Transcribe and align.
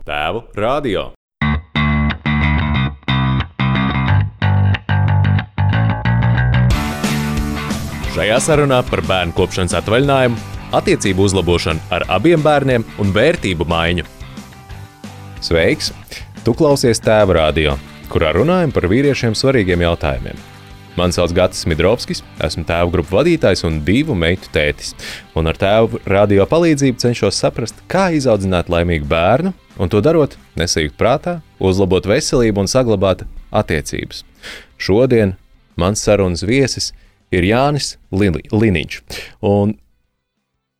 Tēvu 0.00 0.40
radio. 0.56 1.10
Šajā 8.14 8.38
sarunā 8.40 8.80
par 8.88 9.02
bērnu 9.04 9.36
kopšanas 9.36 9.76
atvaļinājumu, 9.82 10.40
attiecību 10.80 11.26
uzlabošanu 11.28 11.84
ar 11.92 12.06
abiem 12.16 12.40
bērniem 12.44 12.86
un 13.02 13.12
vērtību 13.16 13.68
maiņu. 13.68 14.06
Sveiks! 15.44 15.92
Tu 16.44 16.56
klausies 16.56 17.04
Tēva 17.04 17.36
radio, 17.42 17.76
kurā 18.08 18.32
runājam 18.36 18.72
par 18.72 18.88
vīriešiem 18.88 19.36
svarīgiem 19.36 19.84
jautājumiem. 19.84 20.49
Mani 20.98 21.14
sauc 21.14 21.30
Gatis 21.34 21.62
Midrovskis, 21.70 22.20
esmu 22.42 22.64
tēva 22.66 22.90
grupu 22.90 23.14
vadītājs 23.14 23.62
un 23.68 23.78
divu 23.86 24.16
meitu 24.18 24.50
tētis. 24.54 24.90
Un 25.38 25.46
ar 25.46 25.58
tēva 25.58 26.00
radio 26.10 26.46
palīdzību 26.50 26.98
cenšos 26.98 27.38
saprast, 27.38 27.78
kā 27.90 28.08
izaudzināt 28.16 28.70
laimīgu 28.72 29.06
bērnu, 29.10 29.52
un 29.78 29.92
to 29.92 30.00
darot, 30.02 30.34
nesajūt 30.58 30.96
prātā, 30.98 31.38
uzlabot 31.62 32.08
veselību 32.10 32.64
un 32.64 32.70
saglabāt 32.70 33.22
attiecības. 33.54 34.24
Šodien 34.82 35.36
mans 35.78 36.02
sarunas 36.02 36.42
viesis 36.42 36.90
ir 37.30 37.46
Jānis 37.46 37.94
Lini- 38.10 38.48
Liniņš. 38.50 39.00
Un 39.46 39.76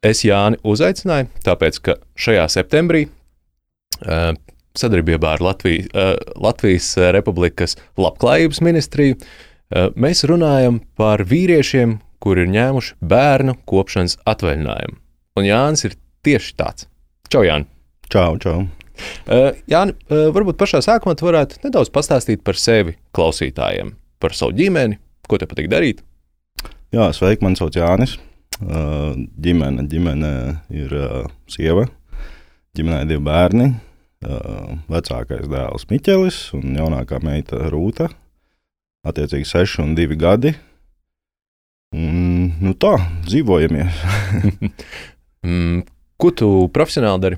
es 0.02 0.24
Jāni 0.26 0.58
uzaicināju, 0.66 1.30
tāpēc 1.46 1.78
ka 1.86 2.00
šajā 2.18 2.48
septembrī 2.50 3.04
uh, 3.06 4.32
sadarbībā 4.74 5.36
ar 5.36 5.44
Latvijas, 5.44 5.86
uh, 5.94 6.16
Latvijas 6.34 6.96
Republikas 7.14 7.76
Labklājības 8.00 8.60
ministriju 8.64 9.16
uh, 9.20 9.30
mēs 9.70 10.24
runājam 10.28 10.80
par 10.98 11.24
vīriešiem, 11.28 11.98
kuri 12.20 12.44
ir 12.44 12.52
ņēmuši 12.54 12.96
bērnu 13.10 13.56
kopšanas 13.70 14.18
atvaļinājumu. 14.28 14.98
Un 15.38 15.46
Jānis 15.46 15.86
ir 15.88 15.96
tieši 16.26 16.56
tāds. 16.58 16.88
Čau, 17.30 17.44
Jāni! 17.46 17.68
Čau, 18.10 18.34
čau. 18.42 18.64
Uh, 19.30 19.54
Jāni, 19.70 19.94
uh, 20.10 20.28
varbūt 20.34 20.58
pašā 20.60 20.82
sākumā 20.84 21.14
tu 21.16 21.28
varētu 21.28 21.62
nedaudz 21.64 21.92
pastāstīt 21.94 22.42
par 22.44 22.58
sevi 22.58 22.96
klausītājiem, 23.16 23.94
par 24.20 24.34
savu 24.36 24.56
ģimeni, 24.58 24.98
ko 25.30 25.38
te 25.40 25.48
patīk 25.48 25.70
darīt. 25.72 26.02
Jā, 26.90 27.12
sveiki, 27.14 27.44
man 27.46 27.54
sauc 27.58 27.78
Jānis. 27.78 28.16
Ģimene, 28.60 29.86
ģimene 29.88 30.30
ir 30.74 30.90
sieva. 31.48 31.86
Ģimenē 32.76 32.98
ir 33.04 33.12
divi 33.12 33.22
bērni. 33.24 33.68
Vecākais 34.90 35.46
dēls 35.48 35.86
Miķelis 35.88 36.40
un 36.58 36.74
jaunākā 36.76 37.22
meita 37.24 37.70
Rūta. 37.72 38.10
Attiecīgi 39.06 39.48
6 39.48 39.78
un 39.80 39.94
2 39.96 40.16
gadi. 40.20 40.52
Un, 41.96 42.52
nu 42.60 42.74
tā, 42.78 42.96
dzīvojamies. 43.28 44.02
Mm, 45.40 45.86
ko 46.20 46.28
tu 46.36 46.46
profesionāli 46.68 47.20
dari? 47.22 47.36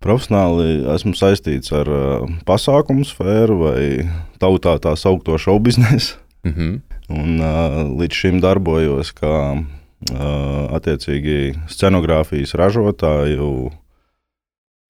Profesionāli 0.00 0.78
esmu 0.94 1.10
saistīts 1.12 1.74
ar 1.76 1.90
uh, 1.92 2.22
pasākumu 2.48 3.04
sfēru 3.04 3.58
vai 3.60 3.80
tautā 4.40 4.78
tā 4.80 4.94
saukto 4.96 5.36
show 5.36 5.58
biznesu. 5.60 6.16
Mm 6.44 6.52
-hmm. 6.54 6.80
Un, 7.12 7.40
uh, 7.40 8.00
līdz 8.00 8.14
šim 8.16 8.40
darbojos 8.40 9.12
kā 9.12 9.60
uh, 9.60 10.72
attiecīgi 10.72 11.52
scenogrāfijas 11.68 12.54
ražotāju, 12.56 13.70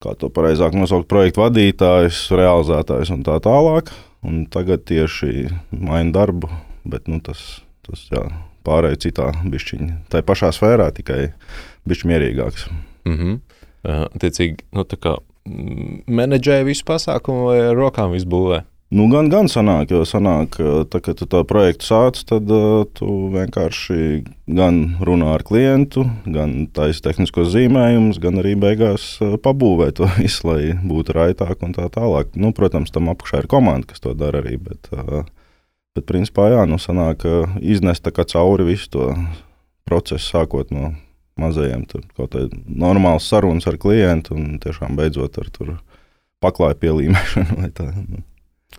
kā 0.05 0.15
to 0.21 0.29
pareizāk 0.33 0.77
nosaukt, 0.77 1.09
projektu 1.11 1.43
vadītājs, 1.43 2.27
realizētājs 2.35 3.13
un 3.15 3.25
tā 3.25 3.39
tālāk. 3.43 3.91
Un 4.25 4.45
tagad 4.49 4.85
tieši 4.89 5.49
mainu 5.69 6.13
darbu, 6.15 6.49
bet 6.89 7.09
nu, 7.11 7.19
tas, 7.25 7.41
tas 7.85 8.07
jā, 8.09 8.23
pārēj 8.65 8.97
citā 9.05 9.29
bišķiņa. 9.45 9.99
Tā 10.09 10.23
pašā 10.25 10.49
sfērā, 10.55 10.89
tikai 10.97 11.27
bišķi 11.89 12.09
mierīgāks. 12.09 12.67
Mm 13.05 13.17
-hmm. 13.17 13.39
uh, 13.85 14.05
Attiecīgi, 14.09 14.65
nu, 14.73 14.85
tā 14.85 14.97
kā 14.97 15.17
menedžēja 16.09 16.65
visu 16.65 16.85
pasākumu 16.85 17.51
vai 17.51 17.59
rokām 17.77 18.15
visu 18.17 18.29
būvē? 18.29 18.63
Nu, 18.93 19.07
gan, 19.09 19.31
gan 19.33 19.47
sanāk, 19.49 19.89
jo 19.89 20.03
sanāk, 20.05 20.59
tā, 20.93 20.99
kad 21.01 21.17
tu 21.17 21.25
to 21.25 21.39
projektu 21.49 21.87
sāc, 21.87 22.19
tad 22.29 22.51
uh, 22.53 22.83
tu 22.93 23.07
vienkārši 23.33 24.19
gan 24.45 24.77
runā 25.01 25.31
ar 25.33 25.43
klientu, 25.47 26.03
gan 26.29 26.67
taisa 26.69 27.07
tehniskos 27.07 27.49
zīmējumus, 27.55 28.19
gan 28.21 28.37
arī 28.43 28.53
beigās 28.61 29.07
uh, 29.25 29.39
pabūvē 29.41 29.87
to 29.97 30.05
visu, 30.19 30.45
lai 30.51 30.75
būtu 30.77 31.15
raitāk 31.17 31.65
un 31.65 31.73
tā 31.73 31.87
tālāk. 31.89 32.37
Nu, 32.37 32.51
protams, 32.53 32.93
tam 32.93 33.09
apakšā 33.09 33.41
ir 33.41 33.49
komanda, 33.49 33.89
kas 33.89 34.05
to 34.05 34.13
dara 34.13 34.43
arī, 34.43 34.59
bet, 34.61 34.91
uh, 34.93 35.25
bet 35.97 36.05
principā, 36.05 36.51
jā, 36.53 36.61
nu, 36.69 36.77
sanāk, 36.77 37.25
iznest 37.65 38.05
tā 38.05 38.13
cauri 38.13 38.69
visu 38.69 38.93
to 38.93 39.09
procesu, 39.89 40.29
sākot 40.29 40.69
no 40.69 40.93
mazajiem, 41.41 41.87
tur 41.89 42.05
kaut 42.13 42.37
kāda 42.37 42.61
normāla 42.69 43.17
sarunas 43.17 43.65
ar 43.65 43.81
klientu 43.81 44.37
un 44.37 44.61
tiešām 44.61 44.93
beidzot 45.01 45.41
ar 45.41 45.51
paklāju 46.45 46.79
pielīmēšanu 46.85 47.73
tā. 47.81 47.89
Nu. 48.05 48.21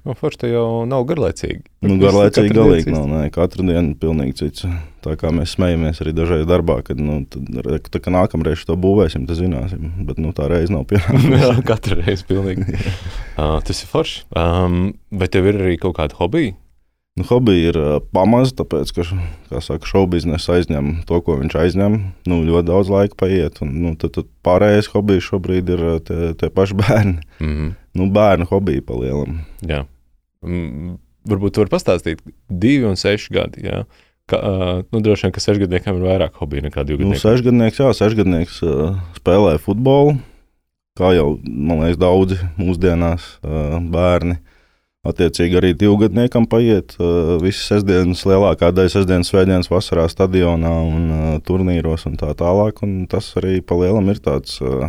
Nu, 0.07 0.15
Forši 0.15 0.53
jau 0.53 0.85
nav 0.87 1.03
garlaicīgi. 1.09 1.65
Nu, 1.83 1.97
garlaicīgi 1.99 2.55
galīgi 2.55 2.93
nav. 2.95 3.09
Nē, 3.11 3.23
katru 3.35 3.65
dienu 3.67 3.97
pilnīgi 3.99 4.37
cits. 4.39 4.67
Tā 5.03 5.17
kā 5.19 5.33
mēs 5.35 5.57
smejamies 5.57 5.99
arī 6.03 6.13
dažreiz 6.15 6.45
darbā, 6.47 6.77
kad 6.87 7.01
nu, 7.03 7.21
tad, 7.31 7.49
tā, 7.91 8.01
ka 8.03 8.13
nākamreiz 8.15 8.63
to 8.69 8.77
būvēsim, 8.79 9.25
tad 9.27 9.41
zināsim. 9.41 9.89
Bet 10.07 10.21
nu, 10.23 10.31
tā 10.37 10.47
reize 10.53 10.71
nav 10.75 10.85
pienākusi. 10.91 11.33
Jā, 11.43 11.57
katru 11.67 11.99
reizi 11.99 12.27
pilnīgi. 12.29 12.77
uh, 13.41 13.59
tas 13.67 13.83
ir 13.83 13.91
forši. 13.91 14.23
Um, 14.31 14.95
vai 15.11 15.29
tev 15.33 15.51
ir 15.51 15.59
arī 15.65 15.75
kaut 15.83 15.97
kāda 15.99 16.19
hobija? 16.21 16.55
Nu, 17.17 17.25
hobija 17.27 17.73
ir 17.73 17.81
uh, 17.81 17.97
pamazs, 18.15 18.55
tāpēc, 18.55 18.93
ka 18.93 19.61
šovu 19.89 20.13
biznesa 20.15 20.59
aizņem 20.61 21.01
to, 21.09 21.19
ko 21.25 21.39
viņš 21.41 21.59
aizņem. 21.65 21.99
Nu, 22.31 22.41
ļoti 22.47 22.69
daudz 22.71 22.93
laika 22.93 23.19
paiet. 23.25 23.59
Un, 23.65 23.75
nu, 23.83 23.97
tad, 23.99 24.15
tad 24.21 24.31
pārējais 24.47 24.93
hobijs 24.95 25.27
šobrīd 25.33 25.75
ir 25.75 25.85
uh, 25.95 25.99
tie, 25.99 26.31
tie 26.39 26.53
paši 26.53 26.79
bērni. 26.79 27.19
Mm 27.41 27.53
-hmm. 27.53 27.77
Nu, 27.97 28.11
bērnu 28.13 28.47
hobija 28.53 28.87
palielam. 28.87 29.41
Jā. 29.67 29.83
Mm, 30.47 30.97
varbūt 31.27 31.57
tu 31.57 31.63
vari 31.65 31.73
pastāstīt, 31.75 32.23
divi 32.49 32.87
un 32.87 32.99
seši 33.01 33.35
gadi. 33.35 33.67
Jā. 33.67 33.83
Ka, 34.27 34.39
nu, 34.91 35.01
droši 35.03 35.29
vien, 35.29 35.33
ka 35.37 35.43
sešgadniekam 35.43 36.01
ir 36.01 36.07
vairāk 36.09 36.39
hobiju 36.41 36.65
nekā 36.65 36.83
Nu, 36.83 36.89
divgadniekam. 36.89 37.23
sešgadnieks, 37.23 37.79
jā, 37.79 37.91
sešgadnieks 37.95 38.57
uh, 38.67 38.97
spēlē 39.19 39.53
futbolu. 39.63 40.17
Kā 40.99 41.13
jau, 41.15 41.37
man 41.45 41.85
liekas, 41.85 41.99
daudzi 42.01 42.39
mūsdienās 42.59 43.27
uh, 43.45 43.77
bērni. 43.93 44.39
Attiecīgi 45.07 45.55
arī 45.61 45.71
divgadniekam 45.79 46.49
paiet 46.51 46.97
uh, 46.99 47.37
visas 47.39 47.69
sestdienas, 47.71 48.25
lielākā 48.27 48.73
daļa 48.75 48.91
sestdienas, 48.97 49.31
svētdienas 49.31 49.71
vasarā 49.71 50.09
stadionā 50.11 50.73
un 50.83 51.05
uh, 51.15 51.29
turnīros 51.47 52.09
un 52.11 52.17
tā 52.19 52.33
tālāk. 52.35 52.83
Un 52.83 53.05
tas 53.07 53.29
arī 53.39 53.61
palielam 53.63 54.11
ir 54.11 54.19
tāds, 54.25 54.57
uh, 54.65 54.89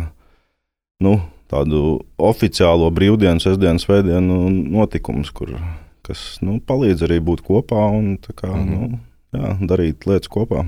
nu, 1.04 1.18
tādu 1.50 2.00
oficiālo 2.18 2.90
brīvdienu, 2.94 3.40
sestdienas, 3.40 3.86
svētdienu 3.88 4.48
notikums, 4.72 5.30
kur, 5.32 5.54
kas 6.06 6.38
nu, 6.44 6.58
palīdz 6.60 7.06
arī 7.08 7.20
būt 7.24 7.42
kopā 7.46 7.88
un 7.98 8.18
tā 8.20 8.34
kā, 8.36 8.52
Mhm. 8.52 8.68
nu, 8.68 9.00
jā, 9.32 9.54
darīt 9.68 10.06
lietas 10.06 10.28
kopā. 10.28 10.66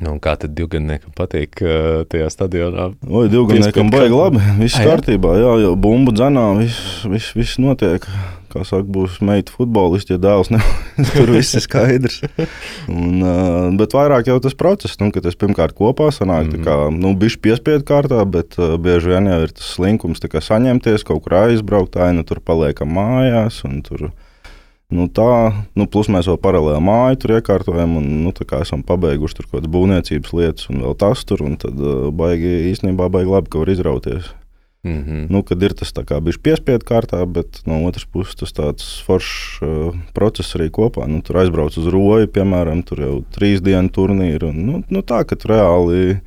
Nu, 0.00 0.12
kā 0.22 0.36
tad 0.38 0.52
divgadniekam 0.54 1.10
patīk 1.10 1.58
uh, 1.58 2.04
tajā 2.06 2.28
stadionā? 2.30 2.92
Oi, 3.10 3.26
divgadniekam 3.32 3.90
baigi 3.90 4.14
labi. 4.14 4.38
Viss 4.60 4.78
jā? 4.78 4.84
kārtībā, 4.86 5.32
jā, 5.42 5.52
jau 5.64 5.72
bumbu 5.74 6.12
dzenā, 6.14 6.44
viss, 6.60 7.02
viss, 7.10 7.32
viss 7.34 7.58
notiek. 7.58 8.06
Kā 8.48 8.62
saka, 8.64 8.86
būs 8.88 9.18
meita 9.24 9.52
futbolists, 9.52 10.08
ja 10.08 10.16
dēls 10.20 10.48
ne, 10.52 10.60
tur 11.12 11.32
viss 11.34 11.56
ir 11.58 11.64
skaidrs. 11.64 12.22
Un, 12.88 13.18
uh, 13.20 13.66
bet 13.76 13.92
vairāk 13.96 14.30
jau 14.30 14.38
tas 14.44 14.56
process, 14.56 14.96
nu, 15.02 15.10
kad 15.12 15.26
tas 15.26 15.36
pirmkārt 15.36 15.76
kopā 15.76 16.08
sanāk, 16.14 16.46
mm. 16.46 16.54
-hmm. 16.54 16.56
tā 16.56 16.64
kā, 16.64 16.76
nu, 16.94 17.12
bišķi 17.18 17.42
piespiedu 17.44 17.84
kārtā, 17.88 18.22
bet 18.24 18.56
uh, 18.56 18.78
bieži 18.80 19.12
vien 19.12 19.28
jau 19.28 19.42
ir 19.44 19.52
tas 19.52 19.74
slinkums, 19.76 20.24
tā 20.24 20.32
kā 20.32 20.40
saņemties, 20.40 21.04
kaut 21.04 21.26
kur 21.26 21.36
aizbraukt, 21.42 22.00
aina 22.00 22.24
tur 22.24 22.40
paliekam 22.40 22.88
mājās, 22.96 23.60
un 23.68 23.82
tur, 23.84 24.08
nu, 24.88 25.08
tā, 25.12 25.52
nu, 25.76 25.84
plus 25.84 26.08
mēs 26.08 26.32
vēl 26.32 26.40
paralēli 26.40 26.80
māju 26.80 27.20
tur 27.20 27.36
iekārtojam, 27.36 28.00
un, 28.00 28.10
nu, 28.24 28.32
tā 28.32 28.48
kā 28.48 28.64
esam 28.64 28.80
pabeiguši 28.80 29.42
tur 29.42 29.50
kaut 29.50 29.60
kādas 29.60 29.74
būvniecības 29.76 30.32
lietas, 30.32 30.72
un 30.72 30.80
vēl 30.88 30.96
tas 30.96 31.24
tur, 31.28 31.44
un 31.44 31.60
tad 31.60 31.76
uh, 31.76 32.08
baigi, 32.08 32.72
īstenībā 32.72 33.12
baigi 33.12 33.36
labi, 33.36 33.52
ka 33.52 33.60
var 33.60 33.76
izrauties. 33.76 34.32
Mm 34.84 35.04
-hmm. 35.04 35.26
Nu, 35.30 35.42
kad 35.42 35.62
ir 35.62 35.72
tas 35.74 35.92
bijis 36.22 36.38
piespiedu 36.38 36.84
kārtā, 36.86 37.24
bet 37.26 37.62
no 37.66 37.84
otras 37.86 38.04
puses 38.04 38.34
tas 38.34 38.52
tāds 38.52 39.02
foršs 39.06 39.62
uh, 39.62 39.94
process 40.14 40.54
arī 40.54 40.70
kopā. 40.70 41.08
Nu, 41.08 41.20
tur 41.22 41.36
aizbrauc 41.36 41.78
uz 41.78 41.86
roju, 41.86 42.26
piemēram, 42.26 42.84
tur 42.84 43.00
jau 43.00 43.24
trīs 43.30 43.60
dienu 43.60 43.88
turnīri. 43.88 44.48
Un, 44.48 44.66
nu, 44.66 44.84
nu, 44.88 45.02
tā, 45.02 45.24
ka 45.24 45.34
reāli 45.34 46.20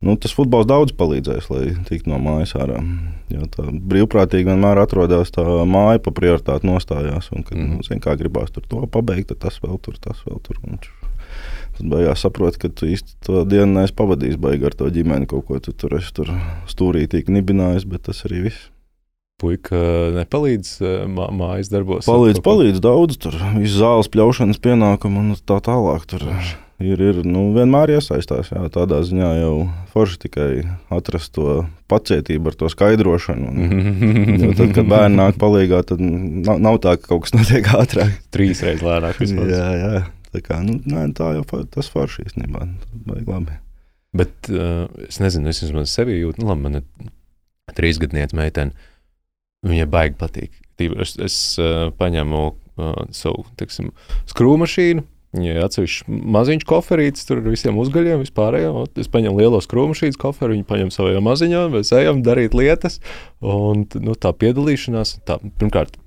nu, 0.00 0.16
tas 0.16 0.32
futbols 0.32 0.66
daudz 0.66 0.92
palīdzēs, 0.92 1.50
lai 1.50 1.76
tiktu 1.88 2.10
no 2.10 2.18
mājas 2.18 2.54
ārā. 2.54 2.80
Jo 3.28 3.40
tā 3.40 3.62
brīvprātīgi 3.68 4.48
vienmēr 4.48 4.78
atrodas 4.78 5.30
tā 5.30 5.44
māja, 5.66 5.98
pa 5.98 6.10
prioritāti 6.10 6.66
nostājās. 6.66 7.28
Un, 7.32 7.42
kad 7.42 7.58
Mhm. 7.58 7.66
mm. 7.66 7.76
nu, 7.76 7.82
zin, 7.82 8.00
kā 8.00 8.16
gribās 8.16 8.50
tur 8.50 8.62
to 8.68 8.86
pabeigt, 8.86 9.28
tad 9.28 9.38
tas 9.38 9.60
vēl 9.60 9.78
tur, 9.82 9.98
tas 10.00 10.16
vēl 10.26 10.40
tur. 10.42 10.56
Un, 10.64 10.78
Tad 11.78 11.92
beigās 11.92 12.24
saproti, 12.24 12.58
ka 12.64 12.72
tu 12.74 12.88
īsti 12.90 13.20
to 13.22 13.44
dienu 13.46 13.70
neesi 13.76 13.94
pavadījis 13.94 14.40
baigi 14.42 14.66
ar 14.66 14.74
to 14.74 14.88
ģimeni. 14.90 15.28
Kaut 15.30 15.46
ko 15.46 15.60
tu 15.62 15.70
tur 15.70 15.94
esi 16.00 16.10
tur 16.16 16.32
stūrī 16.70 17.06
tīk 17.10 17.30
nibinājis, 17.30 17.86
bet 17.86 18.08
tas 18.08 18.24
arī 18.26 18.48
viss. 18.48 18.66
Puika 19.38 19.78
nepalīdz 20.16 20.70
uh, 20.82 20.94
mā, 21.06 21.28
mājas 21.30 21.70
darbos. 21.70 22.08
Palīdz, 22.10 22.40
palīdz 22.42 22.80
daudz, 22.82 23.20
tur 23.22 23.36
viss 23.54 23.78
zāles 23.78 24.10
pļaušanas 24.10 24.58
pienākumu 24.64 25.22
un 25.22 25.36
tā 25.46 25.60
tālāk. 25.62 26.08
Tur, 26.10 26.24
ir, 26.82 26.98
ir 26.98 27.22
nu, 27.22 27.44
vienmēr 27.54 27.94
iesaistās. 28.00 28.50
Jā, 28.50 28.64
tādā 28.74 28.98
ziņā 29.06 29.30
jau 29.38 29.54
forši 29.94 30.20
tikai 30.26 30.50
atrast 30.90 31.36
to 31.38 31.62
pacietību 31.86 32.50
ar 32.50 32.58
to 32.58 32.74
skaidrošanu. 32.74 33.54
Un, 33.54 34.44
tad, 34.58 34.74
kad 34.74 34.90
bērni 34.90 35.22
nāk 35.22 35.38
palīdzīgā, 35.38 35.84
tad 35.94 36.02
nav, 36.02 36.58
nav 36.58 36.82
tā, 36.82 36.98
ka 36.98 37.14
kaut 37.14 37.28
kas 37.28 37.36
notiek 37.38 37.70
ātrāk. 37.78 38.18
Trīs 38.34 38.66
reizes 38.66 38.82
lēnāk. 38.82 39.22
jā, 39.22 39.66
jā. 39.84 40.06
Tā, 40.28 40.42
kā, 40.44 40.60
nu, 40.64 40.78
nē, 40.84 41.06
tā 41.16 41.32
jau 41.38 41.62
tas 41.72 41.90
forši 41.92 42.26
īstenībā. 42.28 42.66
Baigi 43.08 43.28
labi. 43.28 43.58
Bet 44.16 44.50
uh, 44.52 44.86
es 45.08 45.20
nezinu, 45.22 45.50
es 45.52 45.62
vismaz 45.64 45.92
sevi 45.92 46.18
jūtu, 46.18 46.42
nu, 46.42 46.50
labi, 46.50 46.64
man 46.66 46.80
ir 46.80 47.76
trīsgadniece 47.76 48.36
meitene. 48.36 48.88
Viņai 49.66 49.88
baigi 49.90 50.18
patīk. 50.20 50.58
Es, 50.78 51.16
es 51.18 51.38
uh, 51.60 51.88
paņemu 51.98 52.42
uh, 52.48 52.98
savu 53.16 53.46
teiksim, 53.58 53.90
skrūmašīnu, 54.30 55.04
Viņai 55.36 55.58
atsevišķi 55.60 56.18
maziņš 56.32 56.64
koferītis, 56.68 57.26
tur 57.28 57.42
ar 57.42 57.50
visiem 57.52 57.76
uzgaļiem, 57.76 58.22
vispārējo. 58.24 58.86
Es 58.96 59.10
paņemu 59.12 59.42
lielo 59.42 59.58
skrūmašīnas 59.60 60.16
koferu, 60.20 60.54
viņi 60.54 60.64
paņem 60.68 60.92
savā 60.94 61.20
maziņā, 61.20 61.66
mēs 61.74 61.92
ejam 61.98 62.22
darīt 62.24 62.56
lietas. 62.56 62.96
Un 63.44 63.84
nu, 64.00 64.16
tā 64.16 64.32
piedalīšanās, 64.32 65.18
tā, 65.28 65.36
pirmkārt, 65.60 65.98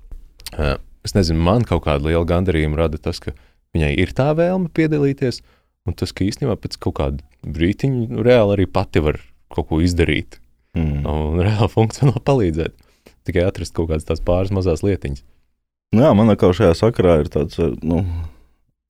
es 1.06 1.14
nezinu, 1.14 1.38
man 1.38 1.62
kaut 1.68 1.84
kāda 1.86 2.10
liela 2.10 2.26
gandarījuma 2.26 2.82
rada 2.82 2.98
tas, 2.98 3.22
ka 3.22 3.36
viņai 3.76 3.92
ir 4.04 4.14
tā 4.16 4.30
vēlme 4.38 4.70
piedalīties, 4.74 5.42
un 5.88 5.96
tas, 5.98 6.14
ka 6.14 6.26
īstenībā 6.26 6.56
pēc 6.60 6.78
kaut 6.82 6.98
kāda 7.00 7.24
brītiņa 7.42 8.08
nu, 8.12 8.24
reāli 8.26 8.58
arī 8.58 8.68
pati 8.70 9.02
var 9.04 9.20
kaut 9.52 9.70
ko 9.70 9.80
izdarīt. 9.84 10.38
Mm. 10.78 11.02
Un 11.08 11.40
reāli 11.46 11.70
funkcionāli 11.72 12.24
palīdzēt. 12.24 12.76
Tikai 13.26 13.46
atrast 13.46 13.74
kaut 13.76 13.90
kādas 13.90 14.08
tās 14.08 14.22
pāris 14.24 14.54
mazas 14.54 14.82
lietiņas. 14.86 15.24
Nu 15.92 16.06
jā, 16.06 16.12
man 16.16 16.32
kā 16.40 16.48
šajā 16.56 16.72
sakarā 16.78 17.20
ir 17.22 17.28
tāds. 17.32 17.58
Nu 17.84 18.00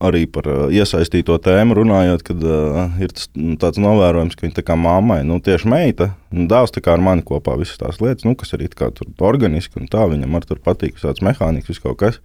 arī 0.03 0.25
par 0.31 0.49
uh, 0.51 0.63
iesaistīto 0.75 1.37
tēmu 1.43 1.77
runājot, 1.79 2.25
kad 2.27 2.43
uh, 2.43 2.97
ir 3.03 3.13
tas, 3.15 3.29
nu, 3.39 3.55
tāds 3.61 3.81
novērojums, 3.83 4.37
ka 4.37 4.47
viņa 4.47 4.57
tā 4.59 4.65
kā 4.67 4.77
mammai, 4.79 5.21
nu, 5.27 5.39
tieši 5.45 5.71
meita, 5.71 6.09
nu, 6.35 6.49
dēls 6.51 6.75
tā 6.75 6.83
kā 6.85 6.97
ar 6.97 7.05
mani 7.05 7.25
kopā 7.27 7.55
visas 7.61 7.79
tās 7.81 8.01
lietas, 8.03 8.27
nu, 8.27 8.35
kas 8.39 8.55
arī 8.57 8.67
kā 8.75 8.91
tur 8.95 9.11
organiski 9.23 9.79
un 9.81 9.91
tā, 9.93 10.07
viņam 10.11 10.39
ar 10.39 10.49
tur 10.49 10.63
patīk 10.65 10.99
tāds 11.01 11.23
mehāniks, 11.25 11.71
viss 11.71 11.83
kaut 11.83 12.01
kas. 12.03 12.19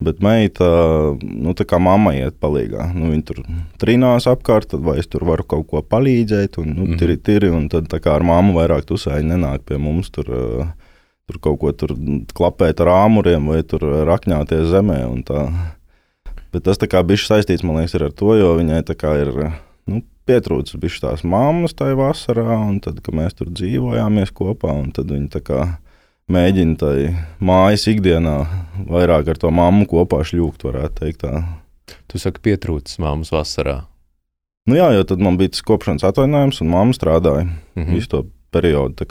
Bet 0.00 0.22
meita, 0.24 0.66
nu, 1.20 1.52
tā 1.52 1.66
kā 1.68 1.76
mamma 1.82 2.14
iet 2.16 2.38
palīgā, 2.40 2.86
nu, 2.96 3.10
viņa 3.12 3.24
tur 3.28 3.42
trīnās 3.82 4.24
apkārt, 4.30 4.70
tad 4.72 4.80
vai 4.86 4.96
es 5.02 5.10
tur 5.12 5.26
varu 5.28 5.44
kaut 5.44 5.66
ko 5.68 5.82
palīdzēt, 5.84 6.56
un 6.62 6.70
nu, 6.72 6.86
tiri, 7.00 7.18
tiri, 7.20 7.50
un 7.52 7.66
tad 7.72 7.90
tā 7.92 8.00
kā 8.00 8.14
ar 8.16 8.24
mammu 8.24 8.56
vairāk 8.56 8.88
tusēji 8.88 9.28
nenāk 9.28 9.66
pie 9.68 9.80
mums 9.80 10.08
tur. 10.14 10.30
Tur 11.30 11.36
kaut 11.38 11.60
ko 11.62 11.70
tur 11.70 11.92
klapēt 12.34 12.80
ar 12.82 12.88
āmuriem 12.90 13.44
vai 13.52 13.60
tur 13.62 13.84
rakņāties 14.08 14.64
zemē. 14.72 14.96
Tā. 15.28 15.44
Bet 16.50 16.64
tas 16.66 16.80
bija 17.06 17.20
saistīts 17.22 17.62
liekas, 17.62 17.94
ar 17.94 18.10
to, 18.10 18.32
jo 18.34 18.48
viņai 18.58 18.80
ir 19.20 19.30
nu, 19.86 20.00
pietrūcis 20.26 20.80
bijis 20.80 20.98
tās 21.02 21.22
mammas 21.22 21.76
tajā 21.78 21.94
vasarā, 21.98 22.56
un 22.58 22.80
tad, 22.82 22.98
kad 23.04 23.14
mēs 23.14 23.38
tur 23.38 23.52
dzīvojāmies 23.54 24.34
kopā, 24.34 24.74
tad 24.96 25.12
viņi 25.14 25.30
mēģina 26.32 26.78
tai 26.80 26.96
mājas 27.42 27.86
ikdienā 27.90 28.36
vairāk 28.90 29.32
ar 29.32 29.40
to 29.40 29.50
mammu 29.54 29.86
kopā 29.90 30.22
šļūkt, 30.26 30.64
varētu 30.68 31.02
teikt. 31.02 31.26
Tā. 31.26 31.44
Tu 32.10 32.22
saki, 32.22 32.42
pietrūcis 32.46 33.00
mammas 33.02 33.32
vasarā. 33.34 33.82
Nu 34.68 34.76
jā, 34.78 34.90
jo 34.94 35.04
tad 35.08 35.22
man 35.24 35.38
bija 35.40 35.54
tas 35.54 35.64
kopšanas 35.66 36.06
atvainājums, 36.06 36.60
un 36.62 36.70
mamma 36.70 36.94
strādāja 36.94 37.46
mm 37.46 37.82
-hmm. 37.82 37.94
visu 37.94 38.08
to 38.08 38.24
periodu. 38.50 39.06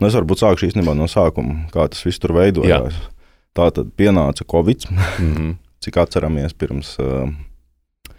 Nu, 0.00 0.06
es 0.06 0.14
varbūt 0.14 0.42
sākšu 0.42 0.66
īstenībā 0.66 0.94
no 0.94 1.06
sākuma, 1.06 1.68
kā 1.70 1.88
tas 1.88 2.04
viss 2.06 2.18
tur 2.18 2.32
veidojās. 2.32 2.94
Jā. 2.94 3.10
Tā 3.54 3.70
tad 3.70 3.92
pienāca 3.96 4.44
Covid. 4.44 4.86
Mm 4.90 5.34
-hmm 5.34 5.54
cik 5.82 5.98
atceramies, 5.98 6.54
pirms 6.54 6.94
uh, 7.02 7.30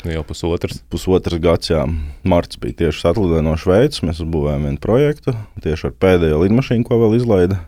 jau 0.04 0.24
pusotras. 0.28 0.82
Pusotras 0.92 1.40
gads, 1.44 1.72
jā, 1.72 1.84
marts 2.28 2.60
bija 2.60 2.84
tieši 2.84 3.08
atlidoja 3.14 3.44
no 3.46 3.56
Šveices. 3.60 4.04
Mēs 4.04 4.20
uzbūvējām 4.24 4.68
vienu 4.68 4.82
projektu 4.84 5.36
tieši 5.64 5.90
ar 5.90 5.96
pēdējo 6.04 6.42
lidmašīnu, 6.44 6.88
ko 6.88 7.00
vēl 7.06 7.18
izlaida. 7.22 7.62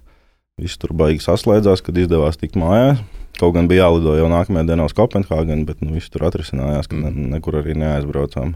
Viss 0.56 0.80
tur 0.80 0.94
baigi 0.96 1.20
saslēdzās, 1.20 1.82
kad 1.84 1.98
izdevās 2.00 2.40
tikt 2.40 2.56
mājās. 2.56 3.02
Kaut 3.36 3.58
gan 3.58 3.68
bija 3.68 3.90
jālido 3.90 4.14
jau 4.16 4.30
nākamajā 4.32 4.70
dienā 4.70 4.86
uz 4.88 4.94
Kopenhāgenu, 4.96 5.66
bet 5.68 5.82
nu, 5.84 5.92
viss 5.98 6.12
tur 6.14 6.24
atrisinājās, 6.30 6.88
ka 6.88 6.96
ne, 6.96 7.12
nekur 7.34 7.58
arī 7.60 7.76
neaizbraucām. 7.76 8.54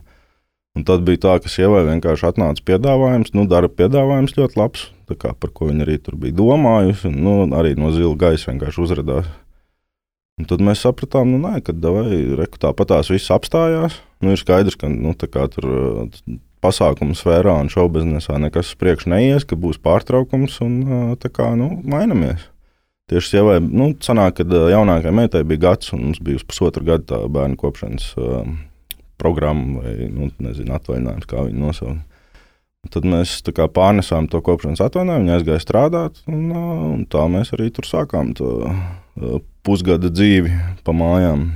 Un 0.80 0.86
tad 0.88 1.04
bija 1.04 1.20
tā, 1.26 1.34
ka 1.44 1.52
sievai 1.52 1.82
vienkārši 1.90 2.30
atnāca 2.30 2.64
piedāvājums, 2.70 3.34
nu, 3.36 3.44
darba 3.52 3.74
piedāvājums 3.82 4.38
ļoti 4.38 4.60
labs, 4.62 4.86
kā, 5.12 5.34
par 5.36 5.52
ko 5.52 5.68
viņa 5.68 5.84
arī 5.84 5.98
tur 6.06 6.16
bija 6.22 6.38
domājusi. 6.40 7.10
Un, 7.12 7.20
nu, 7.26 7.36
arī 7.60 7.74
no 7.76 7.92
zila 7.92 8.16
gaisa 8.22 8.54
vienkārši 8.54 8.84
uzrādījās. 8.86 9.28
Un 10.40 10.48
tad 10.48 10.64
mēs 10.64 10.86
sapratām, 10.86 11.34
nu, 11.34 11.42
nē, 11.44 11.60
ka 11.66 11.76
tāpat 12.64 12.94
tās 12.94 13.12
viss 13.12 13.36
apstājās. 13.36 14.00
Nu, 14.24 14.32
ir 14.32 14.40
skaidrs, 14.40 14.80
ka 14.80 14.88
nu, 14.88 15.12
tur 15.20 15.68
pasākumu 16.64 17.16
sfērā 17.18 17.56
un 17.64 17.72
šaubiznesā 17.72 18.38
nekas 18.42 18.74
uz 18.74 18.80
priekšu 18.80 19.12
neies, 19.14 19.46
ka 19.48 19.58
būs 19.60 19.80
pārtraukums 19.84 20.60
un 20.66 20.80
tā 21.22 21.32
kā 21.34 21.52
nu, 21.60 21.72
mainamies. 21.88 22.48
Tieši 23.10 23.32
sievai, 23.32 23.58
nu, 23.64 23.94
sanāk, 24.06 24.38
kad 24.38 24.52
jaunākajai 24.54 25.16
meitai 25.18 25.42
bija 25.48 25.64
gads, 25.70 25.94
un 25.96 26.04
mums 26.06 26.20
bija 26.22 26.44
pusotra 26.46 26.84
gada 26.86 27.24
bērnu 27.26 27.58
kopšanas 27.58 28.12
uh, 28.22 28.44
programma 29.18 29.82
vai, 29.82 29.96
nu, 30.14 30.30
nezinu, 30.44 30.76
atvaļinājums, 30.78 31.28
kā 31.30 31.48
viņi 31.48 31.64
nosauca. 31.64 32.06
Tad 32.94 33.04
mēs 33.10 33.34
kā, 33.52 33.66
pārnesām 33.76 34.30
to 34.32 34.40
kopšanas 34.46 34.80
atvainājumu, 34.86 35.26
viņa 35.26 35.36
aizgāja 35.36 35.64
strādāt, 35.64 36.22
un, 36.32 36.46
un 36.54 37.02
tā 37.12 37.26
mēs 37.32 37.52
arī 37.58 37.68
tur 37.76 37.90
sākām 37.90 38.32
to 38.38 38.54
pusgada 39.68 40.08
dzīvi 40.14 40.54
pa 40.88 40.96
mājām, 40.96 41.50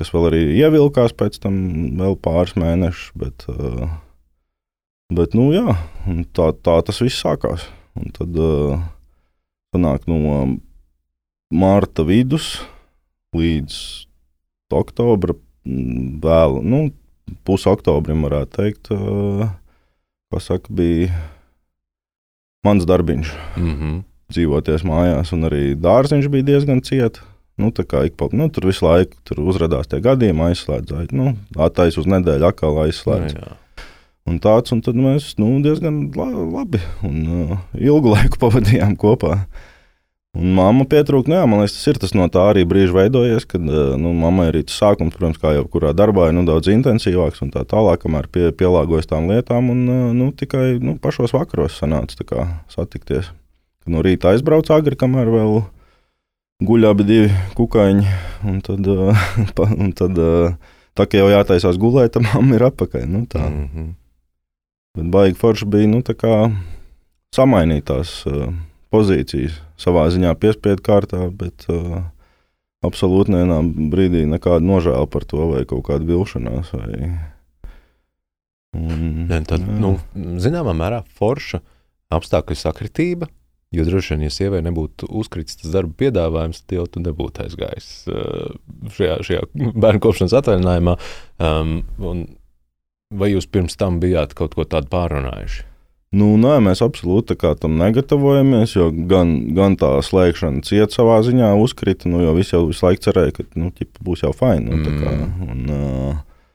kas 0.00 0.14
vēl 0.14 0.30
arī 0.30 0.42
ievilkās 0.56 1.12
pēc 1.18 1.36
tam 1.42 1.58
vēl 2.00 2.16
pāris 2.24 2.56
mēnešus. 2.56 3.12
Bet, 3.20 3.44
bet 5.12 5.36
nu, 5.38 5.50
jā, 5.54 5.76
tā, 6.36 6.50
tā 6.54 6.76
tas 6.86 7.00
viss 7.02 7.22
sākās. 7.22 7.66
Un 7.96 8.12
tad 8.16 8.36
sanāk 9.74 10.08
no 10.10 10.18
mārta 11.52 12.04
vidus 12.06 12.56
līdz 13.36 13.78
oktobra 14.76 15.36
vēl, 15.64 16.60
nu, 16.62 16.82
pusoktobrim 17.46 18.26
varētu 18.26 18.58
teikt, 18.58 18.90
pasaka, 20.32 20.70
bija 20.70 21.14
mans 22.66 22.86
darbiņš. 22.88 23.32
Mm 23.56 23.72
-hmm 23.72 24.04
dzīvoties 24.32 24.84
mājās, 24.86 25.32
un 25.36 25.46
arī 25.48 25.64
dārziņš 25.78 26.30
bija 26.32 26.50
diezgan 26.52 26.82
ciets. 26.86 27.22
Nu, 27.56 27.70
pa, 27.72 28.26
nu, 28.36 28.50
tur 28.52 28.66
visu 28.68 28.84
laiku 28.84 29.16
tur 29.24 29.38
uzrādījās 29.48 29.88
tie 29.88 30.02
gadījumi, 30.04 30.50
aizslēdzot. 30.50 31.14
Nu, 31.16 31.32
Attaisnot 31.56 32.02
uz 32.02 32.10
nedēļu, 32.12 32.50
atkal 32.50 32.82
aizslēdzot. 32.82 33.54
Un 34.26 34.40
tāds, 34.42 34.72
un 34.74 34.82
tad 34.82 34.98
mēs 34.98 35.36
nu, 35.38 35.52
diezgan 35.62 36.08
labi 36.16 36.80
un 37.06 37.18
uh, 37.30 37.58
ilgu 37.78 38.10
laiku 38.10 38.40
pavadījām 38.42 38.96
kopā. 38.98 39.36
Un 40.36 40.50
mamma 40.52 40.84
pietrūka, 40.90 41.30
nu, 41.30 41.36
jā, 41.38 41.44
man 41.48 41.62
liekas, 41.62 41.76
tas 41.78 41.90
ir 41.92 41.98
tas 42.02 42.12
no 42.12 42.26
tā 42.28 42.42
arī 42.50 42.64
brīža 42.68 42.92
veidojies, 42.96 43.46
kad 43.48 43.62
uh, 43.62 43.94
nu, 44.00 44.10
mammai 44.18 44.48
arī 44.50 44.64
tas 44.66 44.80
sākums, 44.82 45.14
protams, 45.14 45.38
kā 45.40 45.54
jau 45.54 45.62
kurā 45.70 45.94
darbā, 45.96 46.26
ir 46.28 46.34
nu, 46.36 46.42
daudz 46.48 46.68
intensīvāks 46.72 47.44
un 47.46 47.52
tā 47.54 47.62
tālāk, 47.70 48.02
kamēr 48.02 48.26
pie, 48.34 48.48
pielāgojas 48.58 49.06
tām 49.08 49.30
lietām. 49.30 49.70
Un 49.72 49.84
uh, 49.86 50.08
nu, 50.16 50.32
tikai 50.34 50.74
nu, 50.82 50.96
pašos 51.02 51.32
vakaros 51.36 51.78
sanāca 51.78 52.26
kā, 52.26 52.46
satikties. 52.72 53.30
No 53.86 54.02
rīta 54.02 54.32
aizbraucu 54.32 54.74
agri, 54.74 54.98
kamēr 54.98 55.30
vēl 55.30 55.60
guļ 56.66 56.88
abi 56.90 57.06
divi 57.06 57.30
kukaiņi. 57.54 58.16
Un 58.50 58.58
tad, 58.66 58.90
un 59.84 59.94
tad 59.94 60.18
tā 60.98 61.06
kā 61.06 61.22
jau 61.22 61.30
jātaisās 61.30 61.78
gulēt, 61.78 62.16
tad 62.18 62.26
mamma 62.26 62.58
ir 62.58 62.66
apakaļ. 62.72 63.06
Nu, 63.06 63.22
tā. 63.30 63.46
mm 63.46 63.70
-hmm. 63.70 63.94
Bet 64.96 65.08
baigi 65.12 65.38
forši 65.40 65.68
bija 65.70 65.90
nu, 65.92 66.02
samainīt 67.36 67.86
tās 67.90 68.18
uh, 68.28 68.50
pozīcijas. 68.94 69.60
Savā 69.80 70.06
ziņā 70.12 70.32
piespiedu 70.40 70.82
kārtā, 70.84 71.26
bet 71.28 71.66
uh, 71.68 72.06
absolūti 72.86 73.34
nevienā 73.34 73.60
brīdī 73.92 74.24
nekāda 74.30 74.64
nožēla 74.64 75.08
par 75.12 75.26
to 75.28 75.50
vai 75.52 75.64
kaut 75.68 75.84
kāda 75.90 76.08
vilšanās. 76.08 76.72
Vai... 76.72 77.10
Un, 78.76 79.26
ne, 79.28 79.40
tad, 79.48 79.64
jā. 79.64 79.80
nu, 79.82 79.96
zināmā 80.40 80.72
mērā 80.76 81.02
forša 81.18 81.60
apstākļu 82.16 82.56
sakritība 82.60 83.28
Jo 83.74 83.84
droši 83.84 84.14
vien, 84.14 84.26
ja 84.28 84.30
sievai 84.32 84.60
nebūtu 84.62 85.08
uzkritis 85.20 85.58
tas 85.58 85.72
darba 85.74 85.92
piedāvājums, 85.98 86.62
tad 86.62 86.78
jau 86.78 86.84
tu 86.90 87.02
nebūtu 87.02 87.42
aizgājis 87.44 87.88
uh, 88.08 88.54
šajā, 88.94 89.16
šajā 89.26 89.46
bērnu 89.74 90.02
kopšanas 90.04 90.36
atvaļinājumā. 90.38 90.94
Um, 91.42 91.80
vai 93.14 93.30
jūs 93.32 93.46
pirms 93.46 93.78
tam 93.78 94.00
bijāt 94.02 94.34
kaut 94.36 94.56
ko 94.56 94.66
tādu 94.66 94.90
pārunājuši? 94.92 95.64
Nu, 96.16 96.36
nē, 96.40 96.60
mēs 96.64 96.80
absolūti 96.84 97.34
tam 97.36 97.76
negatavojamies, 97.80 98.76
jo 98.76 98.88
gan, 99.10 99.34
gan 99.56 99.74
tā 99.76 99.90
slēgšana 100.06 100.62
cieta 100.64 100.94
savā 100.94 101.18
ziņā 101.26 101.50
uzkrita, 101.60 102.08
nu, 102.08 102.22
jo 102.24 102.32
visi 102.36 102.54
jau 102.54 102.62
visu 102.68 102.86
laiku 102.86 103.02
cerēja, 103.08 103.34
ka 103.36 103.44
nu, 103.58 103.72
ķipa, 103.74 104.00
būs 104.06 104.22
jau 104.24 104.30
fini. 104.36 104.70
Nu, 104.70 104.92
mm. 104.94 105.50
un, 105.50 105.64
uh, 105.74 106.54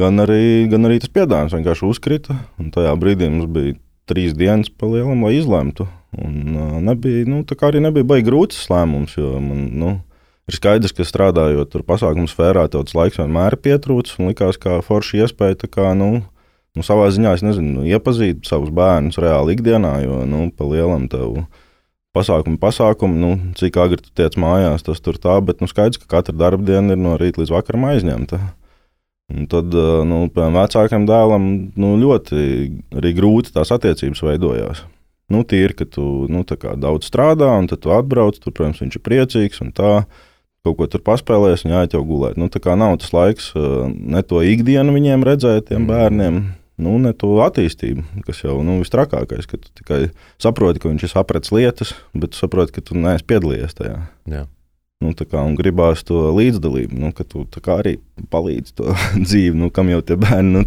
gan, 0.00 0.24
arī, 0.24 0.64
gan 0.72 0.88
arī 0.88 0.98
tas 1.04 1.12
piedāvājums 1.12 1.54
vienkārši 1.58 1.86
uzkrita, 1.86 2.38
tajā 2.74 2.96
brīdī 2.98 3.28
mums 3.30 3.52
bija 3.52 3.76
trīs 4.10 4.34
dienas 4.38 4.72
pa 4.72 4.88
lielam, 4.90 5.22
lai 5.28 5.36
izlemtu. 5.36 5.86
Un, 6.16 6.56
uh, 6.56 6.74
nebija, 6.82 7.28
nu, 7.28 7.44
tā 7.46 7.58
kā 7.58 7.68
arī 7.70 7.84
nebija 7.84 8.08
baigi 8.08 8.26
grūts 8.30 8.64
lēmums, 8.72 9.18
jo 9.20 9.36
man, 9.44 9.66
nu, 9.76 9.94
ir 10.46 10.56
skaidrs, 10.56 10.94
ka 10.94 11.06
strādājot 11.06 11.72
tur 11.72 11.84
pasākumu 11.86 12.30
sfērā, 12.30 12.66
tev 12.70 12.86
tas 12.86 12.96
laiks 12.96 13.20
vienmēr 13.20 13.56
ir 13.56 13.62
pietrūcis. 13.66 14.18
Un 14.20 14.30
likās, 14.30 14.58
kā 14.62 14.78
forša 14.86 15.24
iespēja 15.24 15.68
kā, 15.70 15.92
nu, 15.98 16.22
nu, 16.76 16.86
savā 16.86 17.08
ziņā 17.14 17.36
nezinu, 17.42 17.80
nu, 17.80 17.86
iepazīt 17.88 18.46
savus 18.48 18.72
bērnus 18.74 19.18
reāli 19.22 19.56
ikdienā, 19.56 19.96
jo 20.06 20.22
nu, 20.28 20.46
pa 20.54 20.68
lielam 20.68 21.08
tev 21.12 21.42
pasākumu, 22.16 22.60
pasākumu, 22.60 23.18
nu, 23.20 23.32
cik 23.58 23.76
agri 23.82 24.00
tu 24.00 24.12
tiec 24.16 24.38
mājās, 24.40 24.86
tas 24.86 25.02
tur 25.04 25.18
tā, 25.20 25.36
bet 25.44 25.60
nu, 25.60 25.68
skaidrs, 25.70 26.00
ka 26.00 26.08
katra 26.18 26.36
darba 26.36 26.64
diena 26.64 26.94
ir 26.94 27.02
no 27.02 27.16
rīta 27.20 27.42
līdz 27.42 27.52
vakaram 27.52 27.90
aizņemta. 27.90 28.40
Un 29.34 29.48
tad, 29.50 29.74
nu, 30.06 30.20
piemēram, 30.30 30.54
vecākam 30.54 31.06
dēlam 31.08 31.46
nu, 31.74 31.96
ļoti 31.98 32.36
arī 33.00 33.10
grūti 33.16 33.50
tās 33.56 33.72
attiecības 33.74 34.22
veidojās. 34.22 34.84
Nu, 35.34 35.42
tīri, 35.42 35.74
ka 35.74 35.88
tu 35.90 36.28
nu, 36.30 36.44
daudz 36.46 37.08
strādā, 37.10 37.50
un 37.58 37.66
tad 37.66 37.82
tu 37.82 37.90
atbrauc, 37.90 38.38
tur, 38.38 38.54
protams, 38.54 38.78
viņš 38.84 38.98
ir 38.98 39.02
priecīgs 39.02 39.62
un 39.64 39.72
tā. 39.74 39.94
Kaut 40.66 40.80
ko 40.80 40.88
tur 40.90 41.02
paspēlēs, 41.06 41.62
un 41.62 41.76
jāiet 41.76 41.94
jau 41.94 42.02
gulēt. 42.02 42.38
Nu, 42.40 42.50
tā 42.50 42.58
kā 42.62 42.74
nav 42.78 42.96
tas 42.98 43.12
laiks 43.14 43.52
ne 43.94 44.22
to 44.26 44.42
ikdienu 44.42 44.96
viņiem 44.96 45.22
redzēt, 45.26 45.68
tiem 45.68 45.84
mm. 45.84 45.90
bērniem, 45.92 46.40
nu, 46.82 46.96
ne 47.02 47.12
to 47.16 47.36
attīstību, 47.44 48.02
kas 48.26 48.42
jau 48.42 48.58
nu, 48.66 48.80
visstrakākais, 48.82 49.46
ka 49.46 49.60
tu 49.60 49.70
tikai 49.78 50.00
saproti, 50.42 50.82
ka 50.82 50.90
viņš 50.90 51.06
ir 51.06 51.12
sapratis 51.12 51.54
lietas, 51.54 51.94
bet 52.18 52.34
tu 52.34 52.42
saproti, 52.42 52.74
ka 52.74 52.84
tu 52.84 52.98
neesi 52.98 53.26
piedalījies 53.30 53.78
tajā. 53.78 53.96
Jā. 54.32 54.44
Nu, 55.04 55.12
kā, 55.12 55.42
un 55.44 55.56
gribās 55.58 56.02
to 56.08 56.30
līdzdalību, 56.32 56.96
nu, 56.96 57.12
ka 57.14 57.26
tu 57.28 57.44
arī 57.74 57.98
palīdzi 58.32 58.76
to 58.80 58.94
dzīvi, 59.26 59.56
nu, 59.60 59.70
kam 59.70 59.92
jau 59.92 60.02
tie 60.02 60.18
bērni 60.20 60.56
nu, 60.56 60.66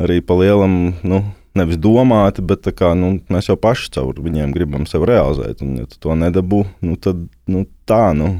arī 0.00 0.20
pa 0.24 0.38
lielam, 0.38 0.94
nu, 1.04 1.20
nevis 1.58 1.78
domāti, 1.78 2.42
bet 2.46 2.66
kā, 2.78 2.92
nu, 2.98 3.16
mēs 3.30 3.50
jau 3.50 3.56
paši 3.60 3.92
caur 3.94 4.18
viņiem 4.22 4.54
gribam 4.54 4.88
sevi 4.90 5.10
realizēt. 5.10 5.62
Un, 5.66 5.76
ja 5.82 5.90
tu 5.90 6.00
to 6.02 6.16
nedabū, 6.18 6.64
nu, 6.86 6.98
tad 6.98 7.26
nu, 7.50 7.64
tā, 7.88 8.08
nu, 8.16 8.36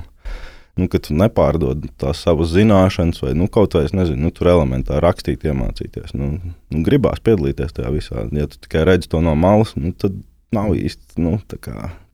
nu, 0.76 0.88
ka 0.90 0.98
tu 0.98 1.14
nepārdod 1.14 1.86
tās 2.00 2.22
savas 2.24 2.50
zināšanas, 2.54 3.22
vai 3.22 3.32
nu, 3.38 3.46
kaut 3.52 3.76
vai 3.76 3.84
es 3.86 3.94
nezinu, 3.94 4.26
nu, 4.26 4.32
tur 4.34 4.50
elementāri 4.50 5.02
rakstīt, 5.04 5.46
iemācīties. 5.46 6.14
Nu, 6.18 6.34
nu, 6.42 6.84
gribās 6.86 7.22
piedalīties 7.24 7.76
tajā 7.76 7.92
visā. 7.94 8.26
Ja 8.34 8.48
tu 8.50 8.58
tikai 8.66 8.86
redzi 8.88 9.10
to 9.12 9.22
no 9.24 9.36
malas, 9.38 9.74
nu, 9.78 9.94
tad 9.94 10.16
nav 10.54 10.74
īsti 10.74 11.22
nu, 11.22 11.38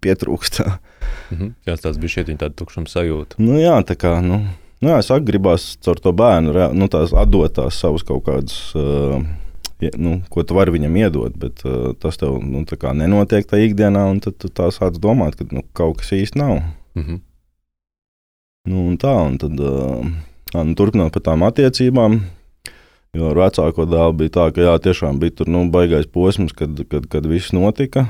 pietrūkst. 0.05 0.63
Mm 1.31 1.37
-hmm. 1.37 1.53
Jā, 1.67 1.77
tas 1.77 1.99
bija 1.99 2.09
šeit 2.17 2.29
tāds 2.29 2.57
tukšums 2.57 2.93
sajūta. 2.97 3.39
Nu, 3.39 3.59
jā, 3.61 3.77
tā 3.85 3.97
kā, 3.97 4.21
nu, 4.25 4.41
nu 4.81 4.89
jā, 4.89 4.99
es 4.99 5.11
gribās 5.25 5.77
caur 5.85 6.01
to 6.01 6.13
bērnu 6.13 6.53
nu, 6.75 6.89
tās 6.89 7.13
atdot 7.13 7.55
tās 7.55 7.81
savas 7.81 8.03
kaut 8.03 8.25
kādas. 8.25 8.75
Uh, 8.75 9.25
nu, 9.97 10.21
ko 10.29 10.43
tu 10.43 10.55
vari 10.55 10.71
viņam 10.71 10.97
iedot, 10.97 11.37
bet 11.37 11.65
uh, 11.65 11.95
tas 11.97 12.17
tev 12.17 12.41
nu, 12.43 12.65
nenotiek 12.93 13.47
tajā 13.47 13.65
ikdienā, 13.65 14.05
un 14.11 14.21
tad 14.21 14.37
tu 14.39 14.49
tā 14.49 14.69
sāc 14.69 14.99
domāt, 15.01 15.37
ka 15.37 15.45
nu, 15.51 15.63
kaut 15.73 15.99
kas 15.99 16.13
īsti 16.13 16.39
nav. 16.39 16.63
Mm 16.95 17.03
-hmm. 17.03 17.21
Nu, 18.69 18.85
un 18.91 18.99
tā, 19.01 19.13
un 19.27 19.39
tad 19.41 19.61
uh, 19.63 20.05
nu, 20.55 20.77
turpinot 20.79 21.15
par 21.15 21.25
tām 21.31 21.47
attiecībām. 21.47 22.21
Jo 23.17 23.33
ar 23.33 23.41
vecāko 23.41 23.89
dēlu 23.91 24.15
bija 24.21 24.35
tā, 24.37 24.45
ka 24.55 24.63
jā, 24.63 24.75
tiešām 24.83 25.19
bija 25.23 25.41
tur 25.41 25.49
nu, 25.51 25.65
baigais 25.73 26.07
posms, 26.07 26.55
kad, 26.55 26.79
kad, 26.91 27.09
kad 27.11 27.27
viss 27.27 27.55
notika. 27.57 28.07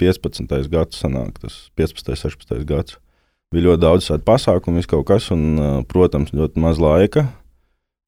15. 0.00 0.48
gads, 0.72 0.98
sanāk, 1.02 1.36
tas 1.42 1.68
15. 1.78 2.16
16. 2.16 2.64
gads. 2.66 2.96
Bija 3.54 3.68
ļoti 3.68 3.82
daudz 3.82 4.08
tādu 4.08 4.24
pasākumu, 4.26 4.82
kaut 4.88 5.06
kas, 5.10 5.28
un, 5.34 5.84
protams, 5.90 6.32
ļoti 6.34 6.62
maz 6.62 6.80
laika. 6.82 7.26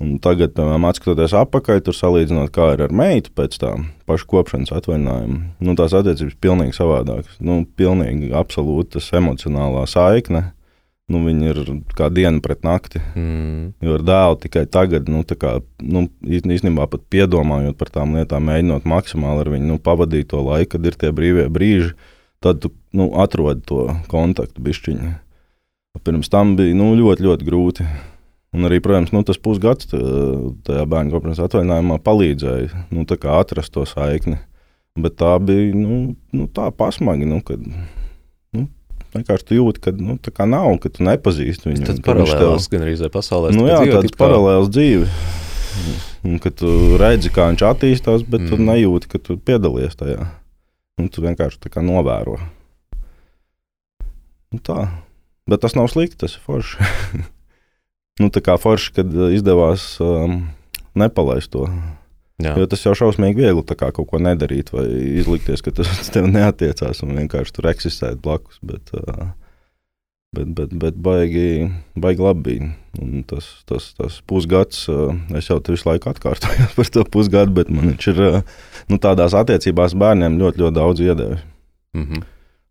Un 0.02 0.16
tagad, 0.22 0.54
piemēram, 0.56 0.88
skatoties 0.96 1.34
atpakaļ, 1.38 1.82
tur 1.87 1.94
salīdzinot, 1.94 2.50
kā 2.54 2.72
ir 2.75 2.82
ar 2.88 2.94
meitu 2.96 3.30
pēc 3.38 3.58
tam 3.62 3.84
pašu 4.08 4.26
kopšanas 4.32 4.72
atvaļinājuma, 4.75 5.38
nu, 5.62 5.75
tās 5.78 5.94
attiecības 5.94 6.32
ir 6.32 6.40
pilnīgi 6.42 6.75
savādākas. 6.75 7.37
Nu, 7.44 7.61
pilnīgi 7.78 8.32
absolūti 8.34 8.96
tas 8.96 9.12
emocionālā 9.20 9.84
saikne 9.90 10.49
nu, 11.12 11.21
viņi 11.26 11.50
ir 11.52 11.61
kā 11.99 12.09
diena 12.12 12.40
pret 12.45 12.64
nakti. 12.66 13.02
Mm. 13.19 13.73
Jo 13.85 13.97
ar 13.99 14.04
dēlu 14.09 14.38
tikai 14.42 14.64
tagad, 14.73 15.11
nu, 15.12 15.23
kā, 15.25 15.59
nu, 15.85 16.07
īstenībā 16.25 16.88
pat 16.90 17.04
piedomājot 17.12 17.78
par 17.81 17.92
tām 17.95 18.16
lietām, 18.19 18.49
mēģinot 18.49 18.88
maksimāli 18.88 19.45
ar 19.45 19.52
viņu 19.54 19.69
nu, 19.69 19.81
pavadīt 19.83 20.33
to 20.33 20.42
laiku, 20.45 20.75
kad 20.76 20.88
ir 20.88 20.99
tie 20.99 21.12
brīvie 21.14 21.49
brīži, 21.52 21.92
tad 22.42 22.62
tu 22.64 22.73
nu, 22.97 23.11
atrod 23.23 23.62
to 23.69 23.87
kontaktu 24.11 24.64
bišķiņu. 24.64 25.12
Pirms 26.02 26.33
tam 26.33 26.57
bija 26.57 26.75
nu, 26.76 26.95
ļoti, 26.97 27.28
ļoti 27.28 27.47
grūti. 27.47 27.87
Un 28.52 28.69
arī, 28.69 28.83
protams, 28.85 29.12
nu, 29.14 29.23
tas 29.25 29.38
pusgads 29.40 29.88
tajā 29.88 30.85
bērnu 30.88 31.14
kopšanas 31.14 31.40
atvaļinājumā 31.40 31.97
palīdzēja 32.04 32.87
nu, 32.92 33.07
atrast 33.09 33.73
to 33.73 33.85
saikni. 33.88 34.37
Bet 35.00 35.16
tā 35.21 35.38
bija 35.40 35.73
nu, 35.73 36.14
nu, 36.37 36.49
tā 36.52 36.69
pasmaga, 36.76 37.25
nu, 37.28 37.40
kad 37.40 37.64
Vienkārši 39.12 39.45
tu 39.49 39.57
jūti, 39.59 39.83
ka 39.85 39.92
nu, 39.92 40.16
tā 40.23 40.33
kā 40.33 40.47
nav, 40.49 40.71
ka 40.81 40.88
tu 40.92 41.04
nepazīsti 41.04 41.69
viņu. 41.69 41.85
Tas 41.85 41.99
paralēls 42.04 42.69
tev... 42.69 42.73
gan 42.73 42.87
arī 42.87 43.11
pasaulē. 43.12 43.52
Nu, 43.52 43.66
jā, 43.69 43.83
tāds 43.90 44.16
paralēls 44.16 44.71
dzīve. 44.73 45.09
Un, 46.25 46.38
kad 46.40 46.57
tu 46.57 46.71
redzi, 47.00 47.33
kā 47.35 47.50
viņš 47.50 47.64
attīstās, 47.69 48.25
bet 48.25 48.45
mm. 48.45 48.50
tu 48.52 48.59
nejūti, 48.62 49.11
ka 49.12 49.21
tu 49.21 49.37
piedalies 49.37 49.99
tajā. 49.99 50.31
Un 51.00 51.09
tu 51.12 51.25
vienkārši 51.25 51.61
tā 51.61 51.73
kā 51.73 51.85
novēro. 51.85 52.38
Nu, 54.52 54.61
tā. 54.64 54.87
Bet 55.49 55.64
tas 55.64 55.75
nav 55.76 55.88
slikti, 55.92 56.21
tas 56.23 56.37
ir 56.38 56.45
forši. 56.47 56.88
nu, 58.23 58.33
tā 58.33 58.45
kā 58.45 58.57
forši, 58.61 58.95
kad 59.00 59.16
izdevās 59.33 59.85
um, 60.04 60.45
nepalaist 60.97 61.52
to 61.52 61.66
Jā. 62.42 62.54
Jo 62.58 62.66
tas 62.70 62.82
jau 62.84 62.94
šausmīgi 62.99 63.44
viegli 63.44 63.76
kaut 63.78 64.08
ko 64.11 64.20
nedarīt, 64.22 64.72
vai 64.75 64.87
izlikties, 65.20 65.62
ka 65.62 65.75
tas 65.76 66.11
tev 66.12 66.26
neatiecās 66.30 67.04
un 67.06 67.14
vienkārši 67.20 67.54
tur 67.56 67.68
eksistēt 67.70 68.20
blakus. 68.25 68.58
Bet, 68.66 68.90
bet, 70.34 70.50
bet, 70.56 70.75
bet 70.84 70.99
baigi, 70.99 71.70
baigi 71.94 72.26
labi 72.26 72.42
bija. 72.49 72.72
Un 73.00 73.22
tas, 73.28 73.46
tas, 73.68 73.92
tas 73.96 74.18
pusgads, 74.28 74.84
es 75.38 75.49
jau 75.49 75.61
visu 75.68 75.88
laiku 75.88 76.11
atkārtojos 76.12 76.75
par 76.78 76.92
to 76.92 77.06
pusgadu, 77.14 77.54
bet 77.61 77.72
man 77.72 77.92
viņš 77.92 78.11
ir 78.12 78.22
nu, 78.90 78.99
tādās 79.00 79.37
attiecībās 79.38 79.96
bērniem 79.99 80.40
ļoti, 80.42 80.64
ļoti 80.64 80.78
daudz 80.80 81.04
iedevis. 81.06 81.49
Mm 81.96 82.06
-hmm. 82.08 82.28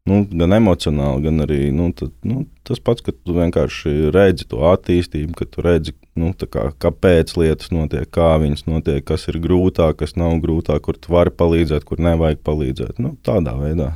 Nu, 0.09 0.23
gan 0.25 0.53
emocionāli, 0.57 1.27
gan 1.27 1.43
arī 1.43 1.59
nu, 1.71 1.91
tad, 1.93 2.09
nu, 2.25 2.47
tas 2.65 2.79
pats, 2.81 3.03
ka 3.05 3.13
tu 3.13 3.35
vienkārši 3.37 4.09
redzi 4.13 4.47
to 4.49 4.63
attīstību, 4.71 5.35
ka 5.37 5.45
tu 5.45 5.61
redzi, 5.61 5.93
nu, 6.19 6.31
kā, 6.35 6.67
kāpēc 6.81 7.33
lietas 7.39 7.71
notiek, 7.71 8.07
kā 8.11 8.33
viņas 8.41 8.65
notiek, 8.67 9.03
kas 9.07 9.27
ir 9.31 9.39
grūtāk, 9.43 9.99
kas 10.01 10.17
nav 10.19 10.37
grūtāk, 10.43 10.81
kur 10.87 10.99
tu 10.99 11.13
vari 11.15 11.33
palīdzēt, 11.33 11.85
kur 11.87 12.01
nevajag 12.03 12.43
palīdzēt. 12.47 13.01
Nu, 13.03 13.15
tādā 13.25 13.55
veidā. 13.59 13.93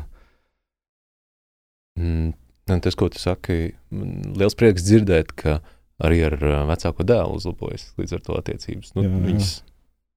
Mm, 2.00 2.34
tas, 2.68 2.98
ko 3.00 3.10
tu 3.12 3.22
saki, 3.22 3.76
liels 3.92 4.58
prieks 4.60 4.86
dzirdēt, 4.88 5.36
ka 5.36 5.60
arī 6.04 6.26
ar 6.28 6.36
vecāko 6.72 7.06
dēlu 7.08 7.40
uzlabojas 7.40 7.92
līdz 8.00 8.18
ar 8.18 8.26
to 8.26 8.40
attiecības. 8.40 8.96
Nu, 8.98 9.06
jā, 9.06 9.12
jā. 9.12 9.24
Viņas 9.30 9.54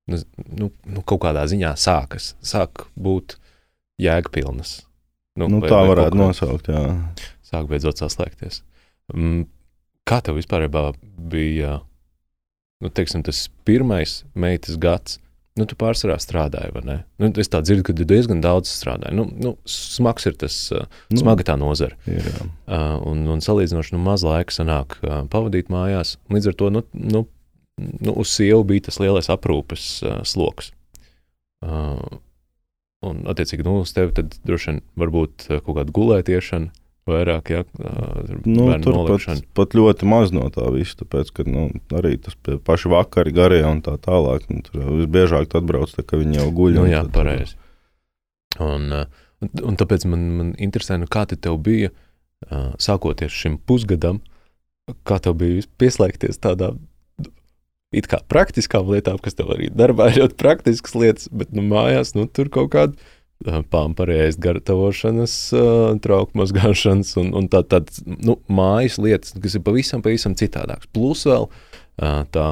nu, 0.08 0.22
nu, 0.58 0.70
nu, 0.88 1.04
kaut 1.06 1.22
kādā 1.26 1.44
ziņā 1.50 1.74
sākas, 1.78 2.32
sāk 2.44 2.86
būt 2.98 3.36
jēgpilnas. 4.02 4.80
Nu, 5.38 5.46
nu, 5.46 5.60
vai, 5.62 5.70
tā 5.70 5.82
vai 5.82 5.92
varētu 5.92 6.18
nosaukt. 6.18 6.70
Jā. 6.72 6.82
Sāk 7.46 7.68
beidzot 7.70 8.00
saslēgties. 8.00 8.62
Mm, 9.14 9.46
kā 10.08 10.18
tev 10.24 10.40
vispār 10.40 10.66
bija 10.68 11.78
nu, 12.82 12.90
teiksim, 12.94 13.24
tas 13.26 13.46
pirmais 13.66 14.22
meitas 14.38 14.78
gads, 14.80 15.18
nu, 15.58 15.66
tu 15.66 15.76
pārsvarā 15.78 16.18
strādāji, 16.22 16.72
vai 16.76 16.82
ne? 16.86 16.96
Nu, 17.18 17.30
es 17.42 17.50
tā 17.50 17.60
dzirdu, 17.64 17.88
ka 17.88 17.94
tu 17.96 18.06
diezgan 18.08 18.42
daudz 18.44 18.70
strādāji. 18.70 19.16
Nu, 19.18 19.26
nu, 19.42 19.54
smags 19.68 20.28
ir 20.30 20.36
tas, 20.38 20.58
uh, 20.74 20.86
nu, 21.10 21.18
smaga 21.22 21.46
tā 21.48 21.58
nozara. 21.58 21.98
Ir, 22.06 22.22
jā. 22.22 22.46
uh, 22.46 22.94
un, 23.10 23.24
un 23.34 23.42
salīdzinoši 23.44 23.96
nu, 23.96 24.02
maz 24.04 24.22
laika 24.26 24.54
sanāk 24.54 24.98
uh, 25.02 25.24
pavadīt 25.32 25.72
mājās. 25.74 26.16
Līdz 26.32 26.52
ar 26.52 26.58
to 26.62 26.70
nu, 26.76 26.84
nu, 26.94 27.24
nu, 27.78 28.14
uz 28.14 28.30
sievu 28.36 28.62
bija 28.70 28.86
tas 28.88 29.00
lielais 29.02 29.30
aprūpes 29.34 29.90
uh, 30.06 30.20
sloks. 30.28 30.70
Uh, 31.66 32.20
un, 33.02 33.24
attiecīgi, 33.30 33.66
nu, 33.66 33.80
uz 33.82 33.94
tevi 33.96 34.14
tad 34.14 34.38
droši 34.46 34.70
vien 34.70 34.84
varbūt 35.02 35.48
kaut 35.56 35.74
kāda 35.74 35.94
gulētiešana 35.98 36.70
vairāk, 37.08 37.52
ja 37.52 37.62
nu, 38.46 38.68
tur 38.84 38.98
pat, 39.08 39.44
pat 39.56 39.76
ļoti 39.78 40.08
maz 40.08 40.32
no 40.34 40.46
tā 40.54 40.66
visa. 40.74 40.98
Tāpēc, 41.02 41.32
ka 41.36 41.46
nu, 41.48 41.68
arī 41.98 42.16
tas 42.22 42.36
paši 42.66 42.92
vakari 42.92 43.34
garie 43.36 43.62
un 43.66 43.82
tā 43.84 43.96
tālāk. 44.02 44.48
Nu, 44.52 44.62
tur 44.66 44.84
visbiežāk 45.00 45.56
atbrauc, 45.58 45.94
tā, 45.96 46.04
ka 46.06 46.20
viņi 46.20 46.40
jau 46.40 46.50
guļ. 46.60 46.76
Nu, 46.80 46.88
jā, 46.90 47.04
pareizi. 47.14 47.58
Un, 48.62 48.90
un, 48.92 49.54
un 49.70 49.80
tāpēc 49.80 50.06
man, 50.10 50.28
man 50.38 50.52
interesē, 50.58 50.98
nu, 51.00 51.08
kā 51.10 51.26
tev 51.30 51.58
bija 51.64 51.92
sākoties 52.78 53.34
šim 53.34 53.58
pusgadam, 53.66 54.22
kā 55.08 55.18
tev 55.22 55.40
bija 55.40 55.66
pieslēgties 55.80 56.38
tādām 56.42 56.78
it 57.94 58.08
kā 58.08 58.20
praktiskām 58.28 58.88
lietām, 58.92 59.18
kas 59.22 59.36
tev 59.38 59.52
arī 59.54 59.70
darbā 59.72 60.10
ir 60.12 60.22
ļoti 60.22 60.36
praktiskas 60.40 60.96
lietas, 60.98 61.28
bet 61.32 61.54
nu, 61.56 61.64
mājās 61.64 62.14
nu, 62.16 62.26
tur 62.28 62.50
kaut 62.52 62.72
kādā 62.74 63.08
pārējais 63.46 64.38
gatavošanas, 64.42 65.34
trauku 66.02 66.38
mazgāšanas 66.40 67.14
un, 67.20 67.32
un 67.38 67.46
tā, 67.50 67.62
tādas 67.62 68.02
nu, 68.04 68.38
mājas 68.50 68.98
lietas, 68.98 69.36
kas 69.38 69.54
ir 69.54 69.62
pavisam, 69.66 70.02
pavisam 70.02 70.34
citādākas. 70.38 70.90
Plus 70.92 71.22
vēl 71.28 71.48
tā 72.34 72.48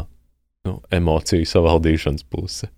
nu, 0.66 0.81
emociju 0.95 1.47
savaldīšanas 1.47 2.26
puse. 2.31 2.71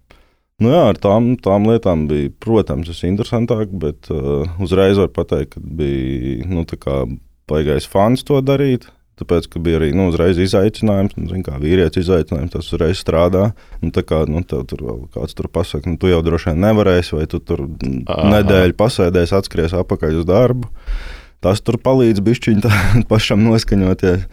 Nu 0.59 0.73
jā, 0.73 0.81
ar 0.91 0.99
tām, 0.99 1.37
tām 1.39 1.69
lietām 1.71 2.09
bija, 2.11 2.33
protams, 2.43 2.89
tas 2.91 3.05
interesantāk, 3.07 3.71
bet 3.71 4.09
uh, 4.11 4.49
uzreiz 4.59 4.99
var 4.99 5.13
pateikt, 5.15 5.55
ka 5.55 5.63
bija 5.63 6.49
nu, 6.51 6.65
baigais 7.49 7.87
fans 7.87 8.27
to 8.27 8.41
darīt. 8.43 8.89
Tāpēc, 9.19 9.49
ka 9.51 9.61
bija 9.63 9.81
arī 9.81 9.91
nu, 9.97 10.09
uzreiz 10.13 10.39
izaicinājums, 10.39 11.17
nu, 11.19 11.27
zin, 11.31 11.43
kā 11.47 11.57
vīrietis 11.59 12.05
izaicinājums, 12.05 12.53
tas 12.53 12.69
uzreiz 12.71 13.01
strādā. 13.01 13.49
Nu, 13.83 13.91
tā 13.95 14.05
kā 14.07 14.23
nu, 14.31 14.45
tev 14.47 14.63
tur 14.71 14.85
kāds 15.15 15.35
tur 15.39 15.51
pasakā, 15.51 15.91
nu, 15.91 15.99
tu 15.99 16.11
jau 16.11 16.21
droši 16.23 16.53
vien 16.53 16.61
nevarēsi, 16.69 17.17
vai 17.19 17.27
tu 17.31 17.41
tur 17.43 17.65
Aha. 17.67 18.29
nedēļu 18.37 18.77
pasēdēsi, 18.79 19.35
atskries 19.39 19.75
atpakaļ 19.79 20.21
uz 20.21 20.29
darbu. 20.29 20.71
Tas 21.43 21.63
tur 21.63 21.81
palīdz 21.83 22.23
bišķiņ 22.27 22.63
pašam 23.11 23.43
noskaņoties. 23.47 24.29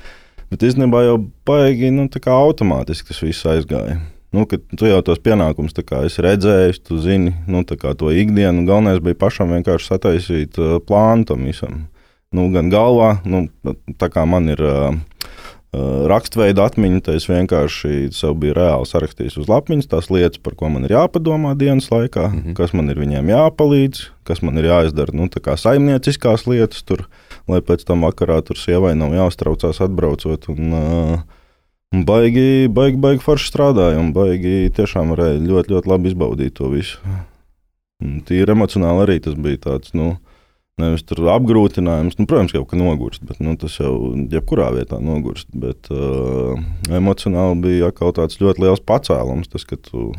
Bet 0.53 0.67
īstenībā 0.69 1.01
jau 1.07 1.17
baigi 1.47 1.89
nu, 1.93 2.05
automātiski 2.05 3.09
tas 3.09 3.23
viss 3.25 3.49
aizgāja. 3.49 3.97
Nu, 4.35 4.43
tu 4.45 4.87
jau 4.89 4.99
tos 5.05 5.21
pienākumus 5.23 5.73
esi 5.79 6.23
redzējis, 6.25 6.81
tu 6.83 6.97
zini 6.99 7.33
nu, 7.47 7.63
to 7.63 8.11
ikdienu. 8.11 8.65
Galvenais 8.67 8.99
bija 9.01 9.17
pašam 9.17 9.53
vienkārši 9.55 9.89
sataisīt 9.93 10.59
plānu 10.85 11.25
tam 11.29 11.45
visam. 11.47 11.85
Nu, 12.33 12.47
gan 12.53 12.71
galvā, 12.73 13.19
nu, 13.27 13.45
tā 14.01 14.09
kā 14.11 14.25
man 14.27 14.49
ir 14.51 14.61
uh, 14.65 14.95
rakstveida 16.09 16.65
atmiņa, 16.65 17.03
tad 17.05 17.19
es 17.19 17.27
vienkārši 17.29 18.09
sev 18.15 18.35
biju 18.41 18.55
reāli 18.57 18.89
sarakstījis 18.89 19.37
uz 19.43 19.51
lapiņas 19.51 19.91
tās 19.91 20.09
lietas, 20.09 20.41
par 20.43 20.57
ko 20.57 20.71
man 20.73 20.87
ir 20.87 20.95
jāpadomā 20.95 21.53
dienas 21.59 21.91
laikā, 21.91 22.27
mm 22.31 22.41
-hmm. 22.41 22.57
kas 22.57 22.73
man 22.73 22.89
ir 22.89 22.99
viņiem 22.99 23.31
jāpalīdz, 23.31 24.09
kas 24.23 24.41
man 24.41 24.57
ir 24.57 24.69
jāizdara, 24.71 25.13
nu, 25.13 25.29
tā 25.29 25.39
kā 25.43 25.57
saimnieciskās 25.57 26.47
lietas 26.47 26.83
tur, 26.83 27.07
lai 27.47 27.61
pēc 27.61 27.85
tam 27.85 28.01
vakarā 28.01 28.41
tur 28.41 28.57
sievai 28.57 28.95
nav 28.95 29.13
jāuztraucās 29.13 29.81
atbraucot. 29.81 30.49
Un, 30.49 30.73
uh, 30.73 31.19
Baigi, 32.03 32.67
baigi, 32.67 32.97
baigi 32.99 33.21
forši 33.23 33.47
strādāja 33.47 33.99
un 34.01 34.11
baigi 34.11 34.71
tiešām 34.75 35.13
varēja 35.13 35.39
ļoti, 35.39 35.71
ļoti 35.71 35.87
labi 35.87 36.11
izbaudīt 36.11 36.55
to 36.57 36.67
visu. 36.73 36.99
Tīri 38.27 38.51
emocionāli 38.51 39.05
arī 39.05 39.19
tas 39.23 39.37
bija 39.39 39.61
tāds, 39.69 39.93
nu, 39.95 40.17
nevis 40.81 41.05
tur 41.07 41.23
apgrūtinājums. 41.31 42.17
Nu, 42.19 42.27
protams, 42.29 42.55
jau 42.55 42.65
ka 42.67 42.79
nogurst, 42.79 43.23
bet 43.27 43.39
nu, 43.43 43.55
tas 43.59 43.77
jau 43.79 43.93
jebkurā 44.31 44.71
vietā 44.75 44.99
nogurst. 45.03 45.47
Bet 45.55 45.91
uh, 45.93 46.55
emocionāli 46.91 47.61
bija 47.63 47.91
kaut 47.95 48.17
tāds 48.19 48.41
ļoti 48.41 48.65
liels 48.65 48.83
pacēlums. 48.83 49.51
Tas, 49.51 49.67
ka 49.67 49.79
tu, 49.79 50.09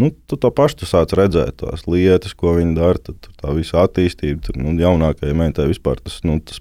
nu, 0.00 0.10
tu 0.26 0.40
to 0.40 0.50
pašu 0.54 0.82
tu 0.82 0.90
sāc 0.90 1.14
redzēt, 1.16 1.60
tās 1.62 1.86
lietas, 1.86 2.34
ko 2.34 2.56
viņi 2.58 2.74
dara, 2.78 2.98
tad 2.98 3.30
tā 3.38 3.54
visa 3.56 3.84
attīstība, 3.84 4.42
tur 4.48 4.58
nu, 4.58 4.74
jaunākajai 4.80 5.36
meitai 5.44 5.70
vispār 5.70 6.02
tas, 6.02 6.18
nu, 6.26 6.40
tas 6.42 6.58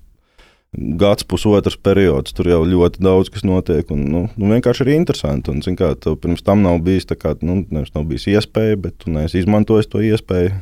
gads, 1.01 1.25
pusotrs 1.25 1.79
periods. 1.82 2.36
Tur 2.38 2.51
jau 2.51 2.62
ļoti 2.70 3.01
daudz 3.01 3.34
kas 3.34 3.41
notiek. 3.48 3.89
Un, 3.89 4.06
nu, 4.13 4.25
nu, 4.29 4.53
vienkārši 4.53 4.86
ir 4.86 4.94
interesanti. 5.00 5.50
Un, 5.50 5.65
kā, 5.79 5.96
tev 5.98 6.22
pirms 6.22 6.46
tam 6.46 6.62
nav 6.62 6.84
bijis, 6.86 7.10
kā, 7.18 7.34
nu, 7.41 7.63
nav 7.74 8.06
bijis 8.06 8.29
iespēja, 8.36 8.77
bet 8.86 9.01
tu 9.01 9.13
neesi 9.15 9.41
izmantojis 9.41 9.89
to 9.89 10.06
iespēju 10.06 10.60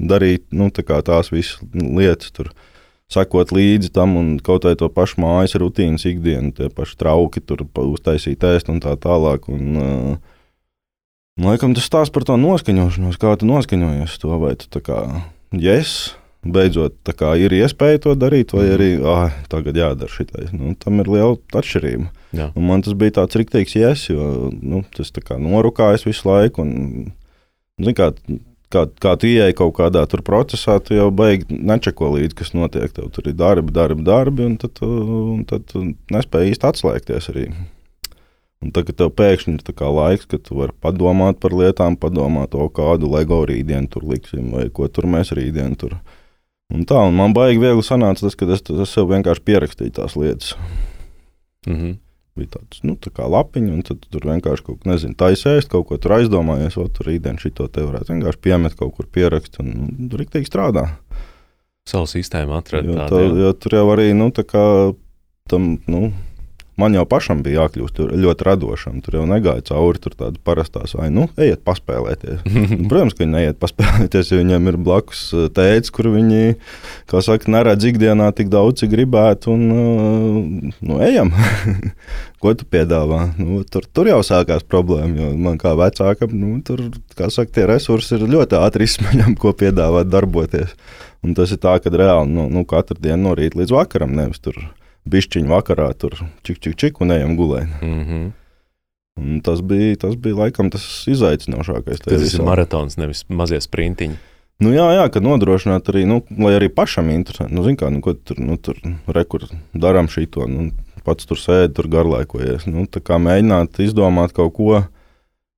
darīt 0.00 0.46
nu, 0.56 0.70
tā 0.72 1.00
tās 1.04 1.32
visas 1.32 1.60
lietas. 1.74 2.32
Tur. 2.36 2.52
Sakot 3.10 3.50
līdzi 3.50 3.90
tam, 3.90 4.14
un 4.20 4.26
kaut 4.38 4.68
vai 4.68 4.76
to 4.78 4.86
pašu 4.92 5.18
mājas 5.24 5.56
rutīnas 5.58 6.04
ikdienu, 6.06 6.52
tie 6.54 6.68
paši 6.70 6.94
trauki, 7.00 7.42
tur 7.42 7.64
uztaisīt 7.66 8.44
ēst 8.46 8.70
un 8.70 8.78
tā 8.84 8.94
tālāk. 9.02 9.48
Un, 9.50 9.80
uh, 9.80 10.38
laikam 11.42 11.74
tas 11.74 11.88
stāsta 11.90 12.14
par 12.14 12.28
to 12.28 12.38
noskaņošanos, 12.38 13.18
kā 13.18 13.34
tu 13.40 13.50
noskaņojies 13.50 14.14
to, 14.22 14.30
vai 14.38 14.54
tu 14.60 14.70
tā 14.70 14.84
kā 14.86 15.00
yes, 15.50 16.12
beidzot 16.46 16.96
kā, 17.16 17.34
ir 17.36 17.52
iespēja 17.52 18.00
to 18.06 18.14
darīt, 18.18 18.54
vai 18.56 18.66
arī 18.74 18.90
ah, 19.04 19.34
tagad 19.52 19.76
jādara 19.76 20.10
šitais. 20.12 20.52
Nu, 20.56 20.72
tam 20.80 21.02
ir 21.02 21.10
liela 21.10 21.36
atšķirība. 21.36 22.08
Jā. 22.36 22.50
Un 22.56 22.68
man 22.68 22.84
tas 22.86 22.96
bija 22.98 23.18
tāds 23.20 23.36
rīktīgs 23.36 23.76
jēs, 23.76 24.06
jo 24.12 24.50
nu, 24.54 24.84
tas 24.96 25.12
norūkājas 25.12 26.06
visu 26.06 26.30
laiku. 26.30 26.64
Un, 26.64 27.10
zin, 27.82 27.96
kā, 27.98 28.12
kā, 28.72 28.86
kā 29.02 29.16
tu 29.20 29.28
ieej 29.30 29.56
kaut 29.58 29.74
kādā 29.78 30.04
procesā, 30.26 30.78
tu 30.80 30.94
jau 30.94 31.10
beigi 31.10 31.46
nečeko 31.50 32.12
līdzi, 32.16 32.36
kas 32.38 32.54
notiek. 32.54 32.92
Tev 32.96 33.10
tur 33.14 33.28
ir 33.28 33.36
darbi, 33.38 33.72
darbi, 33.72 34.06
darbi, 34.06 34.46
un 34.46 34.56
tad, 34.56 34.80
un 34.82 35.44
tad 35.44 35.66
tu 35.70 35.84
nespēji 36.10 36.54
īsti 36.54 36.70
atslēgties 36.70 37.30
arī. 37.34 37.50
Un 38.60 38.72
tagad 38.76 38.98
tev 39.00 39.12
pēkšņi 39.16 39.56
ir 39.56 39.84
laiks, 39.96 40.26
kad 40.28 40.42
tu 40.44 40.58
vari 40.58 40.74
padomāt 40.84 41.40
par 41.40 41.54
lietām, 41.56 41.96
padomāt, 41.96 42.54
o, 42.54 42.68
kādu 42.68 43.08
LEGO 43.08 43.46
rītdienu 43.48 43.88
tur 43.88 44.04
liksim, 44.04 44.50
vai 44.52 44.68
ko 44.68 44.88
tur 44.88 45.08
mēs 45.08 45.32
rītdien 45.32 45.78
tur 45.80 45.96
Un 46.70 46.86
tā, 46.86 47.00
un 47.02 47.16
man 47.18 47.34
baigi 47.34 47.58
viegli 47.58 47.82
sanāca 47.82 48.22
tas, 48.22 48.36
ka 48.38 48.46
es, 48.54 48.62
es 48.62 48.94
sev 48.94 49.10
vienkārši 49.10 49.42
pierakstīju 49.48 49.94
tās 49.96 50.14
lietas. 50.18 50.54
Mm 51.66 51.76
-hmm. 51.76 51.96
Bija 52.40 52.54
tāds, 52.56 52.80
nu, 52.86 52.96
tā 52.96 53.12
kā 53.12 53.26
lapiņa, 53.28 53.74
un 53.76 53.84
tur 53.84 54.24
vienkārši 54.24 54.64
kaut 54.64 54.80
ko, 54.80 54.88
nezinu, 54.88 55.16
taisēst, 55.20 55.68
kaut 55.72 55.90
ko 55.90 55.98
tur 56.00 56.16
aizdomājies, 56.16 56.78
o, 56.80 56.86
tur 56.88 57.10
rītdien 57.10 57.36
šito 57.42 57.68
te 57.68 57.84
varētu 57.84 58.14
vienkārši 58.14 58.42
piemet 58.46 58.78
kaut 58.78 58.94
kur 58.96 59.08
pierakst, 59.12 59.60
un 59.60 59.70
nu, 59.74 60.08
tur 60.12 60.24
riktīgi 60.24 60.48
strādā. 60.48 60.86
Savu 61.88 62.08
sistēmu 62.08 62.56
atrast. 62.56 62.88
Jo, 62.88 63.06
tā, 63.10 63.20
jo 63.44 63.52
tur 63.60 63.76
jau 63.76 63.86
arī, 63.92 64.10
nu, 64.16 64.30
tā 64.32 64.46
kā 64.48 64.64
tam, 65.50 65.74
nu, 65.90 66.10
man 66.80 66.96
jau 66.96 67.04
pašam 67.08 67.42
bija 67.44 67.64
jākļūst 67.64 68.00
ļoti 68.24 68.46
radošam. 68.46 69.00
Tur 69.04 69.20
jau 69.20 69.26
negāja 69.28 69.64
cauri 69.70 70.00
tur 70.02 70.16
tādas 70.16 70.40
parastās, 70.46 70.94
vai 70.98 71.10
nu, 71.14 71.26
ejiet 71.40 71.62
paspēlēties. 71.66 72.42
Protams, 72.90 73.16
ka 73.16 73.24
viņi 73.24 73.34
neiet 73.34 73.60
paspēlēties, 73.62 74.32
jo 74.32 74.40
viņiem 74.40 74.72
ir 74.72 74.80
blakus 74.80 75.22
uh, 75.36 75.48
tēvs, 75.54 75.92
kur 75.94 76.10
viņi, 76.14 76.56
kā 77.10 77.22
saka, 77.24 77.50
neredz 77.52 77.88
ikdienā 77.90 78.30
tik 78.36 78.50
daudz, 78.52 78.80
cik 78.82 78.94
gribētu. 78.94 79.54
Un, 79.54 79.66
uh, 79.70 80.74
nu, 80.80 81.00
ejam! 81.04 81.32
Ko 82.40 82.54
tu 82.56 82.64
piedāvā? 82.64 83.34
Nu, 83.36 83.60
tur, 83.68 83.84
tur 83.84 84.08
jau 84.08 84.22
sākās 84.24 84.64
problēma, 84.64 85.12
jo 85.12 85.26
man 85.44 85.58
kā 85.60 85.74
vecākam, 85.76 86.32
nu, 86.32 86.54
tur, 86.64 86.86
kā 87.18 87.28
saka, 87.28 87.52
tie 87.58 87.68
resursi 87.68 88.16
ir 88.16 88.24
ļoti 88.32 88.56
ātri 88.56 88.86
izsmeļami, 88.88 89.36
ko 89.40 89.52
piedāvāt 89.52 90.08
darboties. 90.08 90.72
Un 91.20 91.36
tas 91.36 91.52
ir 91.52 91.60
tā, 91.60 91.76
ka 91.84 91.92
reāli 91.92 92.32
nu, 92.32 92.48
nu, 92.48 92.64
katru 92.68 92.96
dienu 92.96 93.28
no 93.28 93.36
rīta 93.36 93.60
līdz 93.60 93.76
vakaram 93.76 94.16
nevis 94.16 94.40
tur 94.40 94.56
bišķiņu 95.08 95.50
vakarā 95.50 95.90
tur 95.98 96.16
čik, 96.44 96.60
čik, 96.60 96.76
čik 96.76 97.00
un 97.00 97.14
ejam 97.16 97.36
gulēt. 97.38 97.68
Mm 97.82 98.04
-hmm. 98.04 98.30
Un 99.20 99.40
tas 99.44 99.60
bija, 99.60 99.96
tas 99.96 100.16
bija 100.16 100.36
laikam 100.36 100.70
tas 100.70 100.84
izaicinošākais. 101.10 102.00
Tas 102.04 102.22
visā. 102.22 102.38
ir 102.38 102.44
maratons, 102.46 102.96
nevis 102.96 103.24
mazie 103.28 103.60
sprintiņi. 103.60 104.16
Nu, 104.60 104.72
jā, 104.72 104.86
jā, 104.92 105.08
ka 105.12 105.20
nodrošināt 105.20 105.88
arī, 105.88 106.04
nu, 106.06 106.20
lai 106.38 106.54
arī 106.58 106.68
pašam 106.68 107.08
interesanti. 107.10 107.54
Nu, 107.54 107.64
kā, 107.76 107.90
nu, 107.90 108.00
ko 108.00 108.12
tur, 108.14 108.38
nu, 108.38 108.56
tur 108.56 108.76
rekur 109.06 109.46
darām 109.72 110.08
šito, 110.08 110.46
nu, 110.48 110.70
pats 111.04 111.26
tur 111.26 111.36
sēdi, 111.40 111.74
tur 111.74 111.88
garlaikojies. 111.88 112.66
Nu, 112.66 112.84
tā 112.86 113.00
kā 113.00 113.16
mēģināt 113.16 113.80
izdomāt 113.80 114.32
kaut 114.32 114.52
ko, 114.54 114.82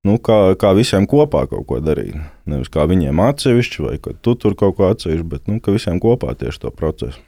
nu, 0.07 0.19
kā, 0.19 0.55
kā 0.55 0.73
visiem 0.79 1.07
kopā 1.07 1.49
kaut 1.51 1.67
ko 1.67 1.81
darīt. 1.81 2.15
Nevis 2.47 2.71
kā 2.71 2.87
viņiem 2.87 3.21
atsevišķi, 3.21 3.83
vai 3.83 3.99
ka 3.99 4.15
tu 4.23 4.35
tur 4.35 4.55
kaut 4.55 4.77
ko 4.77 4.91
atsevišķi, 4.95 5.29
bet, 5.35 5.47
nu, 5.51 5.59
ka 5.61 5.75
visiem 5.75 5.99
kopā 6.03 6.35
tieši 6.39 6.61
to 6.61 6.71
procesu 6.71 7.19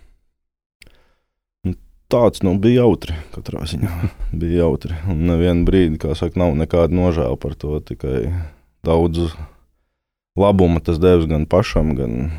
tāds 2.15 2.45
nu, 2.47 2.55
bija 2.63 2.85
jautri. 2.85 3.17
Katrā 3.35 3.67
ziņā 3.69 3.91
bija 4.41 4.65
jautri. 4.65 4.97
Un 5.11 5.27
nevienu 5.29 5.67
brīdi, 5.69 5.99
kā 6.03 6.15
saka, 6.19 6.39
nav 6.41 6.55
nekāda 6.59 6.95
nožēla 6.95 7.37
par 7.41 7.59
to. 7.59 7.77
Tikai 7.85 8.29
daudz 8.87 9.35
labuma 10.39 10.83
tas 10.85 10.99
devis 11.03 11.29
gan 11.31 11.47
pašam, 11.51 11.95
gan. 11.99 12.35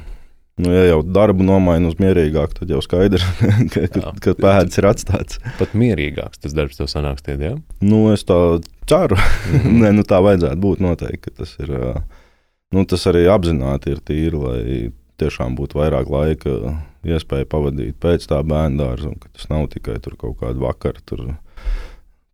Nu, 0.55 0.71
ja 0.71 0.85
jau 0.87 1.01
darbu 1.03 1.43
nomaina 1.43 1.89
uz 1.91 1.97
mierīgāku, 1.99 2.55
tad 2.61 2.69
jau 2.71 2.79
skaidrs, 2.79 3.25
ka, 3.73 3.81
ka, 3.91 4.11
ka 4.23 4.33
pēdas 4.39 4.79
ir 4.79 4.87
atstāts. 4.87 5.41
Pat 5.59 5.73
mierīgāks 5.75 6.39
tas 6.45 6.55
darbs 6.55 6.79
tev 6.79 6.87
sanāks, 6.87 7.25
tie, 7.25 7.35
ja? 7.41 7.57
Nu, 7.83 8.05
es 8.13 8.23
tā 8.23 8.37
ceru. 8.87 9.19
Mm 9.19 9.59
-hmm. 9.59 9.79
Nē, 9.83 9.91
nu, 9.99 10.05
tā 10.07 10.21
vajadzētu 10.23 10.61
būt 10.63 10.83
noteikti. 10.85 11.35
Tas, 11.35 11.57
ir, 11.59 11.73
nu, 12.71 12.85
tas 12.85 13.03
arī 13.11 13.27
apzināti 13.27 13.91
ir 13.91 13.99
tīri, 13.99 14.39
lai 14.39 14.91
tiešām 15.21 15.55
būtu 15.57 15.79
vairāk 15.79 16.09
laika 16.11 16.55
iespēja 17.05 17.47
pavadīt 17.49 17.97
pēc 18.01 18.27
tā 18.31 18.41
bērnu 18.45 18.81
dārza, 18.81 19.11
un 19.11 19.19
ka 19.21 19.31
tas 19.35 19.49
nav 19.51 19.67
tikai 19.73 19.97
kaut 20.03 20.39
kāda 20.41 20.59
vakara, 20.61 21.01
tur 21.05 21.27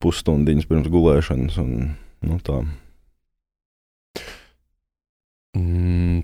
pusstundiņas 0.02 0.70
pirms 0.70 0.90
gulēšanas. 0.92 1.58
Un, 1.62 1.94
nu, 2.26 2.40
tā. 2.46 2.62
Mm. 5.58 6.24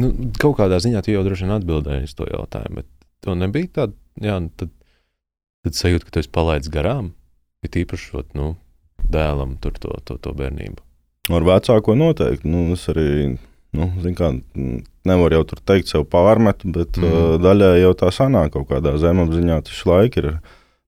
Nu, 0.00 0.10
kaut 0.40 0.58
kādā 0.60 0.78
ziņā 0.82 1.02
tu 1.04 1.14
jau 1.14 1.22
droši 1.26 1.46
vien 1.46 1.56
atbildēji 1.56 2.08
uz 2.08 2.16
to 2.16 2.28
jautājumu, 2.30 2.82
bet 2.82 2.88
tev 3.24 3.36
nebija 3.38 3.72
tāda, 3.80 3.96
jā, 4.22 4.36
nu, 4.44 4.52
tad, 4.56 4.70
tad 5.66 5.76
sajūta, 5.76 6.06
ka 6.06 6.14
tu 6.14 6.22
esi 6.22 6.32
palaidis 6.32 6.72
garām, 6.72 7.10
ir 7.66 7.80
īpaši 7.82 8.12
šot, 8.12 8.30
nu, 8.38 8.54
dēlam 9.10 9.58
tur 9.60 9.74
to, 9.82 9.96
to, 10.06 10.16
to 10.22 10.32
bērnību. 10.36 10.80
Ar 11.30 11.46
vecāko 11.46 11.94
noteikti. 11.98 12.48
Nu, 12.50 12.64
es 12.74 12.86
arī 12.90 13.36
Nu, 13.76 13.86
kā, 14.18 14.32
nevar 15.06 15.34
jau 15.36 15.44
tur 15.46 15.60
teikt, 15.62 15.90
sev 15.92 16.06
pārmet, 16.10 16.64
bet 16.66 16.98
mm. 16.98 17.06
uh, 17.06 17.34
daļai 17.42 17.76
jau 17.84 17.92
tā 18.00 18.10
sanāk 18.14 18.56
kaut 18.56 18.66
kādā 18.72 18.96
zemapziņā. 18.98 19.60
Tas 19.68 19.82
laika 19.86 20.22
ir 20.24 20.30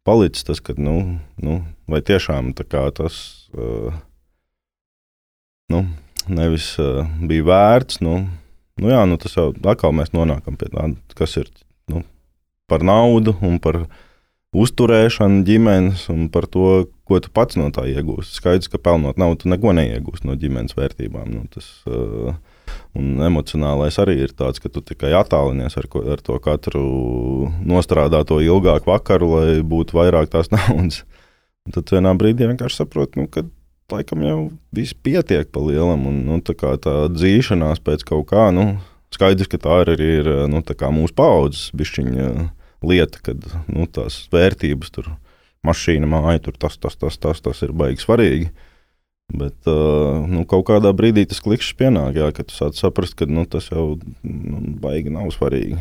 palicis 0.06 0.48
tas, 0.48 0.60
ka, 0.64 0.74
nu, 0.78 0.96
nu 1.38 1.60
vai 1.90 2.02
tiešām 2.02 2.50
tas 2.58 3.18
uh, 3.54 3.94
nu, 5.70 5.84
nevis 6.26 6.72
uh, 6.82 7.06
bija 7.22 7.46
vērts. 7.52 8.02
Nu, 8.02 8.24
nu, 8.82 8.90
jā, 8.90 9.02
nu, 9.06 9.18
tas 9.20 9.36
jau 9.38 9.52
atkal 9.62 9.94
mēs 9.94 10.10
nonākam 10.16 10.58
pie 10.58 10.72
tā, 10.72 10.88
kas 11.18 11.38
ir 11.38 11.52
nu, 11.92 12.02
par 12.66 12.82
naudu 12.82 13.36
un 13.46 13.60
par 13.62 13.84
uzturēšanu 14.52 15.46
ģimenes 15.48 16.08
un 16.12 16.26
par 16.32 16.44
to, 16.50 16.88
ko 17.08 17.20
tu 17.22 17.30
pats 17.32 17.56
no 17.56 17.70
tā 17.72 17.86
iegūsi. 17.88 18.34
Skaidrs, 18.36 18.68
ka 18.72 18.82
pelnot 18.82 19.20
naudu, 19.20 19.44
tu 19.44 19.52
neko 19.52 19.72
neiegūsi 19.78 20.26
no 20.28 20.36
ģimenes 20.36 20.76
vērtībām. 20.76 21.30
Nu, 21.30 21.46
tas, 21.52 21.70
uh, 21.86 22.34
Un 22.98 23.22
emocionālais 23.24 23.96
arī 24.02 24.18
ir 24.26 24.34
tāds, 24.36 24.60
ka 24.60 24.68
tu 24.68 24.82
tikai 24.84 25.14
attālinies 25.16 25.78
ar, 25.80 25.88
ko, 25.88 26.02
ar 26.12 26.20
to 26.24 26.36
katru 26.44 26.82
nostrādāto 27.64 28.40
ilgāku 28.44 28.90
vakaru, 28.92 29.30
lai 29.36 29.58
būtu 29.64 29.96
vairāk 29.96 30.32
tās 30.34 30.52
naudas. 30.54 31.02
Un 31.62 31.76
tad 31.76 31.92
vienā 31.94 32.12
brīdī 32.18 32.48
vienkārši 32.50 32.82
saproti, 32.82 33.22
nu, 33.22 33.30
ka 33.30 33.46
laikam 33.92 34.24
jau 34.26 34.38
viss 34.74 34.96
pietiek 34.96 35.50
pa 35.52 35.62
lielam. 35.62 36.06
Un, 36.10 36.22
nu, 36.28 36.40
tā, 36.44 36.56
tā 36.82 36.96
dzīšanās 37.12 37.82
pēc 37.84 38.04
kaut 38.08 38.26
kā, 38.32 38.48
nu, 38.54 38.74
skaidrs, 39.14 39.50
ka 39.52 39.60
tā 39.62 39.82
arī 39.84 40.12
ir 40.20 40.32
nu, 40.50 40.62
tā 40.66 40.90
mūsu 40.92 41.14
paudzes 41.18 41.70
bišķiņa 41.76 42.28
lieta, 42.82 43.22
kad 43.22 43.46
nu, 43.70 43.86
tās 43.86 44.24
vērtības 44.32 44.92
tur 44.94 45.12
mašīna, 45.66 46.08
māja, 46.10 46.42
tur 46.48 46.58
tas, 46.58 46.76
tas, 46.80 46.98
tas, 46.98 47.18
tas, 47.22 47.42
tas 47.44 47.62
ir 47.64 47.74
baigi 47.76 48.02
svarīgi. 48.02 48.50
Bet 49.32 49.56
uh, 49.70 50.26
nu, 50.28 50.44
kaut 50.48 50.66
kādā 50.68 50.90
brīdī 50.92 51.24
tas 51.28 51.40
klikšķis 51.40 51.76
pienāk, 51.78 52.18
jā, 52.20 52.28
kad 52.36 52.50
tu 52.50 52.56
sāc 52.56 52.76
saprast, 52.76 53.16
ka 53.16 53.24
nu, 53.24 53.46
tas 53.48 53.70
jau 53.70 53.94
nu, 53.96 54.60
baigi 54.82 55.12
nav 55.12 55.30
svarīgi. 55.32 55.78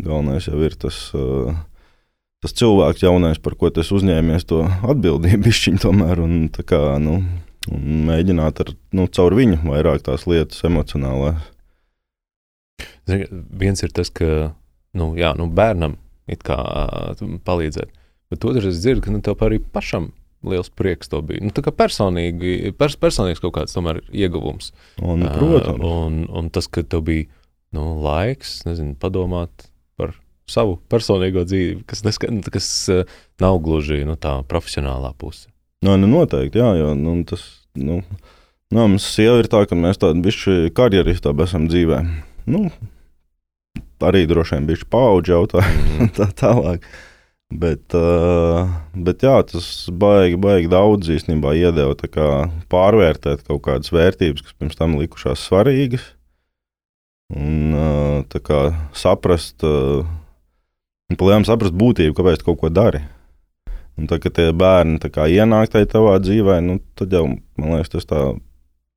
Galvenais 0.00 0.48
jau 0.48 0.56
ir 0.64 0.76
tas, 0.80 0.96
uh, 1.12 1.52
tas 2.40 2.56
cilvēks, 2.56 3.04
jaunais, 3.04 3.40
par 3.44 3.58
ko 3.60 3.68
tas 3.68 3.92
uzņēmies, 3.92 4.48
to 4.48 4.62
atbildību 4.64 5.52
izšķiņu 5.52 5.82
tomēr. 5.84 6.24
Un, 6.24 6.48
kā, 6.64 6.80
nu, 7.02 7.18
un 7.68 8.00
mēģināt 8.08 8.64
ar, 8.64 8.72
nu, 8.96 9.06
caur 9.12 9.36
viņu 9.36 9.60
vairāk 9.66 10.06
tās 10.08 10.24
lietas 10.30 10.64
emocionālās. 10.64 11.44
Zini, 13.04 13.28
viens 13.52 13.84
ir 13.84 13.92
tas, 13.92 14.08
ka 14.08 14.54
nu, 14.96 15.12
jā, 15.20 15.34
nu, 15.36 15.50
bērnam 15.52 15.98
it 16.24 16.40
kā 16.46 16.56
palīdzēt, 17.44 17.92
bet 18.32 18.48
otrs 18.48 18.72
es 18.72 18.80
dzirdu, 18.80 19.04
ka 19.04 19.12
nu, 19.12 19.20
tev 19.20 19.44
arī 19.44 19.60
pašam 19.60 20.14
liels 20.48 20.70
prieks 20.70 21.10
to 21.12 21.20
bija. 21.26 21.42
Nu, 21.44 21.52
tā 21.54 21.64
kā 21.64 21.72
personīgi, 21.74 22.74
pers, 22.78 22.96
personīgs 23.00 23.42
kaut 23.42 23.54
kāds 23.58 23.76
tomēr 23.76 24.02
ieguvums. 24.12 24.72
Un, 25.02 25.24
protams. 25.26 25.80
Uh, 25.80 26.04
un, 26.06 26.20
un 26.28 26.50
tas, 26.54 26.68
ka 26.70 26.84
tev 26.86 27.04
bija 27.08 27.28
nu, 27.74 27.94
laiks, 28.04 28.60
nezinu, 28.68 28.94
padomāt 29.00 29.68
par 29.98 30.14
savu 30.50 30.76
personīgo 30.92 31.44
dzīvi, 31.48 31.82
kas, 31.88 32.04
neska, 32.06 32.30
kas 32.54 32.70
uh, 32.92 33.04
nav 33.42 33.60
gluži 33.64 34.02
nu, 34.08 34.18
tā 34.20 34.38
profesionālā 34.48 35.14
puse. 35.18 35.48
Nu, 35.84 35.96
nu 36.00 36.08
noteikti, 36.08 36.60
jā, 36.62 36.74
jo 36.80 36.92
nu, 36.96 37.16
tas, 37.28 37.44
nu, 37.76 38.00
nu, 38.72 38.84
mums 38.84 39.08
sieva 39.16 39.40
ir 39.42 39.50
tā, 39.52 39.64
ka 39.68 39.78
mēs 39.78 40.00
tādi 40.00 40.24
bišķi 40.24 40.74
karjeristi 40.76 41.34
esam 41.44 41.66
dzīvē. 41.72 42.04
Nu, 42.52 42.68
arī 44.04 44.24
droši 44.28 44.58
vien 44.58 44.68
bišķi 44.68 44.88
paudžu 44.92 45.36
jautājumu 45.38 46.06
mm. 46.06 46.14
tā 46.18 46.28
tālāk. 46.36 46.84
Uh, 46.84 47.10
bet 48.94 49.24
jā, 49.24 49.34
tas 49.46 49.68
baigi, 49.92 50.38
baigi 50.40 50.70
daudz 50.72 51.10
īstenībā 51.12 51.54
iedeva 51.58 51.94
pārvērtēt 52.72 53.44
kaut 53.46 53.62
kādas 53.66 53.92
vērtības, 53.94 54.42
kas 54.42 54.56
pirms 54.58 54.78
tam 54.78 54.96
likušās 54.98 55.44
svarīgas. 55.48 56.06
Un 57.34 57.74
uh, 57.74 58.40
kā, 58.44 58.60
saprast, 58.96 59.64
uh, 59.64 60.06
palielināt 61.14 61.48
saprast 61.48 61.76
būtību, 61.78 62.16
kāpēc 62.16 62.42
tu 62.42 62.50
kaut 62.50 62.60
ko 62.62 62.72
dari. 62.72 63.04
Un 63.94 64.10
tā, 64.10 64.18
kad 64.18 64.34
tie 64.34 64.50
bērni 64.50 64.98
kā, 64.98 65.28
ienāk 65.30 65.70
tajā 65.70 65.92
tavā 65.94 66.18
dzīvē, 66.22 66.58
nu, 66.66 66.80
tad 66.98 67.14
jau, 67.14 67.28
man 67.60 67.76
liekas, 67.76 67.92
tas 67.94 68.10
tā 68.10 68.24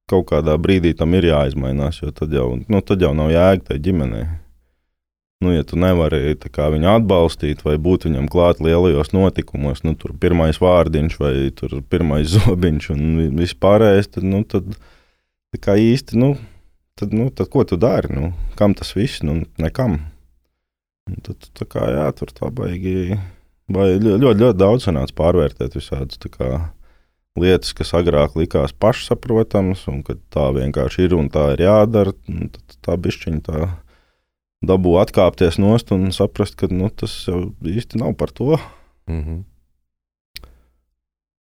kaut 0.09 0.29
kādā 0.31 0.55
brīdī 0.57 0.95
tam 0.97 1.13
ir 1.17 1.29
jāizmainās, 1.29 2.01
jo 2.01 2.11
tad 2.15 2.33
jau, 2.33 2.49
nu, 2.57 2.81
tad 2.81 3.03
jau 3.03 3.13
nav 3.15 3.29
jēga 3.33 3.69
tai 3.69 3.79
ģimenei. 3.83 4.25
Nu, 5.37 5.51
ja 5.53 5.61
tu 5.67 5.77
nevari 5.77 6.33
viņu 6.33 6.87
atbalstīt 6.89 7.59
vai 7.61 7.75
būt 7.77 8.07
viņam 8.07 8.25
klāt 8.31 8.61
lielajos 8.63 9.11
notikumos, 9.13 9.83
nu, 9.85 9.93
tur 9.93 10.15
pirmais 10.17 10.57
vārdiņš 10.57 11.17
vai 11.21 11.33
pirmais 11.93 12.31
zobiņš 12.35 12.89
un 12.95 13.03
viss 13.37 13.57
pārējais, 13.61 14.09
tad, 14.15 14.25
nu, 14.25 14.41
tad 14.49 14.71
kā 15.61 15.77
īsti, 15.77 16.17
nu, 16.17 16.33
tad, 16.97 17.13
nu, 17.13 17.29
tad 17.29 17.51
ko 17.53 17.65
tu 17.69 17.77
dari? 17.77 18.09
Nu, 18.17 18.31
kam 18.57 18.73
tas 18.77 18.95
viss? 18.97 19.21
Nu, 19.25 19.43
nekam. 19.61 19.99
Un 21.07 21.21
tad, 21.23 21.49
tā 21.53 21.69
kā, 21.69 21.85
jā, 21.93 22.09
tur 22.17 22.33
tā 22.33 22.49
baigi, 22.49 23.19
baigi 23.69 24.01
ļoti, 24.01 24.23
ļoti, 24.25 24.41
ļoti 24.41 24.59
daudz 24.59 24.89
sanāca 24.89 25.15
pārvērtēt 25.21 25.77
visādas 25.77 26.17
lietas, 27.37 27.75
kas 27.77 27.93
agrāk 27.93 28.33
likās 28.37 28.73
pašsaprotamas, 28.73 29.85
un 29.91 30.01
ka 30.05 30.17
tā 30.33 30.49
vienkārši 30.55 31.05
ir 31.05 31.13
un 31.17 31.29
tā 31.29 31.51
ir 31.53 31.67
jādara, 31.67 32.13
tad 32.25 32.79
tā 32.81 32.97
bišķiņa 33.05 33.43
tā 33.45 33.67
dabū 34.65 34.97
atkāpties 35.01 35.59
nost 35.61 35.91
un 35.93 36.09
saprast, 36.15 36.57
ka 36.57 36.69
nu, 36.71 36.89
tas 36.89 37.13
jau 37.27 37.49
īsti 37.61 38.01
nav 38.01 38.15
par 38.17 38.31
to. 38.31 38.57
Mm 39.07 39.23
-hmm. 39.23 39.43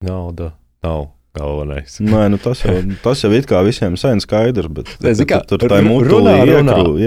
Nauda 0.04 0.52
nav 0.84 1.08
galvenais. 1.38 2.00
Nē, 2.04 2.28
nu 2.34 2.38
tas, 2.42 2.62
jau, 2.66 2.76
tas 3.04 3.24
jau 3.24 3.32
ir 3.32 3.46
kā 3.50 3.62
visiem 3.66 3.98
sen 3.98 4.22
skaidrs, 4.24 4.68
bet 4.68 4.92
es, 5.02 5.22
kā, 5.30 5.42
tur 5.48 5.60
tā 5.60 5.80
mūžā 5.86 6.36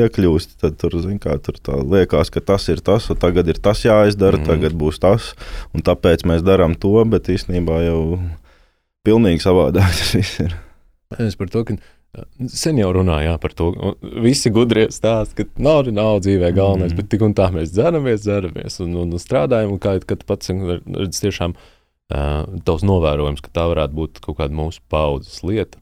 iekļūst. 0.04 0.56
Tad 0.60 0.78
tur, 0.80 0.96
kā, 1.22 1.38
tur 1.38 1.54
liekas, 1.90 2.30
ka 2.30 2.40
tas 2.40 2.68
ir 2.68 2.80
tas, 2.80 3.10
tagad 3.20 3.48
ir 3.48 3.58
tas 3.58 3.84
jāizdara, 3.84 4.38
mm. 4.38 4.46
tagad 4.50 4.72
būs 4.72 4.98
tas, 5.02 5.34
un 5.74 5.82
tāpēc 5.82 6.24
mēs 6.24 6.42
darām 6.46 6.74
to, 6.74 7.04
bet 7.04 7.28
īstenībā 7.28 7.82
jau 7.86 8.02
pilnīgi 9.06 9.42
savādāk 9.42 9.96
tas 10.00 10.14
viss 10.14 10.40
ir. 10.40 10.56
Es 11.18 11.36
par 11.36 11.48
to, 11.50 11.64
ka 11.64 11.74
Sen 12.50 12.78
jau 12.80 12.88
runājām 12.90 13.36
par 13.38 13.52
to. 13.54 13.68
Visi 14.24 14.50
gudrie 14.50 14.88
stāsta, 14.90 15.44
ka 15.44 15.62
nauda 15.62 15.92
nav 15.94 16.18
dzīvē 16.24 16.48
galvenais, 16.56 16.90
mm. 16.90 16.98
bet 16.98 17.10
tik 17.12 17.22
un 17.22 17.36
tā 17.38 17.46
mēs 17.54 17.70
dzeramies, 17.70 18.24
dzeramies 18.24 18.80
un, 18.82 18.96
un, 19.04 19.12
strādājam. 19.22 19.76
Un 19.76 19.82
kā 19.82 19.94
kad 20.02 20.24
pats 20.26 20.50
redz, 20.50 21.20
tiešām 21.22 21.54
uh, 21.54 22.48
tavs 22.66 22.82
novērojums, 22.86 23.44
ka 23.44 23.54
tā 23.54 23.68
varētu 23.70 23.98
būt 24.00 24.18
kaut 24.24 24.40
kāda 24.40 24.58
mūsu 24.58 24.82
paudzes 24.90 25.44
lieta, 25.46 25.78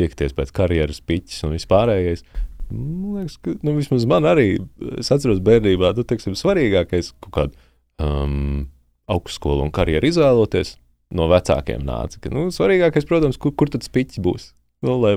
tiekties 0.00 0.32
pēc 0.36 0.54
karjeras 0.56 1.02
piķis 1.04 1.44
un 1.44 1.52
vispārējais. 1.58 2.24
Man 2.72 3.18
liekas, 3.18 3.36
ka 3.44 3.58
nu, 3.60 3.76
vismaz 3.76 4.08
man 4.08 4.24
arī, 4.32 4.48
es 4.96 5.12
atceros 5.12 5.44
bērnībā, 5.44 5.92
tu 5.94 6.06
teiksim, 6.08 6.38
svarīgākais 6.40 7.12
kaut 7.20 7.34
kāda 7.36 7.66
um, 8.02 8.64
augstskola 9.12 9.68
un 9.68 9.74
karjeru 9.76 10.08
izvēloties 10.08 10.78
no 11.16 11.28
vecākiem 11.30 11.84
nāca. 11.86 12.18
Ka, 12.22 12.32
nu, 12.32 12.48
svarīgākais, 12.54 13.06
protams, 13.08 13.38
kur, 13.40 13.52
kur 13.52 13.70
tad 13.70 13.84
spiķis 13.86 14.24
būs. 14.24 14.50
Nu, 14.84 14.96
lai 15.00 15.14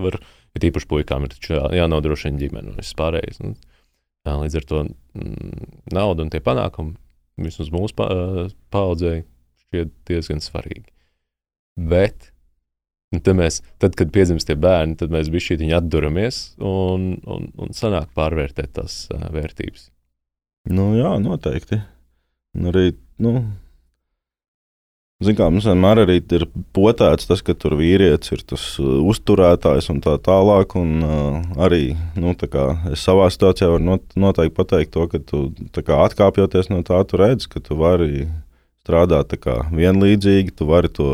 var 0.54 0.60
Bet 0.60 0.68
īpaši 0.70 0.90
puikām 0.90 1.28
ir 1.28 1.36
jā, 1.46 1.62
jānodrošina 1.78 2.40
ģimene 2.42 2.72
un 2.72 2.80
viss 2.80 2.98
pārējais. 2.98 3.40
Nu, 3.44 3.54
jā, 4.26 4.34
līdz 4.42 4.58
ar 4.60 4.66
to 4.70 4.82
mm, 4.88 5.70
nauda 5.94 6.26
un 6.26 6.34
tie 6.34 6.42
panākumi 6.44 6.98
vismaz 7.40 7.70
mūsu 7.72 7.96
pa, 7.96 8.10
paudzei 8.74 9.24
šķiet 9.66 9.94
diezgan 10.10 10.44
svarīgi. 10.44 10.90
Bet 11.80 12.32
tad, 13.14 13.36
mēs, 13.40 13.62
tad, 13.82 13.96
kad 13.98 14.12
piedzimst 14.14 14.50
tie 14.50 14.58
bērni, 14.60 14.98
tad 15.00 15.14
mēs 15.14 15.32
bijām 15.32 15.60
šī 15.60 15.72
atduramies 15.78 16.42
un, 16.58 17.14
un, 17.24 17.48
un 17.58 17.74
sanāk 17.78 18.12
pārvērtēt 18.18 18.76
tās 18.76 19.06
uh, 19.14 19.30
vērtības. 19.34 19.88
Nu, 20.70 20.92
jā, 21.00 21.16
noteikti. 21.24 21.80
Un 22.58 22.70
arī 22.70 22.92
nu, 23.24 23.40
Zin 25.19 25.36
kā, 25.36 25.49
mums 25.51 25.65
vienmēr 25.67 25.99
arī 26.05 26.13
ir 26.32 26.45
potēts 26.71 27.27
tas, 27.27 27.41
ka 27.43 27.51
tur 27.51 27.73
vīrietis 27.75 28.32
ir 28.32 28.43
tas 28.47 28.62
uh, 28.79 29.01
uzturētājs 29.12 29.89
un 29.91 29.97
tā 29.99 30.13
tālāk. 30.23 30.77
Un, 30.79 30.93
uh, 31.03 31.58
arī 31.60 31.97
nu, 32.15 32.32
kā, 32.39 32.69
es 32.93 33.03
savā 33.03 33.25
situācijā 33.27 33.67
varu 33.73 33.84
not, 33.84 34.05
noteikti 34.15 34.55
pateikt 34.55 34.93
to, 34.95 35.10
ka 35.12 35.19
tu 35.19 35.41
kā, 35.75 35.97
atkāpjoties 36.05 36.71
no 36.71 36.79
tā, 36.88 37.01
tu 37.03 37.19
redz, 37.19 37.49
ka 37.51 37.60
tu 37.60 37.75
vari 37.82 38.29
strādāt 38.86 39.36
kā, 39.43 39.58
vienlīdzīgi, 39.75 40.55
tu 40.55 40.69
vari 40.71 40.88
to, 40.88 41.10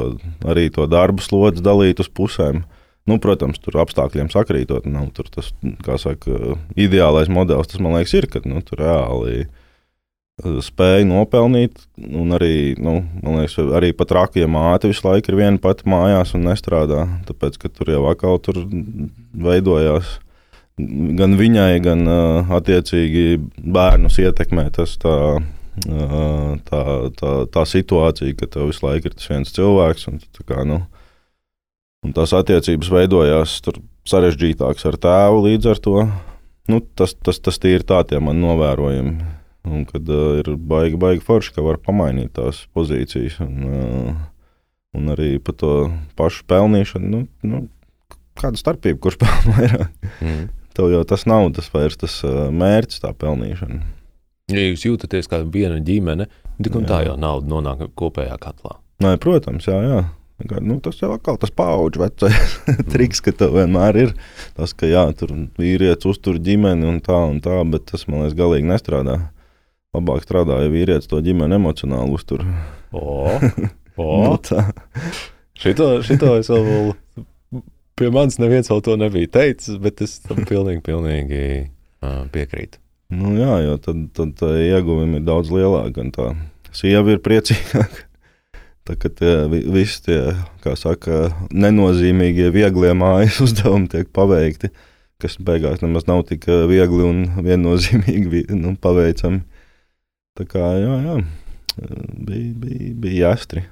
arī 0.45 0.67
to 0.77 0.85
darbu 0.85 1.25
slodzi 1.25 1.65
dalīt 1.65 2.05
uz 2.05 2.13
pusēm. 2.13 2.61
Nu, 3.09 3.17
protams, 3.17 3.57
tur 3.57 3.81
apstākļiem 3.81 4.29
sakrītot, 4.29 4.85
nav 4.85 5.09
tur 5.17 5.33
tas, 5.33 5.49
saka, 6.05 6.53
ideālais 6.77 7.33
modelis. 7.33 7.73
Tas 7.73 7.81
man 7.81 7.97
liekas, 7.97 8.13
ir, 8.21 8.29
ka 8.29 8.45
nu, 8.45 8.61
tur 8.69 8.85
reāli 8.85 9.39
ir 9.41 9.53
spēju 10.43 11.07
nopelnīt. 11.09 11.79
Un 12.01 12.35
arī, 12.35 12.75
nu, 12.81 12.99
man 13.23 13.39
liekas, 13.39 13.57
arī 13.77 13.93
pat 13.95 14.11
raki, 14.15 14.43
ja 14.43 14.51
māte 14.51 14.91
visu 14.91 15.07
laiku 15.07 15.31
ir 15.31 15.39
viena 15.39 15.61
pati 15.61 15.87
mājās 15.89 16.35
un 16.35 16.47
nestrādā. 16.49 17.05
Tāpēc, 17.29 17.59
ka 17.61 17.71
tur 17.71 17.93
jau 17.93 18.05
atkal 18.11 18.39
tur 18.43 18.63
veidojās 19.31 20.17
gan 21.15 21.37
viņai, 21.39 21.71
gan 21.83 22.03
uh, 22.03 22.55
attiecīgi 22.57 23.37
bērnus 23.63 24.19
ietekmē 24.19 24.69
tas 24.75 24.97
tā. 25.01 25.15
Uh, 25.75 26.55
tā, 26.63 26.81
tā, 27.19 27.31
tā 27.51 27.63
situācija, 27.67 28.31
ka 28.39 28.47
tev 28.47 28.69
visu 28.69 28.85
laiku 28.85 29.09
ir 29.09 29.15
tas 29.17 29.27
viens 29.27 29.49
cilvēks, 29.51 30.05
un, 30.07 30.21
tā 30.31 30.45
kā, 30.47 30.61
nu, 30.63 30.77
un 32.07 32.13
tās 32.15 32.31
attiecības 32.31 32.93
veidojās 32.93 33.57
sarežģītākas 34.07 34.87
ar 34.87 34.97
tēvu 35.03 35.41
līdz 35.49 35.67
ar 35.73 35.81
to. 35.83 35.97
Nu, 36.71 36.79
tas, 36.95 37.17
tas, 37.19 37.41
tas 37.43 37.59
ir 37.67 37.83
tā, 37.83 37.99
tie 38.07 38.21
man 38.23 38.39
novērojami. 38.39 39.17
Un 39.65 39.85
kad 39.89 40.09
uh, 40.11 40.39
ir 40.41 40.51
baigi, 40.57 40.97
baigi 41.01 41.23
forši, 41.25 41.55
ka 41.55 41.65
var 41.65 41.79
pamainīt 41.81 42.35
tās 42.37 42.63
pozīcijas. 42.75 43.39
Un, 43.45 43.65
uh, 43.65 44.25
un 44.95 45.13
arī 45.15 45.35
par 45.43 45.57
to 45.59 45.73
pašu 46.19 46.45
pelnīšanu. 46.49 47.11
Nu, 47.11 47.25
nu, 47.45 47.63
kāda 48.39 48.59
starpība, 48.61 49.01
kurš 49.03 49.19
pelna 49.23 49.57
vairāk? 49.57 50.09
Mm. 50.21 50.47
Tev 50.75 50.91
jau 50.91 51.05
tas 51.07 51.23
nav 51.29 51.47
tas 51.55 51.69
vairs 51.71 51.99
tas 51.99 52.17
uh, 52.27 52.47
mērķis, 52.51 53.01
tā 53.05 53.13
pelnīšana. 53.15 53.79
Ja 54.51 54.61
jūs 54.61 54.83
jūtaties 54.85 55.29
kā 55.31 55.39
viena 55.41 55.79
ģimene, 55.81 56.27
jā. 56.61 56.81
tā 56.85 56.99
jau 57.07 57.15
nauda 57.17 57.49
nonāk 57.49 57.87
kopējā 57.97 58.35
katlā. 58.41 58.75
Nē, 59.01 59.15
protams, 59.23 59.65
jā, 59.67 59.79
jā. 59.81 60.03
Nu, 60.61 60.81
tas 60.83 60.99
jau 60.99 61.13
atkal 61.15 61.37
tas 61.39 61.51
paudžu 61.55 62.01
vecais 62.01 62.57
triks, 62.91 63.21
ka 63.23 63.31
tev 63.31 63.55
vienmēr 63.55 63.99
ir 64.01 64.11
tas, 64.57 64.75
ka 64.75 64.87
jā, 64.89 65.05
tur 65.15 65.31
vīrietis 65.55 66.09
uztur 66.11 66.41
ģimeni 66.43 66.87
un 66.89 66.99
tā 67.03 67.17
un 67.29 67.39
tā, 67.43 67.61
bet 67.71 67.87
tas 67.93 68.03
man 68.11 68.25
liekas 68.25 68.35
galīgi 68.37 68.67
nestrādā. 68.67 69.15
Labāk 69.95 70.25
strādā, 70.27 70.59
ja 70.65 70.71
vīrietis 70.73 71.07
to 71.11 71.21
ģimeni 71.23 71.55
emocionāli 71.57 72.15
uztur. 72.17 72.43
O, 72.91 73.27
o. 74.01 74.07
Nu, 74.25 74.33
tā. 74.43 74.67
šito, 75.59 75.89
šito 76.05 76.33
es 76.41 76.49
vēl 76.51 76.93
pie 77.95 78.09
manis 78.11 78.35
neviens 78.41 78.67
vēl 78.71 78.81
to 78.83 78.97
nebija 78.99 79.29
teicis, 79.37 79.77
bet 79.79 80.01
es 80.03 80.17
tam 80.25 80.41
pilnīgi, 80.47 80.81
pilnīgi 80.83 81.43
uh, 82.03 82.25
piekrītu. 82.33 82.81
Nu, 83.15 83.35
jā, 83.37 83.53
jo 83.63 83.77
tad, 83.79 84.01
tad 84.17 84.33
tā 84.39 84.49
ieguvumi 84.65 85.19
ir 85.21 85.25
daudz 85.27 85.51
lielāki. 85.53 85.93
Gan 85.99 86.11
tā 86.15 86.31
sieva 86.75 87.13
ir 87.15 87.21
priecīgāka. 87.23 88.03
Tā 88.85 88.93
kā 89.01 89.09
tie 89.17 89.31
vi- 89.49 89.63
visi 89.77 90.01
tie, 90.05 90.17
kā 90.61 90.75
saka, 90.77 91.29
nenozīmīgie, 91.53 92.51
vieglie 92.53 92.91
mājas 92.97 93.39
uzdevumi 93.45 93.87
tiek 93.89 94.11
paveikti, 94.13 94.69
kas 95.21 95.37
beigās 95.41 95.81
nemaz 95.81 96.05
nav 96.09 96.25
tik 96.29 96.43
viegli 96.69 97.05
un 97.07 97.23
viennozīmīgi 97.45 98.27
vi- 98.33 98.45
nu, 98.57 98.75
paveicami. 98.81 99.41
Tā 100.35 100.43
kā 100.51 100.63
jā, 100.81 100.95
jā, 101.05 101.15
bija, 102.27 102.51
bija, 102.59 102.91
bija 103.05 103.29
jāstri. 103.29 103.63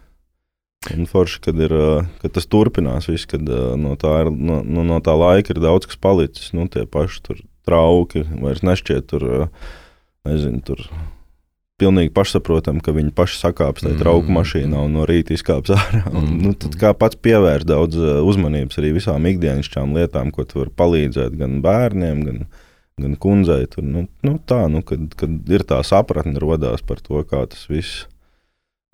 Un 0.92 1.06
forši, 1.08 1.40
kad, 1.46 1.60
ir, 1.64 1.72
kad 2.20 2.34
tas 2.36 2.48
turpinās, 2.52 3.08
viss, 3.08 3.28
kad 3.32 3.44
no 3.80 3.94
tā, 4.00 4.18
ir, 4.26 4.32
no, 4.36 4.60
no, 4.64 4.98
tā 5.04 5.14
laika 5.16 5.54
ir 5.56 5.62
daudz 5.64 5.88
kas 5.88 6.00
palicis. 6.04 6.50
Nu, 6.56 6.68
tie 6.72 6.84
paši 6.84 7.38
trauki 7.64 8.26
vairs 8.42 8.64
nešķiet 8.68 9.08
tur, 9.08 9.24
nezinu, 10.28 10.60
tur 10.68 10.82
pilnīgi 11.80 12.12
pašsaprotami, 12.16 12.84
ka 12.84 12.92
viņi 12.96 13.14
paši 13.16 13.40
sakāps 13.46 13.84
tajā 13.84 13.96
Mm. 13.96 14.02
trauku 14.04 14.32
mašīnā 14.36 14.84
un 14.86 14.94
no 15.00 15.08
rīta 15.10 15.34
izkāps 15.36 15.72
ārā. 15.78 16.04
Un, 16.12 16.28
Mm. 16.28 16.42
nu, 16.48 16.52
tad 16.54 16.76
kā 16.80 16.92
pats 16.96 17.16
pievērst 17.20 17.68
daudz 17.68 17.96
uzmanības 18.24 18.78
arī 18.80 18.92
visām 19.00 19.24
ikdienišķām 19.32 19.96
lietām, 19.96 20.32
ko 20.36 20.44
tu 20.44 20.60
vari 20.62 20.76
palīdzēt 20.84 21.40
gan 21.40 21.62
bērniem, 21.64 22.24
gan, 22.28 22.44
gan 23.02 23.16
kundzei. 23.20 23.68
Tur, 23.72 23.86
nu, 23.86 24.06
nu, 24.26 24.38
tā, 24.50 24.66
nu, 24.72 24.84
kad, 24.86 25.14
kad 25.20 25.54
ir 25.54 25.66
tā 25.70 25.80
sapratne 25.88 26.40
rodās 26.42 26.84
par 26.86 27.02
to, 27.04 27.24
kā 27.28 27.46
tas 27.50 27.68
viss. 27.72 28.08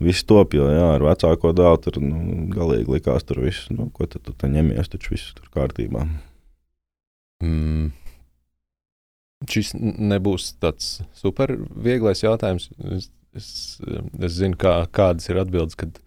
Viss 0.00 0.24
top, 0.24 0.54
jo 0.56 0.64
jā, 0.72 0.84
ar 0.94 1.02
vecāko 1.04 1.50
dēlu 1.52 1.76
tur 1.84 1.98
nu, 2.00 2.46
galīgi 2.54 2.88
likās, 2.88 3.26
tur 3.28 3.42
viss, 3.44 3.66
nu, 3.68 3.90
ko 3.92 4.06
tu 4.08 4.16
te 4.32 4.48
ņemies, 4.48 4.88
taču 4.88 5.12
viss 5.12 5.34
tur 5.36 5.50
kārtībā. 5.52 6.06
Mm. 7.44 7.90
Šis 9.48 9.74
nebūs 9.76 10.54
tāds 10.60 11.02
super 11.16 11.52
vieglais 11.76 12.24
jautājums. 12.24 12.70
Es, 12.96 13.10
es, 13.36 13.50
es 14.20 14.38
zinu, 14.38 14.56
kā, 14.60 14.72
kādas 14.88 15.28
ir 15.28 15.42
atbildes, 15.44 15.76
kad 15.80 16.00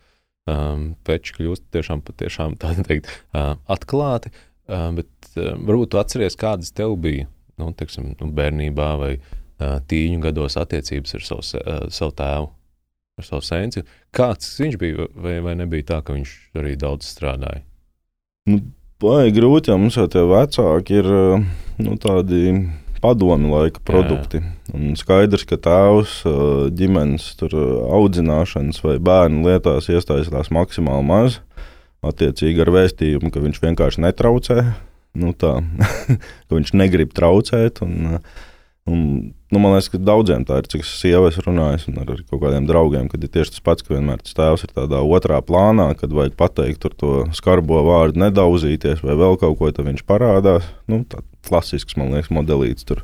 um, 0.49 0.93
peči 1.06 1.38
kļūst 1.38 1.69
tiešām, 1.73 2.01
patiešām 2.06 2.58
tā 2.62 2.73
teikt, 2.88 3.10
uh, 3.34 3.56
atklāti. 3.69 4.34
Uh, 4.63 4.89
bet 4.97 5.34
uh, 5.36 5.53
varbūt 5.60 5.93
tu 5.93 6.01
atceries, 6.01 6.39
kādas 6.39 6.73
tev 6.75 6.97
bija 7.03 7.27
nu, 7.61 7.71
teiksim, 7.77 8.13
nu, 8.19 8.29
bērnībā 8.35 8.89
vai 9.01 9.13
uh, 9.17 9.79
tīņu 9.89 10.21
gados 10.23 10.57
attiecības 10.61 11.17
ar 11.19 11.25
savu, 11.27 11.45
uh, 11.61 11.81
savu 11.93 12.15
tēvu, 12.19 12.47
ar 13.19 13.27
savu 13.27 13.45
senci. 13.45 13.85
Kāds 14.15 14.55
viņš 14.61 14.79
bija, 14.81 15.09
vai, 15.15 15.37
vai 15.45 15.57
nebija 15.59 15.91
tā, 15.93 15.99
ka 16.05 16.15
viņš 16.17 16.37
arī 16.61 16.77
daudz 16.79 17.09
strādāja? 17.09 17.63
Vai 19.03 19.27
grūti, 19.35 19.71
ja 19.71 19.79
mums 19.79 19.97
jau 19.99 20.07
tie 20.11 20.23
vecāki 20.27 21.01
ir 21.01 21.07
nu, 21.83 21.95
tādi 21.99 22.53
padomi 23.03 23.51
laika 23.51 23.81
produkti. 23.83 24.39
Un 24.71 24.95
skaidrs, 24.99 25.43
ka 25.47 25.59
tēvs 25.59 26.21
ģimenes 26.77 27.27
audzināšanas 27.43 28.79
vai 28.85 28.95
bērnu 29.03 29.43
lietās 29.47 29.89
iesaistās 29.91 30.51
maksimāli 30.55 31.07
maz. 31.09 31.41
Attiecīgi 32.03 32.63
ar 32.63 32.71
vēstījumu, 32.75 33.31
ka 33.31 33.43
viņš 33.43 33.61
vienkārši 33.63 34.03
netraucē. 34.03 34.63
Nu, 35.13 35.34
tā, 35.38 35.60
ka 36.47 36.58
viņš 36.58 36.73
negrib 36.78 37.13
traucēt. 37.13 37.84
Un, 37.86 38.17
un, 38.89 39.04
nu, 39.54 39.62
man 39.62 39.76
liekas, 39.76 39.91
ka 39.93 40.02
daudziem 40.02 40.45
tā 40.49 40.62
ir, 40.62 40.69
cik 40.71 40.86
es 40.86 40.93
sievas 41.02 41.38
runāju, 41.45 41.91
un 41.91 41.99
ar, 42.02 42.13
ar 42.15 42.23
kaut 42.30 42.41
kādiem 42.41 42.65
draugiem, 42.69 43.12
kad 43.12 43.21
ir 43.21 43.32
tieši 43.34 43.56
tas 43.56 43.65
pats, 43.65 43.86
ka 43.86 43.93
vienmēr 43.93 44.23
tas 44.23 44.38
tēvs 44.39 44.65
ir 44.65 44.73
tādā 44.73 45.04
otrā 45.06 45.38
plānā, 45.45 45.91
kad 45.99 46.15
vajag 46.15 46.38
pateikt 46.39 46.89
to 46.97 47.13
skarbo 47.38 47.84
vārdu, 47.86 48.23
nedauzīties 48.26 49.06
vai 49.06 49.19
vēl 49.19 49.38
kaut 49.41 49.60
ko, 49.62 49.69
tad 49.69 49.89
viņš 49.89 50.06
parādās. 50.10 50.65
Nu, 50.89 51.04
tā 51.06 51.21
klasisks, 51.47 51.97
man 51.99 52.13
liekas, 52.15 52.32
modelīts 52.34 52.88
tur 52.88 53.04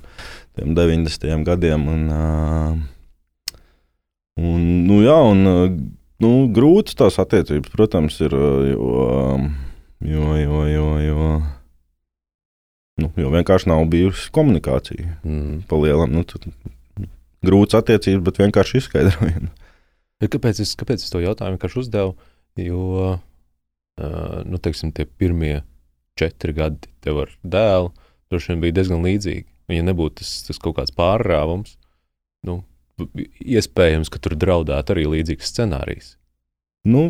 tiem 0.58 0.74
90. 0.78 1.44
gadiem. 1.48 1.88
Un, 1.88 2.04
un, 4.40 4.68
nu, 4.88 5.02
jā, 5.06 5.18
un, 5.32 5.46
nu, 6.24 6.34
grūtas 6.56 6.98
tās 7.00 7.20
attiecības, 7.22 7.72
protams, 7.74 8.20
ir, 8.26 8.36
jo, 8.36 9.04
jo, 10.00 10.34
jo, 10.40 10.64
jo, 10.74 10.88
jo, 13.22 13.32
vienkārši 13.34 13.70
nav 13.72 13.86
bijusi 13.92 14.30
komunikācija 14.36 15.20
Mm. 15.24 15.64
pa 15.70 15.80
lielam. 15.80 16.12
Nu, 16.14 16.24
tad, 16.28 16.48
grūts 17.46 17.78
attiecības, 17.78 18.24
bet 18.26 18.42
vienkārši 18.42 18.82
izskaidrojumi. 18.82 19.52
Kāpēc, 20.20 20.60
es, 20.60 20.76
kāpēc 20.76 21.04
es 21.06 21.12
to 21.14 21.22
jautājumu 21.24 21.56
vienkārši 21.56 21.80
uzdevu? 21.80 22.16
Jo, 22.60 23.20
nu, 24.46 24.60
teiksim, 24.60 24.92
tie 24.92 25.06
pirmie 25.06 25.62
četri 26.20 26.52
gadi 26.54 26.90
tev 27.04 27.22
ar 27.24 27.32
dēlu 27.44 27.94
droši 28.30 28.52
vien 28.54 28.62
bija 28.64 28.76
diezgan 28.80 29.06
līdzīgi. 29.06 29.46
Un, 29.70 29.76
ja 29.78 29.86
nebūtu 29.86 30.22
tas, 30.22 30.34
tas 30.48 30.60
kaut 30.62 30.76
kāds 30.78 30.94
pārrāvums, 30.96 31.78
nu, 32.46 32.60
iespējams, 33.40 34.12
ka 34.12 34.20
tur 34.22 34.36
draudētu 34.40 34.96
arī 34.96 35.06
līdzīgs 35.16 35.50
scenārijs. 35.54 36.14
Nu, 36.90 37.10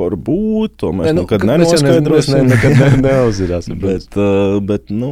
varbūt 0.00 0.74
to 0.82 0.90
mēs 0.96 1.06
Nē, 1.06 1.12
nu, 1.14 1.22
nekad 1.24 1.44
mēs 1.44 1.46
ne- 1.46 1.58
mēs 1.58 1.82
nenoskaidrosim. 1.82 2.34
ne- 2.34 2.54
nekad 2.54 2.72
ne- 2.78 2.88
protams. 3.04 3.68
Bet, 3.84 4.16
uh, 4.18 4.58
bet 4.60 4.90
nu, 4.90 5.10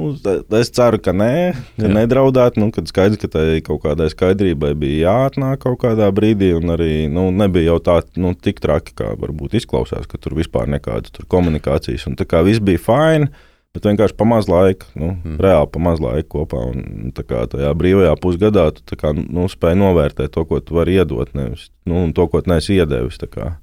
es 0.59 0.71
ceru, 0.75 0.99
ka 0.99 1.13
nē, 1.15 1.53
ka 1.79 1.87
Jā. 1.87 1.93
nedraudētu. 1.99 2.59
Nu, 2.63 2.71
kad 2.75 2.91
skaidrs, 2.91 3.21
ka 3.23 3.29
tai 3.29 3.61
kaut 3.63 3.83
kādai 3.85 4.09
skaidrībai 4.13 4.73
bija 4.79 5.07
jāatnāk 5.13 5.63
kaut 5.63 5.79
kādā 5.85 6.11
brīdī, 6.15 6.53
un 6.59 6.75
arī 6.75 7.07
nu, 7.11 7.31
nebija 7.31 7.71
jau 7.73 7.79
tā 7.81 8.01
nu, 8.17 8.35
tik 8.35 8.59
traki, 8.61 8.95
kā 8.99 9.13
varbūt 9.17 9.55
izklausās, 9.61 10.09
ka 10.11 10.19
tur 10.19 10.35
vispār 10.35 10.67
nekādas 10.67 11.11
tur 11.15 11.27
komunikācijas. 11.31 12.07
Un 12.11 12.17
tā 12.19 12.27
kā 12.27 12.43
viss 12.45 12.59
bija 12.61 12.79
fini, 12.83 13.31
bet 13.73 13.87
vienkārši 13.89 14.17
pa 14.19 14.25
maz 14.29 14.49
laika, 14.51 14.85
nu, 14.99 15.15
Mm. 15.25 15.39
reāli 15.41 15.71
pa 15.73 15.79
maz 15.81 16.01
laika 16.03 16.29
kopā. 16.29 16.59
Un, 16.75 17.13
tā 17.15 17.23
kā 17.25 17.47
tajā 17.47 17.71
brīvajā 17.79 18.17
pusgadā 18.21 18.67
tu 18.75 18.97
kā, 18.97 19.15
nu, 19.15 19.47
spēj 19.49 19.79
novērtēt 19.79 20.31
to, 20.35 20.45
ko 20.45 20.59
tu 20.61 20.75
vari 20.75 20.99
iedot, 20.99 21.31
nevis 21.35 21.71
nu, 21.87 22.11
to, 22.13 22.27
ko 22.29 22.43
tu 22.43 22.51
neesi 22.51 22.75
iedevis. 22.83 23.17
tā 23.23 23.31
kā. 23.31 23.55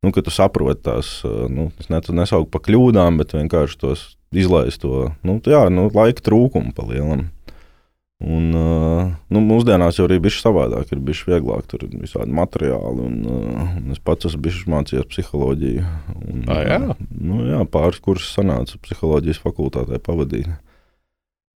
Nu, 0.00 0.12
ka 0.16 0.22
tu 0.24 0.32
saproti 0.32 0.80
tās, 0.88 1.18
uh, 1.28 1.44
nu, 1.52 1.68
es 1.80 1.90
ne- 1.92 2.00
nesaucu 2.22 2.48
par 2.48 2.62
kļūdām, 2.64 3.18
bet 3.20 3.34
vienkārši 3.36 3.76
tos 3.82 4.04
izlaist 4.32 4.80
to 4.80 5.10
nu, 5.26 5.40
jā, 5.44 5.66
nu, 5.68 5.90
laika 5.92 6.24
trūkumu 6.24 6.72
pa 6.76 6.86
lielam. 6.88 7.26
Un, 8.20 8.48
uh, 8.52 9.12
nu, 9.32 9.40
mūsdienās 9.40 9.96
jau 9.96 10.04
arī 10.04 10.18
bija 10.20 10.36
savādāk, 10.36 10.90
ir 10.92 11.00
bijis 11.04 11.22
vieglāk, 11.24 11.64
tur 11.68 11.86
ir 11.86 11.94
visādi 12.02 12.32
materiāli. 12.36 13.06
Un, 13.06 13.20
uh, 13.24 13.76
un 13.80 13.94
es 13.94 14.00
pats 14.04 14.28
esmu 14.28 14.42
bijis 14.44 14.66
mācījies 14.68 15.08
psiholoģiju. 15.08 15.84
Un, 16.28 16.42
Ā, 16.52 16.58
jā? 16.68 16.80
Nu, 17.16 17.40
jā, 17.48 17.62
pāris 17.72 18.00
kursus 18.04 18.34
sanāca 18.36 18.76
psiholoģijas 18.84 19.40
fakultātē 19.40 20.00
pavadīt. 20.04 20.50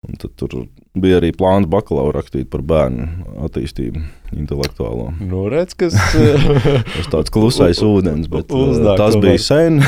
Un 0.02 0.18
tad 0.18 0.32
tur 0.34 0.64
bija 0.98 1.20
arī 1.20 1.28
plāns 1.36 1.68
bakalaura 1.70 2.16
rakstīt 2.18 2.48
par 2.50 2.64
bērnu 2.66 3.04
attīstību, 3.46 4.00
intelektuālo. 4.34 5.12
Nu, 5.22 5.44
redz, 5.52 5.76
kas. 5.78 5.94
uh, 6.18 6.48
Tas 6.96 7.10
tāds 7.12 7.30
klusais 7.34 7.78
ūdens, 7.86 8.26
bet 8.32 8.50
uh, 8.50 8.72
Uznāk 8.72 8.98
tas 8.98 9.18
bija 9.22 9.38
sen. 9.38 9.78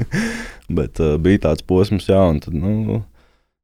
bet 0.78 1.00
uh, 1.00 1.16
bija 1.24 1.46
tāds 1.46 1.64
posms, 1.64 2.10
jā, 2.10 2.20
un 2.28 2.42
tad, 2.44 2.58
nu, 2.60 3.00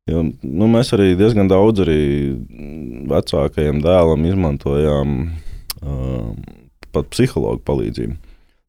jo, 0.09 0.23
nu, 0.41 0.71
mēs 0.73 0.95
arī 0.97 1.11
diezgan 1.21 1.53
daudz 1.53 1.85
arī 1.85 2.01
vecākajam 3.13 3.85
dēlam 3.85 4.25
izmantojām 4.31 5.19
uh, 5.85 6.31
pat 6.97 7.13
psihologu 7.13 7.61
palīdzību. 7.69 8.17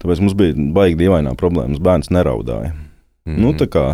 Tāpēc 0.04 0.20
mums 0.20 0.36
bija 0.36 0.68
baigi 0.76 1.00
dīvainā 1.00 1.32
problēma. 1.40 1.80
Bērns 1.80 2.12
neraudāja. 2.12 2.74
Mm. 3.26 3.40
Nu, 3.40 3.56
tā 3.56 3.72
kā 3.72 3.86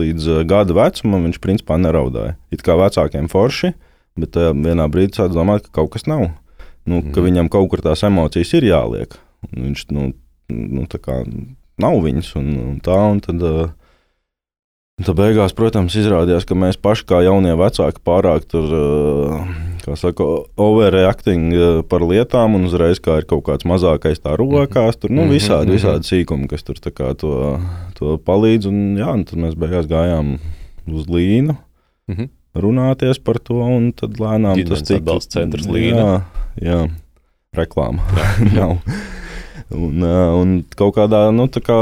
līdz 0.00 0.28
uh, 0.32 0.40
gada 0.48 0.74
vecumam 0.76 1.26
viņš 1.28 1.38
principā 1.42 1.78
neraudāja. 1.80 2.36
It 2.54 2.62
kā 2.66 2.76
vecākiem 2.78 3.28
forši, 3.32 3.72
bet 4.20 4.36
uh, 4.40 4.52
vienā 4.52 4.86
brīdī 4.92 5.18
sāc 5.18 5.32
domāt, 5.34 5.66
ka 5.66 5.80
kaut 5.82 5.94
kas 5.96 6.06
nav. 6.10 6.28
Nu, 6.86 7.00
ka 7.02 7.18
Mhm. 7.20 7.24
viņam 7.26 7.48
kaut 7.50 7.70
kur 7.72 7.80
tās 7.82 8.04
emocijas 8.06 8.52
ir 8.54 8.68
jāliek. 8.68 9.16
Viņš 9.52 9.86
nu, 9.90 10.12
nu, 10.48 10.86
tā 10.86 11.00
kā 11.02 11.22
nav 11.82 11.98
viņas 12.04 12.30
un, 12.38 12.46
un 12.68 12.76
tā. 12.80 12.96
Un 13.10 13.20
tad, 13.20 13.42
uh, 13.42 13.68
tad 15.02 15.16
beigās, 15.18 15.52
protams, 15.56 15.96
izrādījās, 15.98 16.46
ka 16.48 16.54
mēs 16.54 16.78
paši 16.80 17.04
kā 17.10 17.22
jaunie 17.26 17.52
vecāki 17.58 18.00
pārāk 18.06 18.46
tur, 18.48 18.70
uh, 18.72 19.42
kā 19.86 19.96
saka, 19.98 20.26
overreacting 20.60 21.54
uh, 21.54 21.80
par 21.88 22.04
lietām 22.04 22.58
un 22.58 22.66
uzreiz 22.68 23.00
kā 23.02 23.20
ir 23.22 23.28
kaut 23.30 23.44
kāds 23.46 23.66
mazākais 23.68 24.20
tā 24.22 24.34
rokās. 24.38 24.98
Tur 25.00 25.14
nu, 25.14 25.24
Mhm, 25.24 25.32
visādi, 25.32 25.70
mhm. 25.70 25.78
visādi 25.78 26.10
sīkumi, 26.10 26.48
kas 26.50 26.66
tur 26.66 26.80
to, 26.82 27.32
to 27.98 28.16
palīdz. 28.26 28.68
Un, 28.70 28.80
jā, 29.00 29.08
un 29.14 29.24
tad 29.24 29.38
mēs 29.40 29.54
beigās 29.58 29.88
gājām 29.90 30.36
uz 30.92 31.06
līnu 31.06 31.56
Mhm. 32.10 32.28
runāties 32.56 33.18
par 33.22 33.38
to, 33.42 33.58
un 33.60 33.92
tad 33.92 34.18
lēnām 34.22 34.56
Ģimenes 34.56 34.68
tas 34.68 34.82
tika 34.88 35.00
atbalsta 35.02 35.40
centrs 35.40 35.66
Līna. 35.66 36.22
Jā, 36.56 36.70
jā 36.70 36.90
reklāma. 37.56 38.02
Nav. 38.56 38.78
un, 39.70 40.02
un 40.02 40.64
kaut 40.76 40.94
kādā, 40.96 41.26
nu, 41.34 41.48
tā 41.48 41.60
kā 41.64 41.78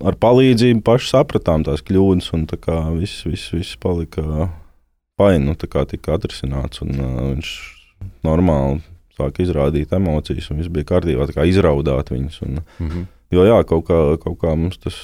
ar 0.00 0.16
palīdzību 0.20 0.82
paši 0.86 1.10
sapratām 1.12 1.64
tās 1.66 1.82
kļūdas, 1.84 2.30
un 2.36 2.46
tā 2.50 2.58
kā 2.60 2.76
viss, 2.96 3.24
viss, 3.28 3.50
viss 3.52 3.76
palika 3.80 4.50
fajn, 5.20 5.50
nu, 5.50 5.56
tika 5.58 6.16
atrisināts, 6.16 6.82
un 6.84 6.96
uh, 6.96 7.20
viņš 7.34 7.52
normāli 8.26 8.80
sāka 9.18 9.44
izrādīt 9.44 9.92
emocijas, 9.96 10.48
un 10.50 10.62
viss 10.62 10.72
bija 10.72 10.88
kārtībā, 10.88 11.28
kā 11.36 11.44
izraudāt 11.48 12.12
viņus. 12.14 12.40
Un, 12.46 12.60
mm 12.60 12.88
-hmm. 12.88 13.08
Jo 13.30 13.44
jā, 13.46 13.60
kaut 13.62 13.84
kā, 13.86 13.98
kaut 14.18 14.40
kā 14.40 14.56
mums 14.58 14.78
tas 14.82 14.96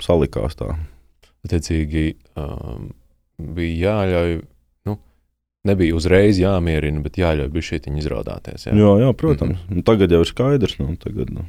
salikās 0.00 0.56
tā. 0.56 0.70
Attiecīgi, 1.44 2.14
um, 2.36 2.94
bija 3.36 3.90
jāļauj 3.90 4.40
nebija 5.68 5.96
uzreiz 5.96 6.38
jāmierina, 6.40 7.02
bet 7.04 7.18
jāļauj 7.20 7.50
bija 7.52 7.68
šī 7.68 7.80
izrādāties. 8.00 8.68
Jā, 8.68 8.76
jā, 8.76 8.92
jā 9.04 9.12
protams. 9.12 9.58
Mm 9.58 9.66
-hmm. 9.68 9.76
nu, 9.76 9.82
tagad 9.82 10.12
jau 10.12 10.20
ir 10.20 10.30
skaidrs. 10.30 10.78
Nu, 10.78 10.96
tagad, 10.96 11.30
nu, 11.30 11.44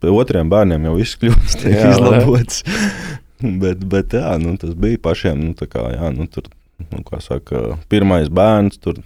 pie 0.00 0.10
otriem 0.10 0.50
bērniem 0.50 0.84
jau 0.84 0.96
viss 0.96 1.18
kļūst 1.20 1.66
izlabots. 1.70 2.64
bet, 3.62 3.84
bet 3.84 4.12
jā, 4.12 4.36
nu, 4.42 4.56
tas 4.56 4.74
bija 4.74 4.98
pašiem. 5.02 5.40
Nu, 5.40 5.54
kā, 5.54 5.88
jā, 5.94 6.10
nu, 6.16 6.26
tur, 6.26 6.44
nu, 6.82 7.02
saka, 7.24 7.78
pirmais 7.92 8.30
bērns. 8.32 8.80
Tur, 8.82 9.02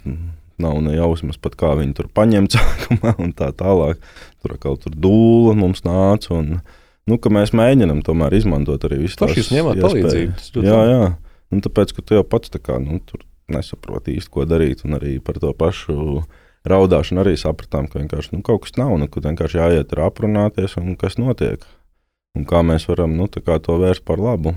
Nav 0.61 0.77
ne 0.85 0.91
jausmas 0.93 1.39
pat, 1.41 1.55
kā 1.57 1.71
viņi 1.79 1.95
tur 1.97 2.09
paņemt 2.13 2.53
sākumā 2.53 3.15
un 3.23 3.33
tā 3.37 3.49
tālāk. 3.57 4.01
Tur 4.43 4.53
kaut 4.61 4.83
tur 4.85 4.93
dūla 4.93 5.55
mums 5.57 5.83
nāca. 5.87 6.35
Un, 6.37 6.59
nu, 7.09 7.17
mēs 7.17 7.53
mēģinām 7.57 8.03
tomēr 8.05 8.35
izmantot 8.37 8.85
arī 8.85 9.01
visu 9.05 9.17
to 9.17 9.31
tādu 9.31 9.73
palīdzību. 9.81 10.65
Jā, 10.67 10.79
jā. 10.91 11.09
Un 11.51 11.65
tāpēc, 11.65 11.95
ka 11.97 12.05
tu 12.05 12.19
jau 12.19 12.23
pats 12.27 12.53
kā, 12.61 12.77
nu, 12.83 13.01
tur 13.07 13.25
nesaprot 13.51 14.07
īsti, 14.11 14.31
ko 14.31 14.45
darīt. 14.47 14.85
Un 14.87 14.99
arī 14.99 15.17
par 15.23 15.41
to 15.41 15.51
pašu 15.57 16.23
raudāšanu 16.67 17.23
arī 17.23 17.35
sapratām, 17.39 17.89
ka 17.89 17.99
vienkārši 17.99 18.35
nu, 18.35 18.43
kaut 18.45 18.65
kas 18.65 18.77
nav, 18.77 18.93
nu, 19.01 19.09
ka 19.11 19.23
vienkārši 19.23 19.59
jāiet 19.59 19.95
ar 19.95 20.05
aprunāties 20.07 20.77
un 20.81 20.93
kas 20.99 21.17
notiek. 21.21 21.63
Un 22.37 22.45
kā 22.47 22.61
mēs 22.63 22.85
varam 22.87 23.17
nu, 23.17 23.27
to 23.27 23.79
vērst 23.81 24.05
par 24.07 24.21
labu. 24.21 24.53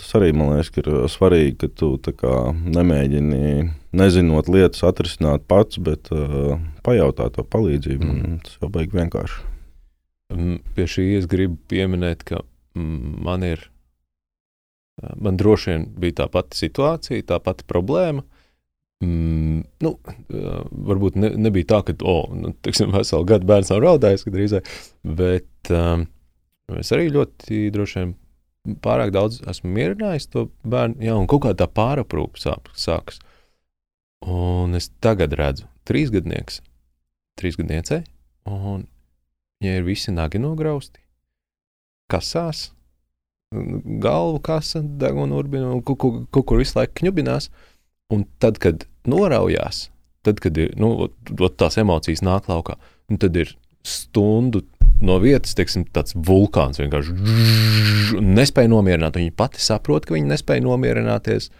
Tas 0.00 0.14
arī 0.18 0.32
man 0.36 0.54
liekas, 0.54 0.72
ir 0.80 0.88
svarīgi, 1.12 1.56
ka 1.64 1.70
tu 1.74 2.14
kā, 2.20 2.34
nemēģini, 2.76 3.68
nezinot 3.96 4.50
lietas, 4.52 4.84
atrisināt 4.86 5.46
pats, 5.50 5.80
bet 5.82 6.10
uh, 6.14 6.56
pajautāt 6.86 7.36
to 7.38 7.44
palīdzību. 7.46 8.08
Mm. 8.08 8.40
Tas 8.46 8.58
jau 8.60 8.72
beigas 8.74 9.00
vienkārši. 9.02 9.44
Mm, 10.34 10.58
pie 10.74 10.88
šī 10.90 11.06
es 11.18 11.30
gribu 11.30 11.60
pieminēt, 11.70 12.26
ka 12.26 12.42
mm, 12.74 13.22
man 13.24 13.46
ir 13.46 13.68
Man 15.16 15.36
droši 15.36 15.70
vien 15.70 15.86
bija 15.98 16.20
tā 16.22 16.28
pati 16.30 16.58
situācija, 16.58 17.26
tā 17.26 17.40
pati 17.42 17.66
problēma. 17.66 18.22
Mm, 19.02 19.64
nu, 19.82 19.90
varbūt 20.90 21.18
ne, 21.18 21.32
nebija 21.46 21.72
tā, 21.74 21.80
ka 21.88 21.96
oh, 22.06 22.28
nu, 22.38 22.52
teiksim, 22.64 22.92
veselu 22.94 23.26
gadu 23.28 23.48
bērns 23.50 23.72
nav 23.72 23.82
raudājis, 23.82 24.26
drīzāk, 24.30 24.70
bet 25.18 25.72
um, 25.74 26.06
es 26.78 26.92
arī 26.94 27.10
ļoti 27.12 27.66
droši 27.74 28.00
vien 28.00 28.14
pārāk 28.84 29.12
daudz 29.14 29.40
esmu 29.50 29.72
mierinājis 29.76 30.28
to 30.32 30.48
bērnu, 30.64 31.00
jā, 31.04 31.14
un 31.18 31.28
kaut 31.30 31.44
kā 31.44 31.54
tā 31.58 31.68
pāraprūpe 31.68 32.40
sākas. 32.40 33.20
Un 34.24 34.76
es 34.78 34.88
tagad 35.04 35.34
redzu, 35.36 35.68
trīsgadnieks, 35.88 36.62
trīsgadniecei, 37.40 38.04
un 38.48 38.86
viņai 39.60 39.74
ir 39.80 39.84
visi 39.84 40.14
nagi 40.14 40.40
nograusti, 40.40 41.02
kasās, 42.12 42.70
galvu 43.52 44.40
kasa, 44.44 44.82
deguna 44.82 45.36
urbina 45.38 45.70
un 45.74 45.82
kaut 45.84 46.24
kur, 46.32 46.58
visu 46.60 46.78
laiku 46.78 47.02
kņubinās. 47.02 47.50
Un 48.12 48.26
tad, 48.42 48.58
kad 48.60 48.84
noraujās, 49.08 49.88
tad, 50.26 50.40
kad 50.44 50.56
ir 50.60 50.74
nu, 50.80 51.08
tās 51.56 51.78
emocijas 51.80 52.22
nāk 52.24 52.50
laukā, 52.50 52.76
tad 53.20 53.36
ir 53.40 53.54
stundu 53.84 54.62
no 55.06 55.18
vietas, 55.22 55.54
teiksim, 55.58 55.86
tāds 55.94 56.16
vulkāns 56.16 56.80
vienkārši 56.80 58.20
nespēja 58.24 58.70
nomierināt. 58.72 59.18
Viņa 59.20 59.34
pati 59.38 59.62
saprot, 59.62 60.06
ka 60.06 60.16
viņa 60.16 60.32
nespēja 60.32 60.64
nomierināties, 60.64 61.50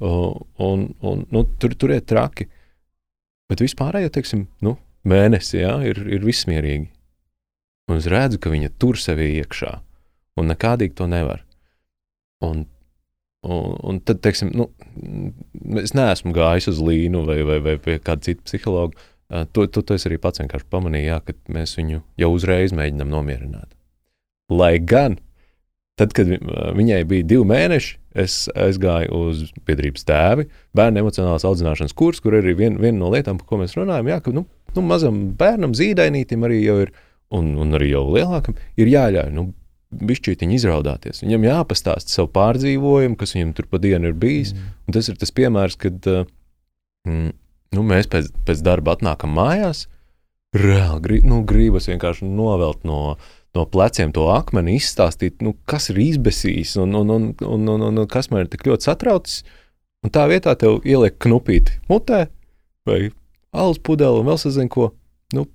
un, 0.00 0.88
un 1.00 1.24
nu, 1.32 1.44
tur, 1.60 1.76
tur 1.78 1.94
ir 1.94 2.04
traki. 2.08 2.48
Bet 3.50 3.62
vispārējo, 3.64 4.12
teiksim, 4.14 4.46
nu, 4.64 4.76
mēnesi 5.08 5.60
jā, 5.60 5.76
ir, 5.88 6.00
ir 6.08 6.24
vismierīgi. 6.24 6.88
Un 7.90 7.98
es 7.98 8.06
redzu, 8.08 8.38
ka 8.40 8.52
viņa 8.52 8.70
tur 8.80 9.00
sevi 9.00 9.34
iekšā 9.40 9.72
un 10.38 10.48
nekādīgi 10.48 10.96
to 10.96 11.08
nevar. 11.10 11.42
Un, 12.42 12.64
un, 13.46 13.74
un 13.82 14.00
tad, 14.06 14.22
teiksim, 14.24 14.52
nu, 14.56 14.68
es 15.82 15.94
neesmu 15.96 16.32
gājis 16.36 16.70
uz 16.72 16.80
līnu 16.82 17.24
vai, 17.28 17.40
vai, 17.46 17.58
vai 17.64 17.76
pie 17.82 17.98
kāda 18.02 18.30
cita 18.30 18.46
psihologa. 18.46 19.10
To, 19.32 19.64
to, 19.66 19.80
to 19.80 19.96
es 19.96 20.04
arī 20.08 20.18
pats 20.20 20.42
vienkārši 20.42 20.68
pamanīju, 20.72 21.08
jā, 21.08 21.18
ka 21.24 21.34
mēs 21.56 21.76
viņu 21.78 22.02
jau 22.20 22.30
uzreiz 22.34 22.74
mēģinām 22.76 23.08
nomierināt. 23.08 23.70
Lai 24.52 24.74
gan, 24.76 25.16
tad, 25.96 26.12
kad 26.16 26.28
viņai 26.28 26.98
bija 27.08 27.28
divi 27.30 27.46
mēneši, 27.48 27.94
es 28.24 28.34
aizgāju 28.52 29.22
uz 29.30 29.46
biedrības 29.64 30.04
tēvi, 30.08 30.44
bērnu 30.76 31.00
emocionālās 31.00 31.46
audzināšanas 31.48 31.96
kursu, 31.96 32.26
kur 32.26 32.36
arī 32.42 32.52
viena 32.58 32.82
vien 32.82 33.00
no 33.00 33.08
lietām, 33.14 33.40
par 33.40 33.48
ko 33.48 33.62
mēs 33.62 33.72
runājam, 33.78 34.10
jā, 34.12 34.20
ka 34.20 34.36
nu, 34.36 34.44
nu, 34.76 34.84
mazam 34.84 35.22
bērnam, 35.40 35.72
zīdainītim 35.78 36.44
arī 36.44 36.60
jau 36.66 36.76
ir, 36.84 36.92
un, 37.32 37.54
un 37.62 37.78
arī 37.78 37.94
jau 37.94 38.04
lielākam, 38.12 38.58
ir 38.76 38.92
jāļauj 38.92 39.32
nu, 39.32 39.48
bišķītiņi 39.92 40.56
izraudāties. 40.56 41.22
Viņam 41.24 41.46
jāpastāsta 41.48 42.12
savu 42.12 42.30
pārdzīvojumu, 42.36 43.16
kas 43.20 43.34
viņam 43.36 43.52
tur 43.56 43.68
pa 43.68 43.80
dienu 43.82 44.08
ir 44.10 44.16
bijis. 44.18 44.54
Mm. 44.56 44.94
Tas 44.96 45.08
ir 45.08 45.18
tas 45.20 45.32
piemērs, 45.36 45.76
kad 45.80 46.08
uh, 46.08 46.24
mm, 47.08 47.32
nu, 47.76 47.84
mēs 47.86 48.08
pēc, 48.12 48.30
pēc 48.46 48.62
darba 48.64 48.96
atnākam 48.96 49.34
mājās. 49.36 49.86
Reāli 50.56 51.00
gri, 51.04 51.20
nu, 51.24 51.40
gribas 51.48 51.88
vienkārši 51.88 52.28
novelt 52.28 52.82
no, 52.88 53.16
no 53.56 53.64
pleciem 53.72 54.12
to 54.12 54.26
akmeni, 54.34 54.76
izstāstīt, 54.76 55.40
nu, 55.44 55.54
kas 55.68 55.88
ir 55.92 56.00
izbēsījis 56.02 56.76
un, 56.82 56.92
un, 57.00 57.12
un, 57.14 57.30
un, 57.40 57.66
un, 57.72 57.86
un, 57.88 58.02
un 58.04 58.10
kas 58.10 58.28
man 58.32 58.44
ir 58.44 58.52
tik 58.52 58.66
ļoti 58.68 58.90
satraucis. 58.90 59.42
Un 60.02 60.10
tā 60.12 60.26
vietā 60.26 60.56
tev 60.58 60.80
ieliek 60.88 61.14
knupīti 61.22 61.78
mutē 61.88 62.26
vai 62.88 63.12
alus 63.54 63.78
pudeli 63.78 64.20
un 64.20 64.26
vēl 64.26 64.40
sazinu 64.42 64.72
ko. 64.72 64.90
Nu, 65.32 65.46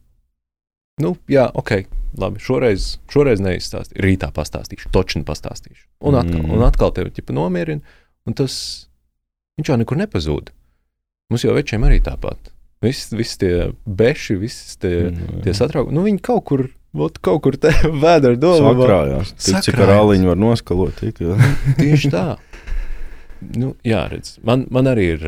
nu, 1.03 1.13
jā, 1.29 1.45
ok, 1.51 1.73
labi, 2.21 2.41
šoreiz, 2.41 2.93
šoreiz 3.11 3.43
neizstāstīšu, 3.43 4.01
rītā 4.05 4.31
pastāstīšu, 4.33 4.91
točni 4.95 5.25
pastāstīšu. 5.27 5.83
Un 6.07 6.17
atkal, 6.21 6.41
mm. 6.41 6.53
un 6.55 6.65
atkal 6.65 6.93
tevi 6.95 7.13
ķipa 7.17 7.35
nomierina, 7.35 7.97
un 8.25 8.37
tas 8.37 8.55
viņš 9.59 9.73
jau 9.73 9.79
nekur 9.81 9.99
nepazūd. 9.99 10.53
Mums 11.31 11.43
jau 11.43 11.55
večiem 11.55 11.83
arī 11.83 11.99
tāpat. 12.03 12.53
Visi, 12.83 13.15
visi 13.17 13.39
tie 13.41 13.53
beši, 13.83 14.37
visi 14.39 14.77
tie, 14.79 14.95
mm. 15.09 15.41
tie 15.43 15.53
satraukumi, 15.57 15.97
nu 15.97 16.05
viņi 16.05 16.21
kaut 16.23 16.45
kur. 16.47 16.67
Ot, 16.97 17.17
kaut 17.21 17.43
kur 17.45 17.57
te 17.61 17.69
vēdā 17.83 18.31
ar 18.31 18.37
domu. 18.41 18.71
Sakrājās. 18.71 19.33
Tik, 19.37 19.57
cik 19.67 19.81
ar 19.85 19.91
aliņu 19.99 20.31
var 20.31 20.39
noskalot. 20.39 20.97
Tik, 20.97 21.19
Tieši 21.81 22.13
tā. 22.13 22.27
Nu, 23.37 23.75
jā, 23.85 23.99
redz, 24.09 24.39
man, 24.41 24.63
man 24.73 24.87
arī 24.89 25.11
ir 25.13 25.25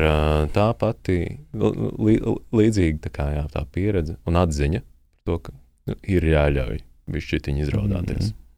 tā 0.50 0.64
pati 0.74 1.20
li, 1.54 2.14
līdzīga 2.58 3.04
tā, 3.04 3.12
kā, 3.14 3.26
jā, 3.36 3.44
tā 3.52 3.62
pieredze 3.70 4.16
un 4.26 4.38
atziņa 4.40 4.80
to, 5.28 5.36
ka 5.38 5.54
nu, 5.86 5.94
ir 6.02 6.26
jāļauj 6.26 6.80
bišķiņi 7.14 7.62
izraudāties. 7.68 8.32
Mm 8.32 8.32
-hmm. 8.32 8.49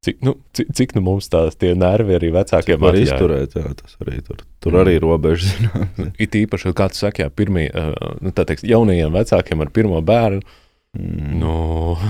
Cik, 0.00 0.20
nu, 0.24 0.32
cik, 0.56 0.68
cik 0.72 0.92
nu 0.96 1.02
mums 1.04 1.26
tās 1.28 1.58
tie 1.60 1.74
nervi 1.76 2.14
arī 2.16 2.30
vecākiem 2.32 2.80
var 2.80 2.96
izturēt, 2.96 3.52
jā, 3.58 3.68
tas 3.76 3.98
arī 4.00 4.22
tur, 4.24 4.38
tur 4.64 4.72
mm. 4.72 4.80
arī 4.80 4.94
robežas. 5.02 5.50
It 6.16 6.36
īpaši, 6.40 6.72
kā 6.76 6.86
tu 6.88 6.96
saki, 6.96 7.26
jā, 7.26 7.28
pirmie, 7.28 7.66
nu, 8.24 8.32
tā 8.32 8.46
teiks, 8.48 8.64
jaunajiem 8.64 9.12
vecākiem 9.12 9.60
ar 9.60 9.72
pirmo 9.76 10.00
bērnu, 10.00 10.40
mm. 10.96 11.34
nu... 11.42 11.56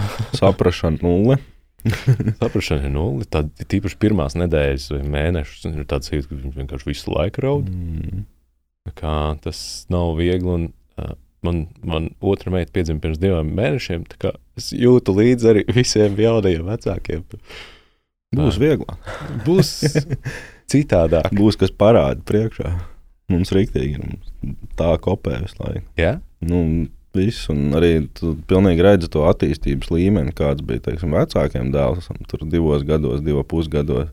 saprašana 0.38 1.02
nulle. 1.02 1.40
saprašana 2.42 2.86
ir 2.86 2.94
nulle, 2.94 3.26
tad 3.26 3.50
tīpaši 3.58 3.98
pirmās 3.98 4.38
nedēļas 4.38 4.86
vai 4.94 5.00
mēnešus 5.16 5.66
ir 5.72 5.82
tāds 5.90 6.12
jūtas, 6.12 6.28
ka 6.30 6.38
viņi 6.38 6.54
vienkārši 6.60 6.90
visu 6.92 7.16
laiku 7.16 7.42
raud. 7.42 7.74
Mm. 7.74 8.22
Kā 9.02 9.16
tas 9.42 9.64
nav 9.90 10.14
viegli 10.20 10.46
un 10.46 10.70
uh, 10.70 11.10
man, 11.42 11.64
man 11.82 12.08
otra 12.20 12.54
meita 12.54 12.70
piedzima 12.74 13.02
pirms 13.02 13.18
diviem 13.18 13.50
mēnešiem. 13.58 14.06
Es 14.60 14.70
jūtu 14.76 15.14
līdzi 15.16 15.52
arī 15.52 15.66
visiem 15.74 16.14
jaunajiem 16.20 16.70
vecākiem. 16.70 17.26
Būs 18.36 18.60
vieglāk. 18.62 18.94
Būs 19.46 19.72
citādāk. 20.70 21.32
Būs 21.34 21.58
kas 21.58 21.72
parāda 21.74 22.22
priekšā. 22.26 22.76
Mums 23.30 23.50
rīktīgi 23.54 23.98
ir 23.98 24.54
tā 24.78 24.92
kopē 25.02 25.40
visu 25.42 25.58
laiku. 25.58 25.86
Ja? 25.98 26.16
Nu, 26.42 26.62
viss, 27.14 27.48
un 27.50 27.74
arī 27.78 28.06
tu 28.14 28.36
pilnīgi 28.50 28.86
redzi 28.86 29.10
to 29.10 29.24
attīstības 29.26 29.90
līmeni, 29.90 30.34
kāds 30.36 30.62
bija 30.66 30.82
teiksim, 30.86 31.14
vecākiem 31.18 31.72
dēlam. 31.74 32.22
Tur 32.30 32.46
divos 32.50 32.86
gados, 32.86 33.22
divos 33.26 33.46
pusgados 33.50 34.10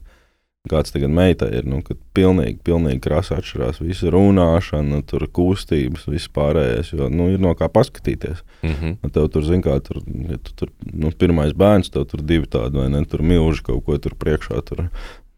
kāds 0.71 0.93
tagad 0.93 1.11
meitai 1.13 1.49
ir. 1.59 1.67
Nu, 1.69 1.81
kad 1.85 1.99
pilnīgi, 2.17 2.59
pilnīgi 2.65 3.01
krāsa 3.03 3.37
atšķirās. 3.39 3.81
Visa 3.83 4.11
runāšana, 4.13 5.01
tur 5.09 5.27
kustības, 5.33 6.07
viss 6.11 6.31
pārējais. 6.33 6.93
Jo 6.93 7.09
nu, 7.13 7.29
ir 7.33 7.43
no 7.43 7.53
kā 7.57 7.69
paskatīties. 7.71 8.43
Mm 8.61 8.73
-hmm. 8.73 9.11
Tev 9.15 9.29
tur, 9.33 9.45
zin, 9.47 9.61
kā, 9.65 9.79
tur, 9.83 10.01
ja 10.29 10.37
tu 10.37 10.55
tur 10.55 10.73
nu, 10.93 11.11
pirmais 11.11 11.53
bērns, 11.53 11.89
tev 11.89 12.05
tur 12.05 12.21
divi 12.21 12.45
tādi, 12.45 12.77
vai 12.77 12.89
ne? 12.89 13.05
Tur 13.05 13.21
milži 13.21 13.63
kaut 13.63 13.85
ko 13.85 13.97
tur 13.97 14.15
priekšā. 14.15 14.61
Tur 14.65 14.89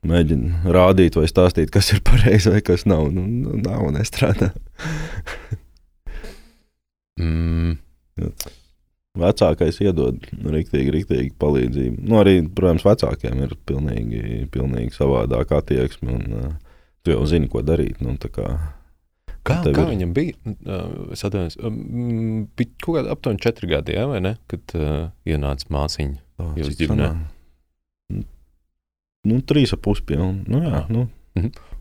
mēģina 0.03 0.63
rādīt 0.65 1.15
vai 1.15 1.27
stāstīt, 1.27 1.69
kas 1.69 1.93
ir 1.93 2.01
pareizi 2.01 2.49
vai 2.49 2.61
kas 2.61 2.85
nav. 2.85 3.11
Nu, 3.11 3.25
nu 3.27 3.57
nav 3.57 3.91
nestrādā. 3.91 4.53
Mm. 7.19 7.77
Vecākais 9.19 9.77
iedod 9.83 10.19
rīktīgi, 10.31 10.91
rīktīgi 10.95 11.31
palīdzību. 11.41 12.03
Nu, 12.07 12.19
arī, 12.23 12.37
protams, 12.55 12.85
vecākiem 12.87 13.43
ir 13.45 13.55
pilnīgi, 13.69 14.47
pilnīgi 14.53 14.95
savādāka 14.95 15.59
attieksme. 15.61 16.15
Un, 16.17 16.35
uh, 16.39 16.75
tu 17.03 17.11
jau 17.15 17.25
zini, 17.29 17.47
ko 17.51 17.61
darīt. 17.65 18.01
Nu, 18.01 18.15
tā 18.21 18.31
kā, 18.33 18.49
Kā, 19.47 19.61
kā 19.63 19.71
ir- 19.71 19.91
viņam 19.93 20.11
bija? 20.13 20.33
Uh, 20.65 21.11
Es 21.15 21.23
atceros, 21.25 21.55
um, 21.63 22.45
bija 22.59 22.69
kaut 22.83 22.97
kāda 22.99 23.13
aptuveni 23.15 23.39
četri 23.41 23.69
gadi, 23.71 23.95
jā, 23.95 24.03
vai 24.11 24.19
ne? 24.21 24.33
Kad 24.51 24.75
uh, 24.75 25.09
ienāca 25.25 25.69
māsiņa. 25.73 26.17
tā, 26.37 26.49
Jūs 26.59 26.75
ģimenē? 26.77 27.07
Nu, 29.29 29.39
trīs 29.43 29.73
ap 29.75 29.81
puspilnu. 29.83 30.43
Nu, 30.47 30.61
jā, 30.63 30.75
Jā. 30.79 30.83
nu, 30.93 31.07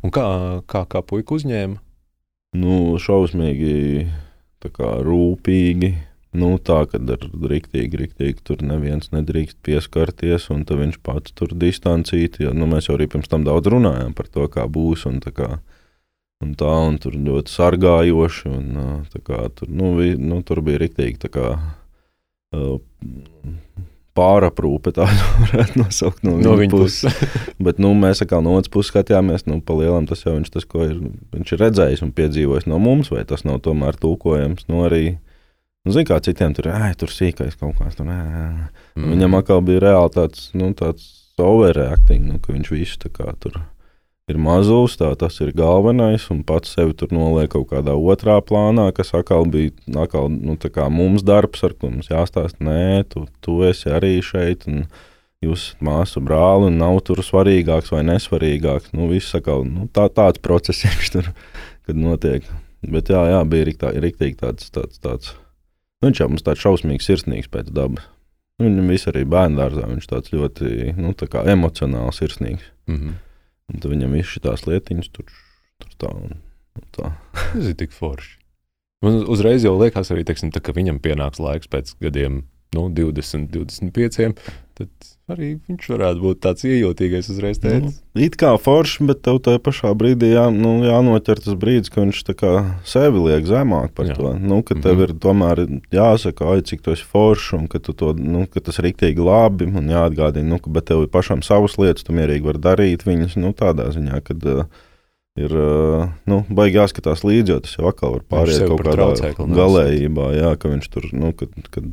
Un 0.04 0.12
kā, 0.14 0.24
kā, 0.70 0.84
kā 0.86 1.00
puika 1.02 1.34
uzņēma? 1.34 1.78
nu, 2.58 2.96
šausmīgi 3.02 4.06
tā 4.62 4.70
kā 4.72 4.92
rūpīgi. 5.04 5.90
Nu, 6.36 6.50
tā, 6.60 6.82
kad 6.90 7.08
ir 7.08 7.22
rīktīgi, 7.24 8.02
rīktīgi 8.02 8.42
tur 8.44 8.60
neviens 8.60 9.08
nedrīkst 9.14 9.56
pieskarties, 9.64 10.50
un 10.52 10.66
viņš 10.68 10.98
pats 11.00 11.32
tur 11.32 11.54
distancīti. 11.56 12.44
Jo, 12.44 12.52
nu, 12.52 12.68
mēs 12.68 12.90
jau 12.90 12.98
arī 12.98 13.06
pirms 13.08 13.30
tam 13.32 13.46
daudz 13.46 13.70
runājām 13.72 14.12
par 14.16 14.28
to, 14.28 14.44
kā 14.52 14.66
būs. 14.68 15.06
Un, 15.08 15.22
tā 15.24 15.32
kā, 15.32 15.48
un 16.44 16.52
tā, 16.58 16.74
un 16.90 16.98
tur 17.00 17.16
ļoti 17.16 17.54
sargājoši. 17.54 18.52
Un, 18.52 19.06
tā 19.08 19.22
kā, 19.24 19.46
tur, 19.56 19.70
nu, 19.72 19.94
vi, 19.96 20.12
nu, 20.20 20.42
tur 20.44 20.60
bija 20.66 20.82
rīktīgi 20.84 21.22
tā 21.24 21.30
kā. 21.32 21.54
Pāraprūpe 24.18 24.92
tādu 24.92 25.30
varētu 25.46 25.80
nosaukt 25.80 26.26
no, 26.26 26.34
No 26.42 26.52
viņa 26.58 26.60
viņa 26.60 26.74
puses. 26.74 27.24
Bet 27.64 27.80
nu, 27.80 27.94
mēs 27.96 28.20
atkal 28.24 28.44
no 28.44 28.58
otras 28.58 28.72
puses 28.74 28.92
skatījāmies, 28.92 29.46
nu, 29.48 29.62
pa 29.64 29.78
lielam 29.78 30.04
tas 30.10 30.26
jau 30.26 30.34
viņš, 30.36 30.52
tas, 30.52 30.68
ir, 30.84 31.00
viņš 31.32 31.54
ir 31.54 31.64
redzējis 31.64 32.04
un 32.04 32.12
piedzīvojis 32.16 32.68
no 32.68 32.82
mums, 32.82 33.08
vai 33.14 33.24
tas 33.28 33.46
nav 33.48 33.62
tomēr 33.64 33.96
tulkojams. 33.96 34.68
Nu, 34.68 34.82
arī, 34.90 35.16
nu, 35.86 35.94
zin, 35.94 36.06
kā 36.08 36.18
citiem 36.24 36.54
tur 36.56 36.70
ir, 36.70 36.76
tur 36.98 37.12
sīkais 37.12 37.58
kaut 37.60 37.78
kāds. 37.78 37.98
Tur. 37.98 38.08
Mm. 38.08 39.08
Viņam 39.14 39.38
atkal 39.40 39.64
bija 39.66 39.84
reāli 39.88 40.14
tāds, 40.16 40.50
nu, 40.58 40.70
tāds 40.78 41.08
overreacting, 41.38 42.26
nu, 42.26 42.38
ka 42.42 42.54
viņš 42.54 42.70
visu 42.74 43.02
tā 43.04 43.12
kā 43.14 43.32
tur 43.38 43.60
ir 44.28 44.38
mazs, 44.42 44.98
tā 45.00 45.08
tas 45.16 45.38
ir 45.40 45.54
galvenais, 45.56 46.26
un 46.34 46.42
pats 46.44 46.74
sevi 46.76 46.96
tur 46.98 47.12
noliek 47.14 47.48
kaut 47.54 47.70
kādā 47.70 47.94
otrā 47.96 48.36
plānā, 48.44 48.90
kas 48.92 49.14
atkal 49.16 49.46
bija 49.48 49.72
atkal, 50.02 50.28
nu, 50.28 50.58
mums 50.92 51.24
darbs, 51.24 51.62
ar 51.64 51.72
ko 51.78 51.92
mums 51.94 52.10
jāstāsta, 52.12 52.60
nē, 52.60 53.06
tu, 53.08 53.24
tu 53.40 53.62
esi 53.68 53.92
arī 53.92 54.18
šeit. 54.24 54.68
Un, 54.68 54.88
Jūs 55.38 55.68
esat 55.68 55.82
māsu 55.86 56.18
brāli, 56.18 56.66
un 56.66 56.80
nav 56.80 56.96
tur 57.06 57.20
svarīgāks 57.22 57.92
vai 57.94 58.00
nesvarīgāks. 58.08 58.90
Nu, 58.90 59.06
atkal, 59.14 59.60
nu, 59.70 59.84
tā, 59.94 60.08
tāds 60.10 60.42
process 60.42 60.82
tur 61.14 61.28
kad 61.86 61.94
notiek. 61.94 62.48
Bet 62.82 63.10
jā, 63.10 63.20
jā 63.30 63.44
bija 63.46 63.68
riktā, 63.68 63.92
riktīgi 63.94 64.38
tāds, 64.42 64.66
tāds, 64.74 64.98
tāds. 64.98 65.30
Nu, 65.98 66.08
viņš 66.08 66.20
jau 66.22 66.28
mums 66.30 66.44
tāds 66.46 66.62
šausmīgs, 66.62 67.08
sirsnīgs 67.08 67.50
pēc 67.50 67.72
dabas. 67.74 68.06
Viņam 68.62 68.90
viss 68.90 69.06
arī 69.10 69.24
bērnu 69.26 69.58
dārzā. 69.58 69.86
Viņš 69.86 70.06
tāds 70.10 70.32
ļoti 70.34 70.94
nu, 70.98 71.12
tā 71.18 71.28
kā 71.30 71.44
emocionāls, 71.50 72.18
sirsnīgs. 72.18 72.66
Mm 72.90 72.98
-hmm. 72.98 73.14
Un 73.68 73.80
tad 73.80 73.90
viņam 73.92 74.14
viss 74.16 74.34
šīs 74.34 74.66
lietiņas 74.66 75.08
tur, 75.12 75.26
tur 75.78 75.90
tā 75.98 76.10
un, 76.14 76.38
un 76.78 76.84
tā. 76.96 77.12
Tas 77.52 77.66
ir 77.66 77.74
tik 77.74 77.92
forši. 77.92 78.38
Man 79.02 79.22
uzreiz 79.30 79.62
jau 79.62 79.76
liekas, 79.78 80.10
arī, 80.10 80.24
teiksim, 80.26 80.50
tā, 80.50 80.60
ka 80.60 80.72
viņam 80.74 80.98
pienāks 80.98 81.38
laiks 81.38 81.70
pēc 81.70 81.94
gadiem, 82.02 82.44
nu, 82.76 82.88
20, 82.90 83.48
25. 83.54 84.34
Tad 84.78 84.88
arī 85.28 85.58
viņš 85.68 85.86
varētu 85.90 86.20
būt 86.22 86.38
tāds 86.44 86.62
iejūtīgais 86.64 87.26
uzreiz 87.32 87.58
Nu, 87.58 87.68
teicis. 87.68 87.96
it 88.14 88.36
kā 88.40 88.52
forši, 88.62 89.04
bet 89.10 89.18
tev 89.26 89.40
tajā 89.44 89.58
pašā 89.60 89.90
brīdī 89.98 90.30
jā, 90.32 90.44
nu, 90.54 90.76
jānoķer 90.86 91.42
tas 91.44 91.56
brīdis, 91.58 91.90
kad 91.92 92.06
viņš 92.06 92.20
sevi 92.88 93.24
liek 93.26 93.44
zemāk 93.44 93.90
par 93.98 94.06
Jā. 94.06 94.14
to. 94.16 94.32
Nu, 94.38 94.62
ka 94.62 94.74
tev 94.78 94.94
Mhm. 94.94 95.02
ir 95.02 95.12
tomēr 95.18 95.56
jāsaka, 95.92 96.46
ai, 96.54 96.62
cik 96.62 96.80
tu 96.86 96.92
esi 96.94 97.02
foršs, 97.04 97.52
un 97.58 97.66
ka, 97.68 97.78
to, 97.80 98.12
nu, 98.14 98.46
ka 98.46 98.60
tas 98.60 98.78
ir 98.78 98.84
rīktīgi 98.88 99.18
labi, 99.18 99.66
un 99.66 99.88
jāatgādina, 99.90 100.46
nu, 100.48 100.58
ka 100.62 100.80
tev 100.80 101.02
ir 101.02 101.08
pašam 101.08 101.42
savas 101.42 101.76
lietas, 101.76 102.04
tu 102.04 102.12
mierīgi 102.12 102.44
vari 102.46 102.58
darīt 102.58 103.02
viņas, 103.04 103.36
nu, 103.36 103.52
tādā 103.52 103.90
ziņā, 103.92 104.22
kad 104.24 104.46
uh, 104.46 104.64
ir, 105.36 105.50
uh, 105.52 106.08
nu, 106.26 106.44
baigi 106.48 106.78
jāskatās 106.78 107.20
līdzi, 107.26 107.48
jo 107.52 107.60
tas 107.60 107.74
jau 107.76 107.88
atkal 107.90 108.14
var 108.16 108.22
pāriet 108.30 108.64
kaut 108.66 108.80
kādā 108.80 108.94
traucēkli 108.96 109.50
galējībā, 109.58 110.30
jā, 110.38 110.54
ka 110.56 110.68
viņš 110.72 110.88
tur, 110.94 111.10
nu, 111.12 111.32
kad, 111.34 111.50
kad 111.74 111.84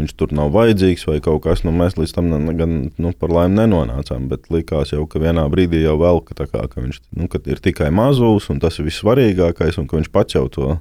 viņš 0.00 0.14
tur 0.18 0.32
nav 0.34 0.50
vajadzīgs 0.54 1.06
vai 1.06 1.20
kaut 1.22 1.44
kas, 1.44 1.62
nu, 1.66 1.72
mēs 1.74 1.94
līdz 1.98 2.14
tam 2.16 2.32
gan, 2.58 2.74
nu, 2.98 3.12
par 3.18 3.34
laimi 3.34 3.60
nenonācām, 3.60 4.26
bet 4.30 4.50
likās 4.50 4.90
jau, 4.94 5.04
ka 5.10 5.22
vienā 5.22 5.46
brīdī 5.52 5.84
jau 5.84 5.94
vēl, 6.00 6.20
ka, 6.26 6.34
tā 6.40 6.48
kā, 6.50 6.64
ka 6.70 6.82
viņš 6.82 7.00
nu, 7.14 7.28
ka 7.30 7.40
ir 7.46 7.62
tikai 7.62 7.92
mazūs, 7.94 8.50
un 8.50 8.60
tas 8.62 8.80
ir 8.80 8.88
vissvarīgākais, 8.88 9.78
un 9.78 9.86
ka 9.90 10.00
viņš 10.00 10.10
pats 10.14 10.38
jau 10.38 10.48
to, 10.50 10.74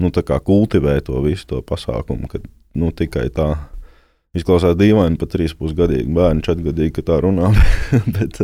nu, 0.00 0.12
tā 0.14 0.22
kultivē 0.22 1.00
to 1.04 1.18
visu 1.26 1.48
to 1.50 1.64
pasākumu, 1.66 2.30
ka, 2.30 2.42
nu, 2.78 2.94
tikai 2.94 3.28
tā. 3.34 3.52
Izklausās 4.30 4.76
dīvaini, 4.78 5.18
pat 5.18 5.32
trīs 5.32 5.56
pusgadīgi 5.58 6.12
bērni, 6.14 6.44
četrgadīgi, 6.46 6.92
ka 7.00 7.02
tā 7.08 7.16
runā. 7.24 7.48
bet 8.16 8.38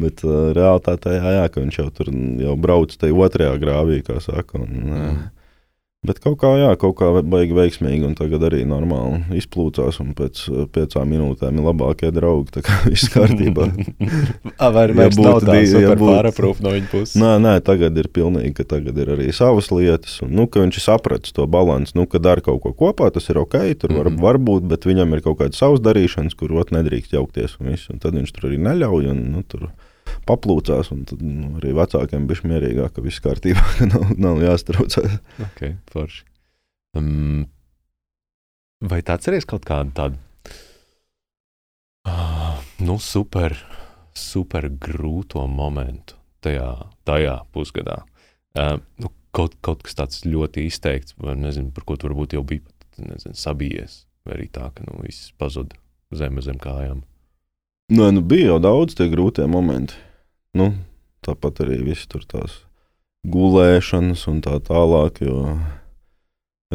bet 0.00 0.22
uh, 0.24 0.54
realitātē, 0.56 1.18
jā, 1.18 1.34
jā, 1.36 1.42
ka 1.52 1.60
viņš 1.60 1.78
jau 1.82 1.88
tur 1.92 2.08
jau 2.40 2.54
brauc 2.56 2.94
tajā 2.96 3.18
otrajā 3.26 3.58
grāvī, 3.60 4.00
kā 4.06 4.16
saka. 4.24 4.62
Un, 4.62 4.70
mm. 4.88 5.18
Bet 6.02 6.18
kaut 6.18 6.40
kā, 6.40 6.48
jā, 6.58 6.70
kaut 6.82 6.96
kā 6.98 7.06
baigi 7.22 7.54
veiksmīgi, 7.54 8.02
un 8.08 8.16
tagad 8.18 8.42
arī 8.48 8.64
normāli 8.66 9.20
izplūcās, 9.38 10.00
un 10.02 10.08
pēc 10.18 10.40
uh, 10.50 10.64
piecām 10.74 11.06
minūtēm 11.14 11.60
ir 11.60 11.66
labākie 11.68 12.08
draugi. 12.10 12.50
Tā 12.56 12.62
kā 12.66 12.78
viss 12.90 13.06
kārtībā. 13.12 13.68
Vai 14.74 14.86
nav 14.90 15.12
būtu 15.14 15.46
tā 15.46 15.60
divi, 15.60 15.84
ja 15.84 15.92
pāraprūp 16.00 16.58
no 16.66 16.72
viņa 16.74 16.90
puses? 16.90 17.14
Nē, 17.22 17.36
nē, 17.44 17.52
tagad 17.62 18.00
ir 18.02 18.08
pilnīgi, 18.10 18.50
ka 18.58 18.66
tagad 18.74 18.98
ir 18.98 19.12
arī 19.14 19.28
savas 19.36 19.70
lietas, 19.70 20.16
un 20.26 20.34
nu, 20.40 20.48
ka 20.50 20.64
viņš 20.64 20.80
ir 20.80 20.86
sapratis 20.88 21.36
to 21.38 21.46
balanci. 21.46 21.94
Nu, 21.94 22.08
kad 22.10 22.26
dara 22.26 22.42
kaut 22.42 22.64
ko 22.66 22.74
kopā, 22.82 23.12
tas 23.14 23.30
ir 23.30 23.38
ok, 23.38 23.54
tur 23.84 23.94
var, 24.00 24.10
Mhm. 24.10 24.18
var 24.26 24.40
būt, 24.42 24.66
bet 24.74 24.90
viņam 24.90 25.14
ir 25.14 25.22
kaut 25.22 25.38
kādas 25.38 25.62
savas 25.62 25.78
darīšanas, 25.86 26.34
kur 26.34 26.50
ot 26.58 26.74
nedrīkst 26.74 27.14
jaukties. 27.14 27.54
Un 27.62 27.70
viss, 27.76 27.86
un 27.94 28.02
tad 28.02 28.18
viņš 28.18 28.34
tur 28.34 28.50
arī 28.50 28.58
neļauj. 28.58 29.06
Un, 29.14 29.22
nu, 29.36 29.46
tur, 29.46 29.70
Paplūcās, 30.28 30.92
un 30.94 31.06
tad 31.08 31.22
nu, 31.24 31.56
arī 31.58 31.72
vecākiem 31.76 32.28
bija 32.30 32.48
mierīgāk, 32.50 32.94
ka 32.96 33.04
viss 33.04 33.22
kārtībā, 33.24 33.64
ka 33.78 33.88
nav, 33.90 34.12
nav 34.20 34.42
jāstraucās. 34.44 35.18
Ok, 35.48 35.64
forši. 35.92 36.24
Um, 36.98 37.46
vai 38.84 39.00
tu 39.02 39.14
atceries 39.14 39.48
kaut 39.48 39.64
kādu 39.64 39.94
tādu 39.96 40.18
ah, 42.08 42.60
nu, 42.84 42.98
super, 43.00 43.56
super 44.12 44.68
grūto 44.68 45.46
momentu 45.48 46.18
tajā, 46.44 46.68
tajā 47.08 47.38
pusgadā? 47.54 48.02
Uh, 48.52 48.76
nu, 49.00 49.08
kaut, 49.32 49.56
kaut 49.64 49.82
kas 49.86 49.96
tāds 49.98 50.22
ļoti 50.28 50.66
izteikts, 50.68 51.16
vai 51.20 51.38
nezinu, 51.40 51.72
par 51.74 51.88
ko 51.88 51.96
tu 51.96 52.10
varbūt 52.10 52.36
jau 52.36 52.44
biji 52.46 52.62
nezinu, 53.00 53.34
sabijies, 53.38 54.02
vai 54.26 54.36
arī 54.36 54.50
tā, 54.52 54.68
ka 54.76 54.84
nu, 54.86 55.00
viss 55.06 55.32
pazuda 55.40 55.78
zem 56.12 56.40
zem 56.44 56.60
kājām. 56.60 57.02
Nē, 57.92 58.12
nu, 58.16 58.22
bija 58.24 58.52
jau 58.52 58.60
daudz 58.62 58.96
tie 58.96 59.08
grūtie 59.12 59.46
momenti. 59.50 59.96
Nu, 60.58 60.72
tāpat 61.24 61.62
arī 61.64 61.80
viss 61.86 62.08
tur 62.10 62.24
tās 62.28 62.60
gulēšanas 63.28 64.26
un 64.28 64.42
tā 64.44 64.58
tālāk. 64.64 65.22
Jo, 65.24 65.56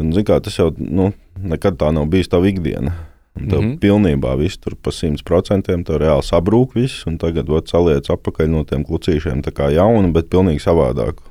nu, 0.00 0.10
zin 0.16 0.26
kā, 0.26 0.40
tas 0.42 0.58
jau 0.58 0.72
nu, 0.78 1.12
nekad 1.38 1.78
tā 1.80 1.92
nav 1.94 2.08
bijis 2.10 2.32
tava 2.32 2.50
ikdiena. 2.50 2.96
Un 3.38 3.46
tev 3.46 3.60
mm. 3.60 3.66
-hmm. 3.66 3.78
pilnībā 3.78 4.36
viss 4.38 4.58
tur 4.58 4.74
pa 4.74 4.90
simt 4.90 5.22
procentiem 5.24 5.84
tev 5.84 6.00
reāli 6.02 6.26
sabrūk 6.26 6.74
viss, 6.74 7.06
un 7.06 7.18
tagad 7.18 7.48
ot, 7.50 7.68
saliec 7.68 8.10
atpakaļ 8.10 8.46
no 8.50 8.64
tiem 8.64 8.84
klucīšiem 8.84 9.42
tā 9.42 9.52
kā 9.54 9.70
jaunu, 9.70 10.12
bet 10.12 10.30
pilnīgi 10.30 10.58
savādāku. 10.58 11.22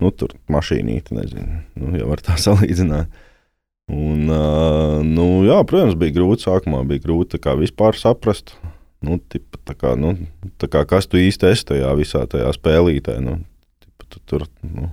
Nu, 0.00 0.10
tur 0.10 0.34
mašīnīte, 0.48 1.14
nezinu, 1.14 1.62
nu, 1.74 1.98
jau 1.98 2.08
var 2.08 2.22
tā 2.22 2.38
salīdzināt. 2.46 3.06
Un, 3.90 4.30
uh, 4.30 5.02
nu, 5.04 5.44
jā, 5.44 5.58
protams, 5.66 5.94
bija 5.94 6.14
grūti 6.14 6.46
sākumā, 6.46 6.86
bija 6.88 7.02
grūti 7.04 7.38
tā 7.38 7.52
vispār 7.58 7.98
saprast, 7.98 8.54
nu, 9.04 9.20
tipa, 9.30 9.60
tā 9.68 9.76
kā, 9.78 9.94
nu, 10.00 10.16
tā 10.60 10.70
kā, 10.72 10.84
kas 10.88 11.08
tu 11.10 11.20
īsti 11.20 11.50
esi 11.52 11.68
tajā 11.72 11.92
visā 11.98 12.24
tajā 12.30 12.52
spēlītē. 12.56 13.18
Nu, 13.24 13.38
tipa, 13.84 14.08
tu, 14.08 14.22
tur, 14.30 14.46
nu, 14.64 14.88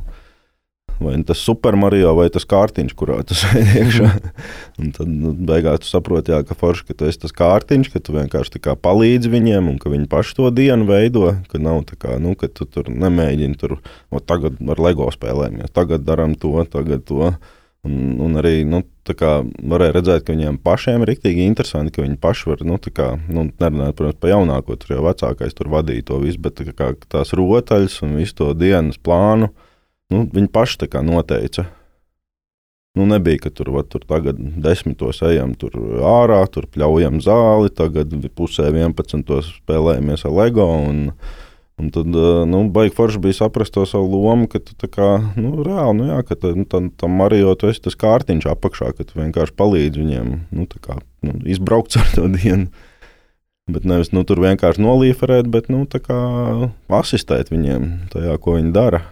vai 1.01 1.16
nu 1.18 1.26
tas 1.28 1.41
Super 1.41 1.76
Mario 1.80 2.14
vai 2.18 2.28
tas 2.34 2.45
kārtiņš, 2.49 2.93
kurā 2.97 3.22
tu 3.28 3.38
sēdi 3.39 3.82
iekšā. 3.82 4.09
Un 4.82 4.91
tad 4.95 5.09
nu, 5.09 5.34
beigās 5.34 5.84
tu 5.84 5.89
saproti, 5.89 6.34
jā, 6.36 6.41
ka 6.47 6.57
forši, 6.57 6.89
ka 6.89 6.97
tu 6.97 7.07
esi 7.09 7.24
tas 7.24 7.36
kārtiņš, 7.38 7.91
ka 7.93 8.03
tu 8.03 8.16
vienkārši 8.18 8.62
palīdzi 8.82 9.32
viņiem 9.32 9.72
un 9.74 9.80
ka 9.82 9.93
viņi 9.93 10.09
paši 10.12 10.38
to 10.38 10.51
dienu 10.55 10.88
veido. 10.89 11.32
Ka 11.51 11.62
nav 11.62 11.84
tā 11.89 11.97
kā, 11.99 12.20
nu, 12.22 12.36
ka 12.39 12.51
tu 12.51 12.68
tur 12.70 12.91
nemēģini 12.91 13.57
tur, 13.62 13.80
o, 14.12 14.22
tagad 14.22 14.62
ar 14.62 14.84
LEGO 14.89 15.09
spēlējamies, 15.14 15.74
tagad 15.74 16.05
darām 16.07 16.38
to, 16.39 16.53
tagad 16.70 17.07
to. 17.09 17.34
Un, 17.82 18.20
un 18.22 18.38
arī 18.38 18.62
nu, 18.70 18.84
varēja 19.10 19.96
redzēt, 19.96 20.24
ka 20.28 20.36
viņiem 20.36 20.60
pašiem 20.62 21.02
ir 21.02 21.10
rīktīgi 21.10 21.48
interesanti, 21.50 21.96
ka 21.96 22.04
viņi 22.06 22.20
paši 22.22 22.52
var, 22.52 22.62
nu, 22.70 22.78
kā, 22.78 23.08
nu, 23.26 23.48
nerunājot, 23.50 23.98
protams, 23.98 24.20
par 24.22 24.34
jaunāko, 24.36 24.78
tur 24.78 24.94
jau 24.94 25.06
vecākais 25.08 25.58
tur 25.58 25.72
vadīja 25.74 26.06
to 26.12 26.20
visu, 26.22 26.38
bet 26.46 26.60
tā 26.60 26.76
kā, 26.78 26.92
tās 27.10 27.34
rotaļas 27.34 27.98
un 28.06 28.20
visu 28.22 28.38
to 28.38 28.52
dienas 28.54 29.02
plānu, 29.02 29.50
nu, 30.14 30.26
viņi 30.30 30.52
paši 30.54 30.92
noteica. 31.02 31.66
Nu, 33.00 33.06
nebija, 33.08 33.46
ka 33.46 33.50
tur, 33.56 33.70
va, 33.72 33.86
tur 33.88 34.04
tagad 34.04 34.40
desmitos 34.62 35.22
ejam 35.24 35.54
tur 35.56 35.78
ārā, 36.04 36.42
tur 36.52 36.66
pļaujam 36.68 37.22
zāli, 37.24 37.72
tagad 37.72 38.12
pusē 38.36 38.68
11. 38.68 39.32
spēlējamies 39.48 40.26
ar 40.28 40.34
LEGO. 40.36 40.66
Un, 40.90 41.00
Un 41.80 41.90
tad, 41.90 42.08
nu, 42.52 42.62
baigi 42.70 42.94
forši 42.94 43.20
bija 43.24 43.40
saprast 43.40 43.74
to 43.74 43.86
savu 43.90 44.10
lomu, 44.12 44.46
ka 44.52 44.60
tu 44.62 44.76
tā 44.78 44.90
kā, 44.92 45.08
nu, 45.40 45.64
reāli, 45.66 45.96
nu, 45.98 46.10
jā, 46.12 46.20
ka 46.28 46.38
tā, 46.38 46.52
nu, 46.58 46.66
tam, 46.70 46.92
tam 46.94 47.16
Mario 47.18 47.56
tu 47.58 47.72
esi 47.72 47.82
tas 47.82 47.98
kārtiņš 47.98 48.50
apakšā, 48.52 48.92
ka 48.98 49.08
tu 49.08 49.18
vienkārši 49.18 49.56
palīdzi 49.58 50.04
viņiem, 50.04 50.34
nu, 50.54 50.66
tā 50.70 50.82
kā, 50.84 51.00
nu, 51.26 51.40
izbraukt 51.50 51.98
ar 52.02 52.12
to 52.14 52.28
dienu. 52.36 52.70
Bet 53.72 53.86
nevis, 53.88 54.12
nu, 54.12 54.26
tur 54.28 54.42
vienkārši 54.44 54.84
nolīferēt, 54.84 55.48
bet, 55.50 55.72
nu, 55.74 55.86
tā 55.90 56.02
kā 56.04 56.20
asistēt 56.98 57.54
viņiem 57.54 57.88
tajā, 58.14 58.36
ko 58.42 58.58
viņi 58.60 58.76
dara. 58.76 59.06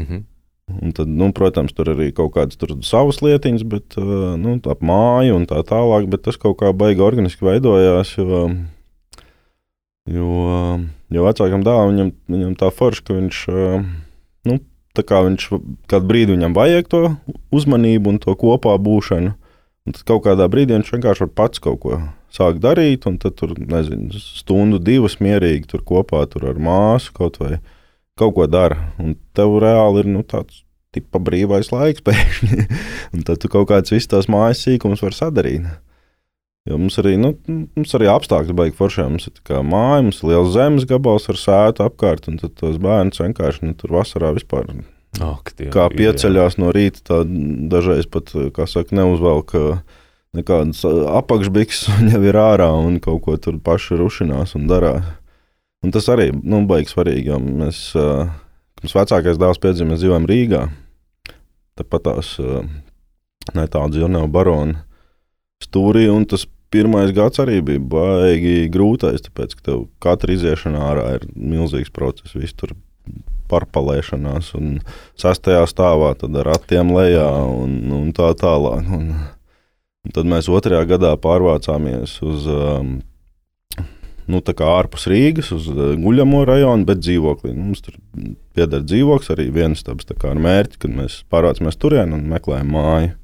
Mhm. 0.00 0.26
Un 0.70 0.92
tad, 0.94 1.08
nu, 1.10 1.32
protams, 1.34 1.72
tur 1.74 1.88
arī 1.90 2.12
kaut 2.14 2.34
kādas 2.36 2.60
savas 2.86 3.18
lietiņas, 3.24 3.64
bet 3.66 3.96
nu, 4.38 4.54
tā 4.62 4.76
māja 4.86 5.34
un 5.34 5.48
tā 5.50 5.64
tālāk, 5.66 6.06
bet 6.12 6.22
tas 6.28 6.38
kaut 6.38 6.60
kā 6.60 6.70
baigi 6.76 7.02
organiski 7.02 7.48
veidojās. 7.48 8.12
Jo, 8.14 8.44
jo, 10.10 10.78
jo 11.14 11.26
vecākam 11.26 11.64
dēlam 11.66 11.92
viņam, 11.92 12.14
viņam 12.34 12.54
tā 12.60 12.70
forša, 12.74 13.04
ka 13.06 13.16
viņš, 13.18 13.42
uh, 13.52 13.84
nu, 14.48 14.58
tā 14.96 15.04
kā 15.06 15.22
viņš 15.26 15.48
kādu 15.90 16.10
brīdi 16.10 16.36
viņam 16.36 16.56
vajag 16.56 16.90
to 16.90 17.02
uzmanību 17.54 18.14
un 18.14 18.22
to 18.22 18.34
kopā 18.38 18.76
būšanu. 18.80 19.34
Un 19.88 19.96
tad 19.96 20.04
kaut 20.06 20.26
kādā 20.26 20.46
brīdī 20.52 20.76
viņš 20.76 20.90
vienkārši 20.92 21.24
var 21.24 21.30
pats 21.40 21.62
kaut 21.62 21.80
ko 21.82 22.00
sākt 22.30 22.60
darīt, 22.62 23.06
un 23.08 23.16
tad 23.18 23.36
tur, 23.38 23.54
nezinu, 23.58 24.14
stundu, 24.20 24.78
divas 24.82 25.18
mierīgi 25.22 25.70
tur 25.72 25.84
kopā 25.86 26.22
tur 26.30 26.46
ar 26.52 26.60
māsu 26.62 27.14
kaut 27.16 27.40
vai 27.42 27.58
kaut 28.20 28.36
ko 28.36 28.46
dara. 28.50 28.90
Un 29.00 29.16
tev 29.36 29.56
reāli 29.62 30.04
ir 30.04 30.10
nu, 30.12 30.22
tāds 30.26 30.62
tipa 30.94 31.22
brīvais 31.22 31.72
laiks 31.72 32.04
pēkšņi. 32.06 32.66
un 33.16 33.26
tad 33.26 33.42
tu 33.42 33.50
kaut 33.52 33.70
kādas 33.70 33.94
visas 33.94 34.10
tās 34.10 34.30
mājas 34.30 34.62
sīkumus 34.66 35.02
var 35.06 35.16
sadarīt. 35.16 35.66
Jo 36.68 36.76
mums 36.76 36.98
arī, 37.00 37.14
nu, 37.16 37.32
mums 37.48 37.94
arī 37.96 38.08
apstākļi 38.12 38.54
beigas 38.56 38.76
foršā. 38.76 39.06
Mums 39.08 39.30
ir 39.30 39.60
māja, 39.64 40.02
mums 40.04 40.20
ir 40.20 40.32
liels 40.32 40.52
zemes 40.52 40.84
gabals 40.88 41.28
ar 41.32 41.38
sētu 41.40 41.86
apkārt, 41.86 42.28
un 42.28 42.36
tos 42.40 42.76
bērnus 42.82 43.22
vienkārši 43.22 43.64
nu, 43.64 43.76
tur 43.78 43.94
vasarā 43.96 44.34
vispār. 44.36 44.68
Oh, 45.24 45.40
tie, 45.48 45.70
kā 45.72 45.88
pieceļās 45.90 46.58
jā. 46.58 46.62
no 46.62 46.74
rīta, 46.74 47.00
tā 47.08 47.22
dažreiz 47.72 48.06
pat, 48.12 48.30
kā 48.54 48.66
saka, 48.70 48.94
neuzvelk 48.98 49.56
nekādas 50.36 50.84
apakšbiks, 51.16 51.86
un 51.96 52.12
jau 52.12 52.20
ir 52.28 52.38
ārā 52.38 52.68
un 52.76 53.00
kaut 53.02 53.24
ko 53.24 53.38
tur 53.40 53.56
paši 53.64 53.98
rušinās 53.98 54.54
un 54.58 54.68
darās. 54.70 55.08
Un 55.80 55.96
tas 55.96 56.04
arī 56.12 56.28
nu, 56.36 56.60
baigs 56.68 56.92
svarīgi, 56.92 57.32
jo 57.32 57.40
mēs, 57.40 57.80
uh, 57.96 58.28
mums 58.82 58.94
vecākais 58.98 59.40
dēls 59.40 59.62
piedzima, 59.62 59.94
mēs 59.94 60.02
dzīvojam 60.02 60.28
Rīgā. 60.28 60.60
Tāpat 61.80 62.04
tās 62.04 62.34
uh, 62.44 62.60
netālu 63.56 63.96
dzīvojam 63.96 64.28
barona 64.30 64.84
stūrī, 65.64 66.06
tas 66.30 66.46
pirmais 66.70 67.10
gads 67.14 67.42
arī 67.42 67.58
bija 67.66 67.82
baigi 67.82 68.70
grūtais, 68.72 69.24
tāpēc, 69.26 69.56
ka 69.58 69.66
tev 69.70 69.82
katra 70.02 70.36
iziešana 70.36 70.86
ārā 70.92 71.08
ir 71.18 71.26
milzīgs 71.34 71.92
process, 71.94 72.36
viss 72.38 72.56
tur 72.56 72.76
parpalēšanās, 73.50 74.52
un 74.58 74.78
sastajā 75.18 75.64
stāvā 75.66 76.14
tad 76.20 76.36
ar 76.38 76.52
ratiem 76.52 76.92
lejā 76.94 77.28
un, 77.50 77.76
un 77.96 78.10
tā 78.14 78.30
tālāk. 78.38 78.86
Un, 78.86 79.12
un 80.06 80.14
tad 80.14 80.28
mēs 80.30 80.48
otrajā 80.52 80.84
gadā 80.94 81.16
pārvācāmies 81.20 82.20
uz 82.22 82.46
um, 82.50 83.00
nu, 84.30 84.40
ārpus 84.40 85.08
Rīgas, 85.10 85.50
uz 85.54 85.68
eh, 85.72 85.94
guļamo 86.00 86.44
rajonu, 86.48 86.86
bet 86.88 87.02
dzīvoklī. 87.02 87.54
Nu, 87.54 87.70
mums 87.70 87.82
tur 87.84 87.98
pieder 88.56 88.84
dzīvoklis, 88.86 89.32
arī 89.34 89.48
viens 89.54 89.82
tāds 89.86 90.06
ar 90.06 90.42
mērķi, 90.46 90.80
kad 90.84 90.94
mēs 90.94 91.22
pārvācamies 91.32 91.80
turien 91.80 92.14
un 92.16 92.28
meklējam 92.30 92.70
māju. 92.76 93.16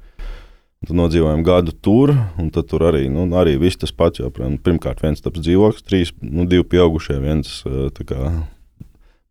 Tad 0.85 0.93
nodzīvojam 0.93 1.41
gadu 1.41 1.73
tur, 1.73 2.11
un 2.37 2.51
tur 2.53 2.83
arī, 2.85 3.07
nu, 3.09 3.25
arī 3.39 3.55
viss 3.57 3.79
tas 3.81 3.91
pats. 3.91 4.21
Jo, 4.21 4.29
pirmkārt, 4.29 5.01
viens 5.01 5.23
tāds 5.25 5.41
dzīvoklis, 5.41 5.85
trīs, 5.87 6.11
nu, 6.21 6.45
divi 6.45 6.67
pieaugušie, 6.69 7.17
viens 7.23 7.63
kā, 7.97 8.29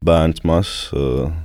bērns 0.04 0.42
mazs. 0.46 0.90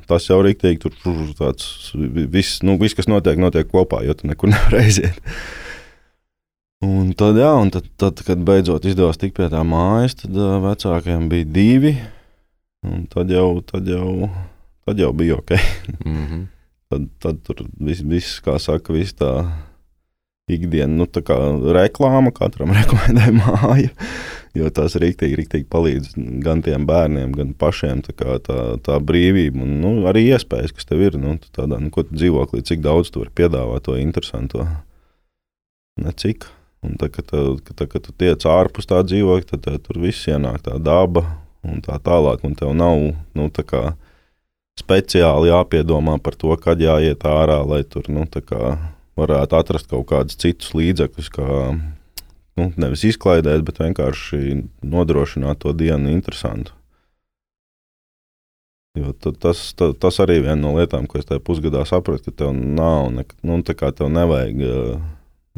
Tas 0.10 0.26
jau 0.26 0.40
ir 0.42 0.50
rīktīgi, 0.50 0.82
tur 1.04 1.22
tāds 1.38 1.94
viss, 1.94 2.64
nu, 2.66 2.80
viss, 2.82 2.98
kas 2.98 3.10
notiek, 3.12 3.38
notiek 3.42 3.70
kopā, 3.70 4.02
jo 4.08 4.18
tu 4.18 4.30
nekur 4.32 4.50
nevar 4.54 4.80
aiziet. 4.82 5.22
Un 6.82 7.12
tad, 7.14 7.38
jā, 7.38 7.52
un 7.62 7.70
tad, 7.70 7.86
tad, 8.02 8.24
kad 8.26 8.42
beidzot 8.42 8.88
izdevās 8.90 9.22
tikt 9.22 9.38
pie 9.38 9.52
tā 9.54 9.62
mājas, 9.62 10.18
tad 10.24 10.38
vecākiem 10.66 11.30
bija 11.30 11.46
divi. 11.46 11.96
Tad 13.14 13.30
jau, 13.30 13.60
tad, 13.62 13.86
jau, 13.86 14.32
tad 14.90 14.98
jau 14.98 15.12
bija 15.14 15.38
ok. 15.38 15.52
mm 16.02 16.24
-hmm. 16.26 16.48
tad, 16.90 17.12
tad 17.22 17.44
tur 17.46 17.68
viss, 17.78 18.02
vis, 18.02 18.40
kā 18.42 18.58
saka, 18.58 18.94
viss 18.94 19.14
tā 19.14 19.46
ikdiena, 20.58 20.92
nu, 21.02 21.08
tā 21.08 21.24
kā 21.26 21.38
reklāma, 21.76 22.34
katram 22.36 22.74
rekomendē 22.80 23.32
māju. 23.38 23.90
Jo 24.58 24.68
tās 24.76 24.98
rīktīgi, 25.00 25.38
rīktīgi 25.40 25.68
palīdz 25.72 26.16
gan 26.44 26.60
tiem 26.66 26.84
bērniem, 26.88 27.32
gan 27.38 27.54
pašiem. 27.56 28.02
Tā, 28.04 28.16
kā, 28.20 28.36
tā, 28.44 28.58
tā 28.84 28.98
brīvība 29.00 29.64
un 29.64 29.78
nu, 29.80 29.94
arī 30.12 30.26
iespējas, 30.34 30.74
kas 30.76 30.90
tev 30.90 31.06
ir. 31.06 31.16
Nu, 31.20 31.38
tādā, 31.56 31.80
nu, 31.80 31.88
ko 31.94 32.04
tu 32.04 32.18
dzīvoklī, 32.18 32.64
cik 32.68 32.84
daudz 32.84 33.14
tu 33.14 33.24
vari 33.24 33.32
piedāvāt 33.40 33.88
to 33.88 33.96
interesantu. 34.02 34.68
Necik. 36.02 36.50
Un 36.84 36.98
tā, 37.00 37.08
kad, 37.14 37.30
tā, 37.30 37.46
tā, 37.78 37.88
kad 37.88 38.04
tu 38.04 38.16
tiec 38.18 38.44
ārpus 38.50 38.90
tā 38.90 39.00
dzīvokļa, 39.06 39.50
tad 39.54 39.64
tā, 39.68 39.78
tur 39.86 40.02
viss 40.04 40.28
ienāk 40.28 40.64
tā 40.66 40.76
daba 40.82 41.24
un 41.64 41.80
tā 41.86 41.96
tālāk. 42.04 42.44
Un 42.44 42.58
tev 42.60 42.74
nav 42.76 43.00
nu, 43.38 43.48
tā 43.54 43.64
kā, 43.64 43.84
speciāli 44.80 45.52
jāpiedomā 45.52 46.18
par 46.24 46.38
to, 46.40 46.54
kad 46.60 46.82
jāiet 46.82 47.24
ārā, 47.28 47.62
lai 47.68 47.84
tur 47.88 48.08
nu, 48.12 48.26
kā, 48.26 48.76
varētu 49.22 49.58
atrast 49.58 49.90
kaut 49.92 50.10
kādus 50.12 50.40
citus 50.42 50.74
līdzekļus, 50.78 51.32
kā 51.34 51.48
nu, 51.72 52.68
nevis 52.76 53.06
izklaidēt, 53.08 53.64
bet 53.68 53.82
vienkārši 53.82 54.62
nodrošināt 54.84 55.64
to 55.64 55.74
dienu 55.78 56.12
interesantu. 56.14 56.76
Jo 59.00 59.14
tas, 59.16 59.72
tas, 59.80 59.96
tas 60.04 60.18
arī 60.20 60.42
ir 60.42 60.50
viena 60.50 60.60
no 60.60 60.74
lietām, 60.76 61.06
ko 61.08 61.22
es 61.22 61.28
tajā 61.28 61.40
pusgadā 61.48 61.86
sapratu, 61.88 62.28
ka 62.28 62.44
tev 62.44 62.52
nav, 62.52 63.08
ne, 63.16 63.24
nu, 63.48 63.62
tā 63.64 63.76
kā 63.80 63.94
tev 63.96 64.12
nevajag. 64.12 64.66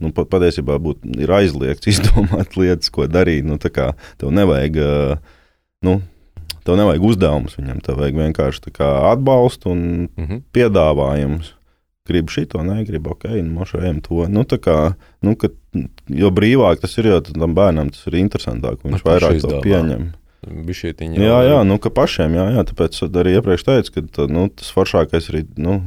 Nu, 0.04 0.10
pat, 0.14 0.26
patiesībā 0.30 0.80
būt, 0.82 1.04
ir 1.22 1.34
aizliegts 1.34 1.90
izdomāt 1.96 2.58
lietas, 2.58 2.94
ko 2.94 3.08
darīt. 3.10 3.46
Nu, 3.46 3.58
tev 3.62 4.30
nevajag, 4.34 4.78
nu, 5.86 5.98
tev 6.66 6.78
nevajag 6.78 7.10
uzdevumus 7.10 7.58
viņam, 7.58 7.82
tev 7.86 8.00
vajag 8.02 8.22
vienkārši 8.22 8.74
atbalstu 8.84 9.74
un 9.74 9.84
mm 10.06 10.26
-hmm. 10.26 10.42
piedāvājumus. 10.54 11.54
Gribu 12.08 12.34
šito, 12.36 12.60
negribu, 12.68 13.14
ok, 13.16 13.30
nu, 13.48 13.64
ejam 13.80 14.02
to. 14.04 14.26
Nu, 14.28 14.44
kā, 14.44 14.78
nu, 15.24 15.38
ka, 15.40 15.48
jo 16.12 16.32
brīvāk 16.36 16.82
tas 16.84 16.98
ir, 17.00 17.08
jo 17.08 17.22
tam 17.24 17.56
bērnam 17.56 17.94
tas 17.94 18.04
ir 18.10 18.18
interesantāk, 18.20 18.82
viņš 18.84 19.06
vairāk 19.08 19.40
to 19.40 19.62
pieņem. 19.64 20.10
Bišķietiņa, 20.44 21.22
jā, 21.24 21.38
jā, 21.48 21.60
nu, 21.64 21.78
ka 21.80 21.88
pašiem, 21.96 22.36
jā, 22.36 22.50
jā, 22.58 22.66
tāpēc 22.68 22.98
arī 23.08 23.38
iepriekš 23.38 23.64
teicu, 23.70 23.94
ka 23.96 24.04
tā, 24.18 24.26
nu, 24.28 24.50
tas 24.52 24.74
foršākais 24.76 25.30
arī, 25.32 25.46
nu, 25.56 25.78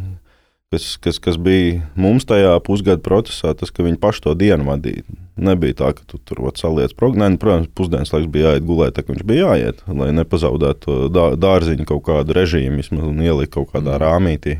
kas, 0.73 0.95
kas, 1.05 1.19
kas 1.21 1.37
bija 1.37 1.83
mums 2.01 2.25
tajā 2.25 2.55
pusgada 2.65 3.03
procesā, 3.05 3.53
tas, 3.53 3.69
ka 3.69 3.85
viņi 3.85 4.01
paši 4.01 4.25
to 4.25 4.35
dienu 4.39 4.67
vadīja. 4.71 5.05
Nebija 5.37 5.77
tā, 5.83 5.91
ka 5.99 6.07
tu 6.09 6.17
tur 6.17 6.41
saliec 6.57 6.95
programmu. 6.97 7.37
Nu, 7.37 7.41
protams, 7.43 7.69
pusdienas 7.77 8.15
laiks 8.15 8.31
bija 8.33 8.55
jāiet 8.55 8.65
gulēt, 8.65 8.97
tā 8.97 9.05
kā 9.05 9.13
viņš 9.13 9.27
bija 9.29 9.51
jāiet, 9.51 9.85
lai 9.93 10.09
nepazaudētu 10.17 11.11
dā, 11.13 11.27
dārziņu 11.37 11.85
kaut 11.93 12.07
kādu 12.09 12.37
režīmu 12.37 12.81
vismaz 12.81 13.05
un 13.05 13.21
ielikt 13.21 13.53
kaut 13.59 13.75
kādā 13.75 13.99
mm. 13.99 14.03
rāmītī. 14.03 14.57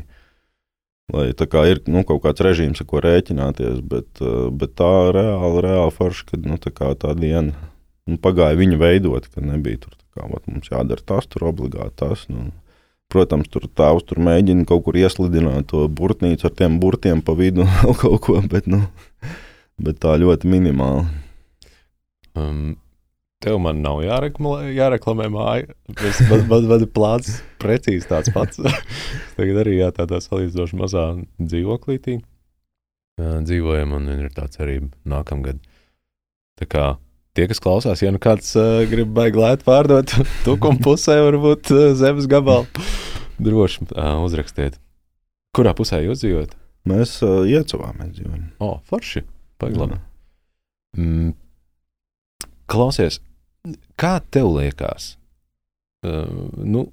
Lai 1.13 1.29
tā 1.39 1.45
kā 1.47 1.63
ir 1.71 1.79
nu, 1.87 2.01
kaut 2.03 2.19
kāds 2.25 2.43
režīms, 2.43 2.81
ar 2.83 2.87
ko 2.89 2.99
rēķināties, 3.03 3.79
bet, 3.79 4.09
eh, 4.19 4.49
bet 4.51 4.75
tā 4.75 4.91
reāli, 5.15 5.63
reāli 5.63 5.95
forši, 5.95 6.25
ka 6.27 6.39
nu, 6.43 6.57
tā, 6.59 6.71
tā 6.99 7.13
diena 7.15 7.55
nu, 8.07 8.17
pagāja 8.19 8.59
viņa 8.59 8.79
veidot, 8.81 9.29
ka 9.31 9.43
nebija 9.43 9.85
tur 9.85 9.95
kā 10.17 10.27
mums 10.27 10.71
jādara 10.71 11.03
tas, 11.05 11.27
tur 11.29 11.47
obligāti 11.51 11.95
tas. 12.03 12.25
Nu, 12.31 12.49
Protams, 13.07 13.47
tur 13.47 13.69
tēvs 13.71 14.03
tur 14.03 14.19
mēģina 14.19 14.65
kaut 14.67 14.81
kur 14.83 14.97
ieslidināt 14.99 15.69
to 15.71 15.85
burtnīcu 15.87 16.49
ar 16.49 16.51
tiem 16.59 16.73
burtiem 16.81 17.21
pa 17.23 17.37
vidu 17.39 17.63
kaut 18.01 18.19
ko, 18.25 18.41
bet, 18.51 18.67
nu, 18.67 18.81
bet 19.79 20.01
tā 20.03 20.17
ļoti 20.19 20.49
minimāli. 20.51 21.05
Um, 22.35 22.75
tev 23.43 23.59
man 23.61 23.81
nav 23.85 24.01
jāreklamē, 24.05 24.71
jāreklamē 24.73 25.27
māja. 25.33 25.75
Es, 25.95 26.21
man, 26.29 26.45
man, 26.49 26.67
man 26.71 26.85
plāns 26.93 27.39
precīzi 27.61 28.09
tāds 28.09 28.33
pats. 28.33 28.61
Tagad 29.37 29.61
arī 29.63 29.77
jā, 29.81 29.91
tādā 29.95 30.21
salīdzinoši 30.23 30.79
mazā 30.79 31.05
dzīvoklītī 31.41 32.19
dzīvojam, 33.17 33.95
un 33.97 34.09
ir 34.13 34.29
tāds 34.33 34.59
arī 34.61 34.79
nākamgad. 35.09 35.61
Tā 36.57 36.67
kā 36.69 36.85
tie, 37.37 37.47
kas 37.49 37.61
klausās, 37.61 38.01
ja 38.01 38.11
nu 38.13 38.21
kāds 38.21 38.51
uh, 38.57 38.83
grib 38.89 39.09
baigi 39.13 39.41
lēt 39.41 39.65
pārdot 39.65 40.13
tukuma 40.45 40.81
pusē, 40.83 41.19
varbūt 41.25 41.73
uh, 41.73 41.87
zemes 41.97 42.29
gabalu, 42.29 42.65
droši 43.41 43.89
uh, 43.89 44.17
uzrakstiet. 44.25 44.79
Kurā 45.57 45.73
pusē 45.77 46.03
jūs 46.05 46.21
dzīvojat? 46.21 46.53
Mēs 46.87 47.17
uh, 47.25 47.41
iecavā 47.49 47.91
mēs 47.97 48.13
dzīvojam. 48.17 48.45
O, 48.61 48.69
oh, 48.69 48.77
forši, 48.89 49.25
paglabi. 49.61 49.97
Mm, 50.97 51.33
klausies, 52.69 53.19
kā 53.99 54.17
tev 54.31 54.51
liekas? 54.57 55.15
Uh, 56.05 56.49
nu, 56.61 56.87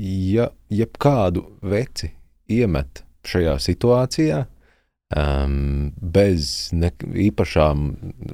ja 0.00 0.48
jebkādu 0.72 1.44
veci 1.62 2.10
iemet 2.50 3.04
šajā 3.28 3.54
situācijā, 3.62 4.40
um, 5.16 5.92
bez 6.00 6.70
ne, 6.72 6.90
īpašām, 7.28 7.84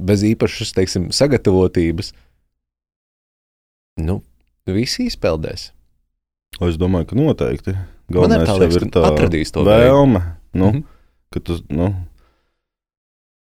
bez 0.07 0.25
īpašas, 0.27 0.73
teiksim, 0.77 1.09
sagatavotības, 1.15 2.13
nu, 4.07 4.21
visi 4.71 5.09
izpeldēs. 5.11 5.71
Es 6.65 6.79
domāju, 6.81 7.11
ka 7.11 7.19
noteikti. 7.19 7.75
Ir 7.77 8.15
Galvenais 8.17 8.49
ir 8.71 8.85
ka 8.87 8.93
tā 8.95 9.09
atradīs 9.11 9.51
to 9.53 9.65
vēlme. 9.67 10.23
Nu, 10.57 10.71
Mhm. 10.73 10.85
ka 11.35 11.41
tas, 11.41 11.61
nu, 11.69 11.91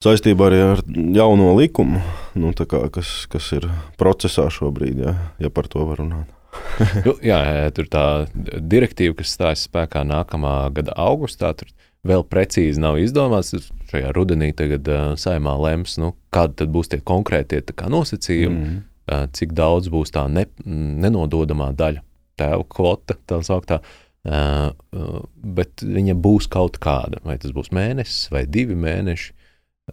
saistībā 0.05 0.49
arī 0.49 0.59
ar 0.63 0.83
jauno 1.17 1.53
likumu, 1.59 2.01
nu, 2.39 2.53
kā, 2.55 2.85
kas, 2.95 3.27
kas 3.31 3.51
ir 3.57 3.67
procesā 3.99 4.47
šobrīd, 4.53 5.01
ja, 5.03 5.15
ja 5.43 5.51
par 5.51 5.71
to 5.71 5.87
var 5.89 6.03
runāt. 6.05 6.35
Nu, 7.05 7.13
jā, 7.23 7.39
tur 7.77 7.87
tā 7.91 8.03
direktīva, 8.73 9.19
kas 9.19 9.35
stājas 9.37 9.67
spēkā 9.69 10.01
nākamā 10.09 10.71
gada 10.75 10.95
augustā, 10.99 11.51
tur 11.55 11.69
vēl 12.09 12.25
precīzi 12.25 12.81
nav 12.83 12.97
izdomāts. 13.03 13.53
Šajā 13.91 14.11
rudenī 14.17 14.49
tagad 14.57 14.89
uh, 14.89 15.13
saimā 15.21 15.55
lems, 15.61 15.99
nu, 16.01 16.15
kādi 16.35 16.57
tad 16.63 16.73
būs 16.75 16.91
tie 16.93 17.01
konkrētie 17.05 17.61
kā, 17.69 17.91
nosacījumi, 17.93 18.59
Mm. 18.59 18.83
uh, 19.13 19.27
cik 19.35 19.53
daudz 19.57 19.91
būs 19.93 20.15
tā 20.15 20.25
ne, 20.33 20.47
nenododamā 20.65 21.71
daļa, 21.77 22.03
tēva 22.41 22.65
kvota, 22.69 23.19
tā 23.29 23.43
sauktā. 23.45 23.83
Uh, 24.29 24.73
uh, 24.97 25.21
bet 25.43 25.85
viņa 25.85 26.17
būs 26.19 26.49
kaut 26.51 26.81
kāda. 26.83 27.21
Vai 27.25 27.39
tas 27.39 27.55
būs 27.55 27.71
mēnesis 27.77 28.33
vai 28.35 28.47
divi 28.47 28.77
mēneši, 28.77 29.33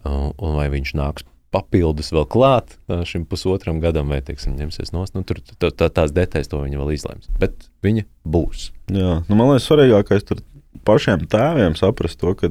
un 0.04 0.58
vai 0.58 0.68
viņš 0.72 0.92
nāks 0.98 1.26
papildus 1.54 2.10
vēl 2.12 2.26
klāt 2.28 2.74
šim 3.08 3.24
pusotram 3.28 3.78
gadam, 3.80 4.10
vai 4.12 4.20
teiksim, 4.24 4.56
ņemsies 4.58 4.92
nost. 4.94 5.14
Nu, 5.16 5.24
tur 5.26 5.40
tā, 5.40 5.70
tā, 5.70 5.88
tās 5.92 6.12
detaļas 6.14 6.50
to 6.52 6.60
viņa 6.62 6.80
vēl 6.80 6.92
izlems. 6.96 7.30
Bet 7.40 7.68
viņa 7.86 8.06
būs. 8.28 8.70
Jā, 8.92 9.20
nu, 9.28 9.38
man 9.38 9.52
liekas, 9.52 9.68
svarīgākais 9.68 10.26
ir 10.34 10.42
pašiem 10.86 11.26
tēviem 11.30 11.76
saprast 11.78 12.20
to, 12.20 12.34
ka, 12.38 12.50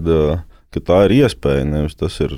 ka 0.73 0.83
tā 0.89 1.01
ir 1.07 1.17
iespēja. 1.21 1.67
Nevis 1.69 1.99
tas 1.99 2.17
ir, 2.23 2.37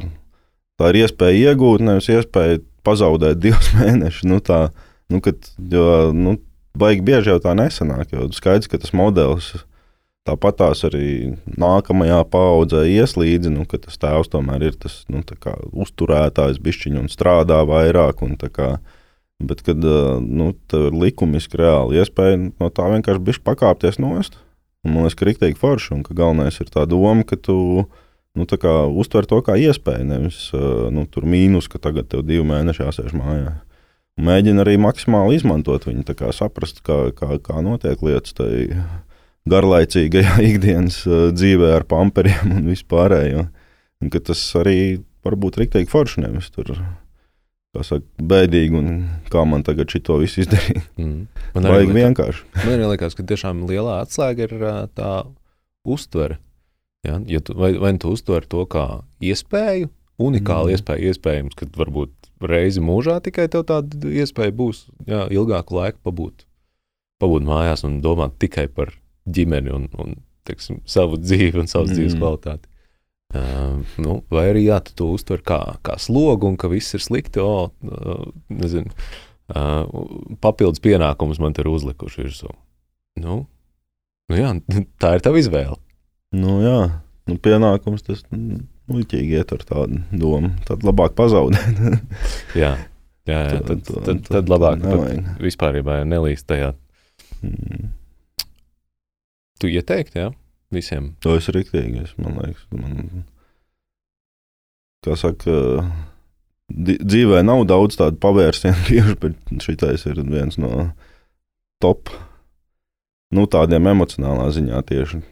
tā 0.82 0.92
ir 0.92 1.04
iespēja 1.06 1.54
iegūt, 1.54 1.86
nevis 1.88 2.10
iespēja 2.14 2.60
pazaudēt 2.88 3.40
divus 3.44 3.72
mēnešus. 3.78 4.28
Nu, 4.28 4.42
tā, 4.44 4.68
nu, 5.14 5.22
kad, 5.24 5.40
jo, 5.58 5.88
nu, 6.16 6.38
baigi 6.78 7.06
bieži 7.06 7.34
jau 7.34 7.40
tā 7.44 7.56
nesanāk. 7.58 8.12
Jo 8.16 8.30
skaidrs, 8.36 8.70
ka 8.72 8.82
tas 8.82 8.96
modelis 8.98 9.54
tāpat 10.28 10.60
tās 10.62 10.84
arī 10.88 11.36
nākamajā 11.60 12.20
paudzē 12.32 12.84
ies 12.92 13.16
līdzi, 13.20 13.52
nu, 13.54 13.66
ka 13.70 13.80
tas 13.82 14.00
tēvs 14.02 14.32
tomēr 14.34 14.68
ir 14.70 14.78
tas 14.80 15.02
nu, 15.12 15.24
kā 15.24 15.56
uzturētājs, 15.72 16.62
bišķiņš 16.64 17.02
un 17.02 17.12
strādā 17.12 17.62
vairāk. 17.68 18.24
Un, 18.26 18.36
kā, 18.38 18.76
bet, 19.40 19.64
kad 19.68 19.80
nu, 20.24 20.52
ir 20.54 21.00
likumiski 21.06 21.62
reāli 21.64 22.02
iespēja 22.02 22.42
no 22.50 22.72
tā 22.74 22.90
vienkārši 22.94 23.26
bišķi 23.30 23.46
pakāpties 23.48 24.02
nost. 24.04 24.40
Un 24.86 24.94
man 24.94 25.08
liekas, 25.08 25.18
ka 25.20 25.28
rīktīgi 25.28 25.60
forši, 25.60 25.94
un 25.98 26.04
ka 26.06 26.16
galvenais 26.16 26.60
ir 26.62 26.70
tā 26.72 26.86
doma, 26.88 27.26
ka 27.28 27.40
tu 27.40 27.58
nu, 28.38 28.46
kā, 28.46 28.76
uztver 28.88 29.26
to 29.28 29.42
kā 29.44 29.58
iespēju, 29.60 30.06
nevis 30.08 30.44
nu, 30.94 31.08
tur 31.10 31.26
mīnus, 31.28 31.68
ka 31.72 31.82
tagad 31.82 32.12
tev 32.12 32.24
divi 32.28 32.46
mēneši 32.48 32.86
jāsēž 32.86 33.16
mājā. 33.18 33.58
Un 34.18 34.26
mēģina 34.30 34.64
arī 34.64 34.78
maksimāli 34.82 35.38
izmantot 35.38 35.86
viņu, 35.90 36.06
kā 36.18 36.32
saprast, 36.34 36.80
kā, 36.86 37.10
kā, 37.18 37.36
kā 37.44 37.62
notiek 37.66 38.02
lietas 38.06 38.34
tajā 38.38 38.86
garlaicīgajā 39.52 40.38
ikdienas 40.52 41.02
uh, 41.08 41.28
dzīvē 41.36 41.74
ar 41.80 41.86
pamperiem 41.90 42.54
un 42.60 42.70
vispārējo. 42.72 43.48
Un 44.04 44.12
tas 44.14 44.42
arī 44.60 44.78
var 45.26 45.36
būt 45.42 45.58
rīktīgi 45.64 45.90
forši, 45.90 46.22
nevis 46.26 46.52
tur. 46.54 46.74
kā 47.76 47.84
Saka, 47.86 48.06
bēdīgi, 48.22 48.74
un 48.78 48.88
kā 49.34 49.42
man 49.46 49.64
tagad 49.68 49.90
šito 49.94 50.20
visu 50.22 50.44
izdarīt. 50.46 50.84
Mm. 50.98 51.28
Man 51.54 51.64
Vajag 51.70 51.88
liekas- 51.92 51.98
vienkārši. 51.98 52.44
Man 52.64 52.74
arī 52.74 52.86
liekas, 52.94 53.16
ka 53.18 53.24
tiešām 53.30 53.66
lielā 53.70 54.00
atslēga 54.04 54.48
ir 54.48 54.54
ā, 54.66 54.76
tā 54.98 55.12
uztvere. 55.86 56.40
Ja? 57.06 57.20
Ja 57.30 57.40
tu, 57.40 57.54
vai, 57.58 57.74
vai 57.78 57.92
nu 57.94 58.02
tu 58.02 58.12
uztver 58.16 58.46
to 58.50 58.64
kā 58.70 59.04
iespēju, 59.22 59.90
unikālu 60.18 60.72
Mm. 60.72 60.78
iespēju, 60.78 61.12
iespējams, 61.12 61.56
ka 61.60 61.68
varbūt 61.78 62.32
reizi 62.50 62.82
mūžā 62.82 63.20
tikai 63.26 63.46
tev 63.54 63.66
tāda 63.70 64.10
iespēja 64.10 64.54
būs 64.58 64.88
jā, 65.06 65.28
ilgāku 65.34 65.78
laiku 65.78 66.02
pabūt, 66.06 66.46
pabūt 67.22 67.46
mājās 67.46 67.86
un 67.86 68.00
domāt 68.02 68.38
tikai 68.42 68.68
par 68.68 68.94
ģimeni 69.28 69.74
un, 69.74 69.88
un 70.02 70.18
teiksim, 70.48 70.82
savu 70.88 71.20
dzīvi 71.22 71.64
un 71.64 71.70
savas 71.70 71.92
mm. 71.92 71.98
dzīves 71.98 72.18
kvalitāti. 72.20 72.70
Uh, 73.36 73.82
nu, 74.00 74.22
vai 74.32 74.46
arī 74.54 74.64
jā, 74.70 74.78
tu 74.88 74.94
to 74.96 75.10
uztver 75.18 75.42
kā, 75.44 75.60
kā 75.84 75.98
slogu, 76.00 76.48
un 76.48 76.56
ka 76.60 76.70
viss 76.72 76.96
ir 76.96 77.04
slikti. 77.04 77.44
O, 77.44 77.68
uh, 77.68 78.22
nezinu, 78.54 78.94
uh, 79.52 79.84
papildus 80.44 80.84
pienākumus 80.84 81.42
man 81.44 81.56
te 81.56 81.66
ir 81.66 81.72
uzlikuši 81.74 82.24
virsū. 82.24 82.54
Nu, 83.20 83.42
nu 84.32 84.40
jā, 84.40 84.54
tā 85.04 85.18
ir 85.18 85.26
tava 85.26 85.44
izvēle. 85.44 85.76
Nu, 86.38 86.62
jā, 86.64 86.80
nu, 87.28 87.38
pienākums 87.44 88.08
tas 88.08 88.24
mm, 88.32 88.64
muļķīgi 88.92 89.40
iet 89.42 89.52
ar 89.56 89.68
tādu 89.68 90.02
domu. 90.16 90.54
Tad 90.68 90.88
labāk 90.88 91.16
pazaudēt. 91.20 91.84
Jā, 92.64 92.74
jā, 93.28 93.40
jā 93.44 93.60
tad, 93.60 93.84
tad, 93.84 94.04
tad, 94.08 94.20
tad 94.28 94.52
labāk 94.52 94.84
pat 94.84 95.40
vispār 95.44 95.82
nelīst 96.08 96.48
tajā. 96.48 96.72
Mm. 97.44 97.90
Tu 99.62 99.72
ieteikti, 99.74 100.22
jā, 100.22 100.32
visiem. 100.74 101.12
To 101.26 101.38
rīktīgi, 101.38 102.04
es, 102.06 102.14
man 102.22 102.38
liekas, 102.42 102.66
man, 102.76 103.24
kā 105.06 105.18
saka, 105.20 105.86
dzīvē 106.70 107.44
nav 107.46 107.64
daudz 107.70 107.98
tādu 108.00 108.20
pavērsienu 108.24 108.86
tieši, 108.90 109.18
bet 109.24 109.66
šitais 109.66 110.06
ir 110.10 110.22
viens 110.28 110.60
no 110.62 110.92
top, 111.84 112.12
nu, 113.34 113.48
tādiem 113.50 113.90
emocionālā 113.94 114.50
ziņā 114.56 114.84
tieši. 114.90 115.24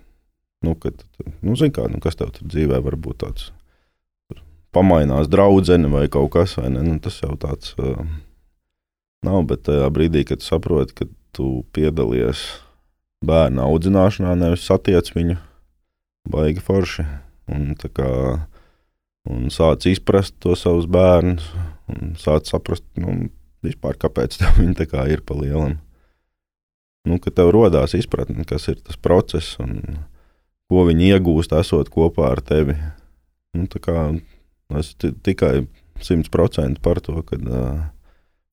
Nu, 0.65 0.73
kad, 0.82 1.03
nu, 1.45 1.53
zin 1.59 1.73
kā, 1.76 1.86
nu, 1.91 1.99
kas 2.01 2.17
tev 2.17 2.32
tur 2.34 2.47
dzīvē 2.49 2.80
var 2.82 2.97
būt 2.97 3.21
tāds, 3.21 3.51
pamainās 4.76 5.30
draudzene 5.32 5.91
vai 5.91 6.07
kaut 6.11 6.34
kas, 6.34 6.57
ne, 6.57 6.82
nu, 6.82 6.97
tas 7.03 7.19
jau 7.21 7.36
tāds 7.39 7.76
uh, 7.78 7.99
nav, 9.26 9.43
bet 9.49 9.65
tajā 9.67 9.88
brīdī, 9.93 10.26
kad 10.28 10.43
saproti, 10.43 10.95
ka 10.97 11.09
tu 11.36 11.63
piedalies 11.76 12.47
bērnu 13.28 13.63
audzināšanā, 13.65 14.34
nevis 14.39 14.65
satiec 14.67 15.09
viņu, 15.15 15.38
baigi 16.32 16.63
forši. 16.63 17.05
Un, 17.53 17.73
kā, 17.78 18.09
un 19.30 19.49
sāc 19.53 19.86
izprast 19.89 20.34
to 20.41 20.55
savus 20.57 20.88
bērnus, 20.89 21.45
un 21.93 22.15
sāc 22.17 22.49
saprast, 22.49 22.86
nu, 22.97 23.28
vispār, 23.65 23.97
kāpēc 24.01 24.39
viņi 24.59 24.78
tā 24.82 25.07
ir 25.13 25.21
pa 25.26 25.38
lielam. 25.38 25.80
Nu, 27.05 27.19
ka 27.21 27.30
tev 27.30 27.51
rodās 27.53 27.93
izpratne, 27.93 28.47
kas 28.49 28.65
ir 28.71 28.80
tas 28.82 28.97
process 28.97 29.59
un 29.61 29.78
ko 30.71 30.88
viņi 30.88 31.11
iegūst, 31.13 31.53
esot 31.53 31.91
kopā 31.93 32.32
ar 32.34 32.41
tevi. 32.41 32.73
Nu, 33.53 33.67
kā 33.69 34.07
es 34.80 34.95
ti- 34.97 35.13
tikai 35.13 35.67
simt 36.01 36.32
procenti 36.34 36.82
par 36.82 36.97
to, 37.05 37.21
ka 37.21 37.38
uh, 37.38 37.84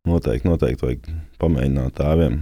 noteikti, 0.07 0.49
noteikti 0.51 0.85
vajag 0.85 1.09
pamēģināt 1.41 1.97
tēviem 1.97 2.37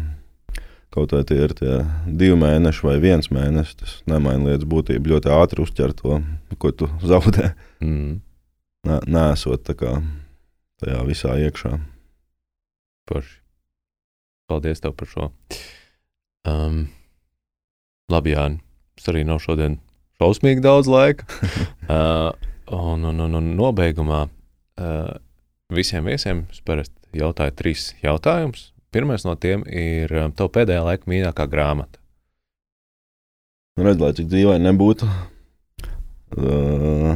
Kaut 0.91 1.13
vai 1.15 1.23
tie 1.23 1.37
ir 1.45 1.53
tie 1.55 1.75
divi 2.07 2.35
mēneši 2.39 2.83
vai 2.83 2.97
viens 3.03 3.31
mēnesis, 3.31 3.77
tas 3.79 3.93
nemaina 4.11 4.49
lietas 4.51 4.67
būtību. 4.71 5.13
Ļoti 5.13 5.31
ātri 5.37 5.63
uztver 5.63 5.95
to, 5.95 6.19
ko 6.59 6.73
tu 6.75 6.89
zaudē. 7.11 7.53
Mm. 7.85 8.19
Nē, 8.89 8.97
nesot 9.13 9.63
tajā 9.69 11.05
visā 11.07 11.37
iekšā. 11.45 11.77
Forši. 13.11 13.37
Paldies 14.51 14.83
tev 14.83 14.97
par 14.99 15.07
šo. 15.07 15.29
Um, 16.49 16.89
labi, 18.11 18.35
Jāni. 18.35 18.59
Tas 18.99 19.13
arī 19.13 19.23
nav 19.29 19.39
šodien 19.45 19.79
šausmīgi 20.19 20.65
daudz 20.65 20.91
laika. 20.91 21.29
uh, 21.87 22.33
un, 22.91 23.07
un, 23.13 23.23
un, 23.29 23.39
un 23.39 23.53
nobeigumā 23.59 24.25
uh, 24.27 25.13
visiem 25.71 26.09
viesiem 26.11 26.45
es 26.51 26.65
parasti 26.67 27.21
jautāju 27.21 27.55
trīs 27.59 27.93
jautājumus. 28.03 28.71
Pirmais 28.91 29.23
no 29.23 29.37
tiem 29.39 29.63
ir 29.71 30.11
um, 30.19 30.33
tava 30.35 30.51
pēdējā 30.57 30.83
laika 30.83 31.11
mīļākā 31.11 31.47
grāmata. 31.51 32.01
Nu, 33.79 33.87
Redz, 33.87 34.03
lai 34.03 34.15
cik 34.19 34.27
dzīvaini 34.33 34.67
nebūtu. 34.67 35.07
Uh, 36.35 37.15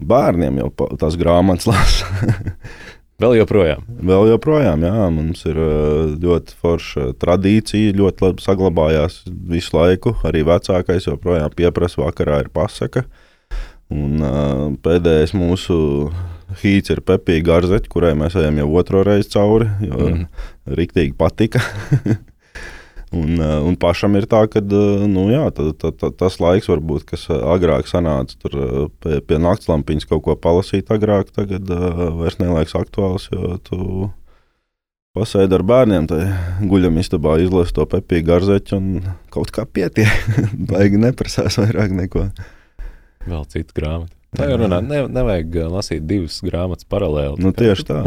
bērniem 0.00 0.62
jau 0.62 0.70
tās 1.00 1.18
grāmatas 1.20 1.68
lasa. 1.68 2.08
Vēl 3.20 3.36
joprojām. 3.36 3.84
Vēl 4.08 4.30
joprojām, 4.30 4.86
jā, 4.88 5.06
mums 5.12 5.44
ir 5.44 5.60
uh, 5.60 6.14
ļoti 6.16 6.56
forša 6.62 7.10
tradīcija, 7.20 7.92
ļoti 8.00 8.24
labi 8.24 8.44
saglabājās 8.46 9.20
visu 9.28 9.76
laiku. 9.76 10.14
Arī 10.24 10.46
vecākais 10.48 11.10
joprojām 11.10 11.52
pieprasa, 11.52 12.00
vakarā 12.06 12.40
ir 12.46 12.48
pasaka. 12.56 13.04
Un, 13.92 14.16
uh, 14.24 14.66
pēdējais 14.80 15.36
mūsu 15.36 15.76
hīts 16.62 16.92
ir 16.92 17.04
Pepija 17.06 17.44
Garzeķa, 17.46 17.90
kurai 17.92 18.14
mēs 18.18 18.36
ejam 18.40 18.58
jau 18.62 18.68
otro 18.80 19.04
reizi 19.06 19.32
cauri, 19.34 19.68
jo 19.86 20.10
mm. 20.10 20.26
riktīgi 20.78 21.16
patika. 21.18 21.62
un, 23.20 23.34
uh, 23.38 23.58
un 23.66 23.76
pašam 23.80 24.14
ir 24.18 24.28
tā, 24.30 24.42
ka 24.50 24.62
uh, 24.62 25.06
nu, 25.10 25.26
jā, 25.32 25.46
tā, 25.54 25.70
tā, 25.78 25.92
tā, 25.96 26.12
tas 26.22 26.38
laiks, 26.42 26.70
varbūt, 26.70 27.08
kas 27.10 27.26
uh, 27.30 27.42
agrāk 27.54 27.90
sanāca 27.90 28.38
tur, 28.42 28.56
pie, 29.02 29.18
pie 29.26 29.40
naktslampiņas 29.42 30.08
kaut 30.10 30.24
ko 30.26 30.38
palasīt, 30.38 30.92
agrāk 30.94 31.34
tagad 31.34 31.70
vairs 32.20 32.40
neliekas 32.42 32.76
aktuāls, 32.78 33.30
jo 33.32 33.58
tu 33.66 33.82
pasēdi 35.16 35.56
ar 35.56 35.64
bērniem, 35.66 36.06
tai 36.10 36.22
guļamistabā 36.70 37.40
izlasi 37.42 37.74
to 37.76 37.86
Pepija 37.90 38.28
Garzeķu 38.30 38.78
un 38.78 39.10
kaut 39.34 39.50
kā 39.54 39.66
pietiek. 39.66 40.30
Baigi 40.70 41.00
neprasās 41.02 41.58
vairāk 41.60 41.94
neko. 41.96 42.28
Vēl 43.26 43.44
cita 43.50 43.76
grāmata. 43.76 44.19
Tā 44.36 44.46
jau 44.46 44.60
runā, 44.60 44.78
ne, 44.86 45.00
nevajag 45.10 45.56
uh, 45.58 45.70
lasīt 45.74 46.04
divas 46.06 46.36
grāmatas 46.46 46.86
paralēli. 46.90 47.40
Nu, 47.42 47.50
tieši 47.56 47.86
tā. 47.88 48.02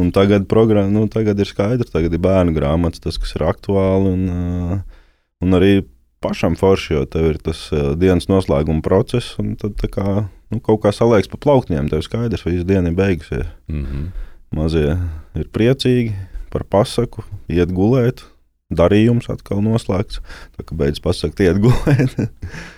Un 0.00 0.08
tagad, 0.16 0.46
programma, 0.48 0.88
nu, 0.94 1.04
tagad 1.12 1.40
ir 1.42 1.48
skaidrs, 1.50 1.92
tagad 1.92 2.16
ir 2.16 2.22
bērnu 2.24 2.54
grāmatas, 2.56 3.02
tas, 3.04 3.18
kas 3.20 3.34
ir 3.36 3.44
aktuāli. 3.44 4.14
Un, 4.14 4.22
uh, 4.32 5.04
un 5.44 5.58
arī 5.58 5.82
pašam 6.24 6.56
forši, 6.56 6.94
jo 6.96 7.04
tev 7.12 7.28
ir 7.34 7.38
tas 7.44 7.66
uh, 7.76 7.92
dienas 8.00 8.30
noslēguma 8.32 8.80
process, 8.84 9.36
un 9.40 9.52
tad 9.60 9.84
kā, 9.92 10.24
nu, 10.48 10.62
kaut 10.64 10.80
kā 10.86 10.94
saliekas 10.96 11.28
pa 11.28 11.42
plauktiem. 11.44 11.92
Tev 11.92 12.06
skaidrs, 12.08 12.46
ka 12.46 12.54
viss 12.54 12.68
diena 12.68 12.88
ir 12.88 12.96
beigusies. 12.96 13.52
Mm 13.68 13.84
-hmm. 13.84 14.10
Mazie 14.56 14.96
ir 15.36 15.48
priecīgi 15.52 16.16
par 16.50 16.64
pasaku, 16.64 17.22
iet 17.48 17.68
gulēt. 17.68 18.24
Darījums 18.70 19.28
atkal 19.28 19.60
noslēgts. 19.60 20.20
Tā 20.56 20.64
kā 20.64 20.76
beidzas 20.76 21.02
pasakot, 21.04 21.40
iet 21.40 21.58
gulēt. 21.60 22.30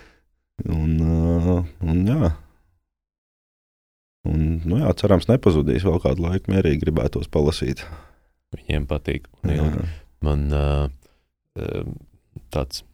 un, 0.83 1.65
un 1.81 2.07
jā, 2.09 2.33
Un, 4.29 4.61
nu 4.69 4.79
jā, 4.79 4.91
cerams, 5.01 5.27
nepazudīs 5.31 5.83
vēl 5.87 5.99
kādu 6.03 6.27
laiku. 6.29 6.53
Mierīgi 6.53 6.85
gribētos 6.85 7.31
palasīt. 7.33 7.83
Viņiem 8.55 8.87
patīk. 8.87 9.27
Man 10.23 10.47
uh, 10.55 10.87
tāds 12.55 12.85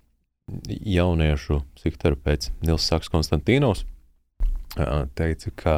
jauniešu 0.68 1.60
psihoterapeits 1.76 2.54
Nils 2.64 2.86
Saks 2.88 3.10
Konstantīnos 3.12 3.84
uh, 3.84 5.04
teica, 5.18 5.52
ka 5.52 5.74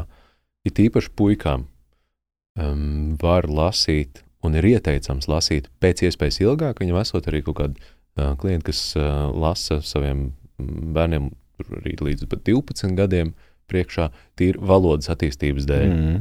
it 0.68 0.78
īpaši 0.78 1.11
puikām 1.18 1.66
um, 1.66 3.16
var 3.18 3.51
lasīt 3.51 4.22
un 4.46 4.55
ir 4.55 4.68
ieteicams 4.76 5.26
lasīt 5.32 5.66
pēc 5.82 6.05
iespējas 6.07 6.38
ilgāk. 6.44 6.84
Viņam 6.84 7.01
esot 7.03 7.26
arī 7.26 7.42
kaut 7.42 7.59
kādi 7.59 7.82
uh, 7.82 8.36
klienti, 8.38 8.68
kas 8.70 8.84
uh, 9.01 9.32
lasa 9.34 9.80
saviem 9.82 10.28
bērniem 10.61 11.32
arī 11.80 11.98
līdz 11.98 12.28
12 12.30 12.94
gadiem. 13.01 13.34
Uh, 13.34 13.49
priekšā 13.71 14.11
tīri 14.39 14.61
valodas 14.61 15.11
attīstības 15.12 15.68
dēļ. 15.71 15.89
Mm. 15.95 16.21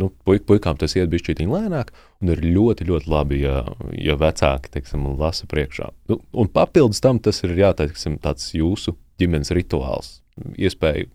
Nu, 0.00 0.08
puik, 0.26 0.46
puikām 0.48 0.78
tas 0.80 0.96
iet 0.96 1.10
bišķīt 1.12 1.42
lēnāk, 1.46 1.92
un 2.24 2.32
ir 2.32 2.40
ļoti, 2.42 2.86
ļoti 2.88 3.10
labi, 3.12 3.42
ja, 3.44 3.58
ja 4.00 4.16
vecāki, 4.18 4.72
teiksim, 4.72 5.04
lasa 5.20 5.46
priekšā. 5.50 5.90
Nu, 6.10 6.18
un 6.32 6.48
papildus 6.50 7.02
tam 7.04 7.20
tas 7.22 7.42
ir, 7.44 7.52
jā, 7.60 7.74
teiksim, 7.76 8.16
tāds 8.24 8.48
jūsu 8.56 8.96
ģimenes 9.20 9.52
rituāls, 9.54 10.16
iespēja 10.56 11.06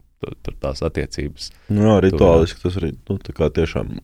tur 0.46 0.58
tās 0.62 0.84
attiecības. 0.86 1.50
Nu, 1.74 1.88
jā, 1.88 1.96
rituāliski 2.06 2.62
tas 2.62 2.78
arī, 2.80 2.94
nu, 3.10 3.18
tā 3.26 3.34
kā 3.36 3.50
tiešām 3.54 3.98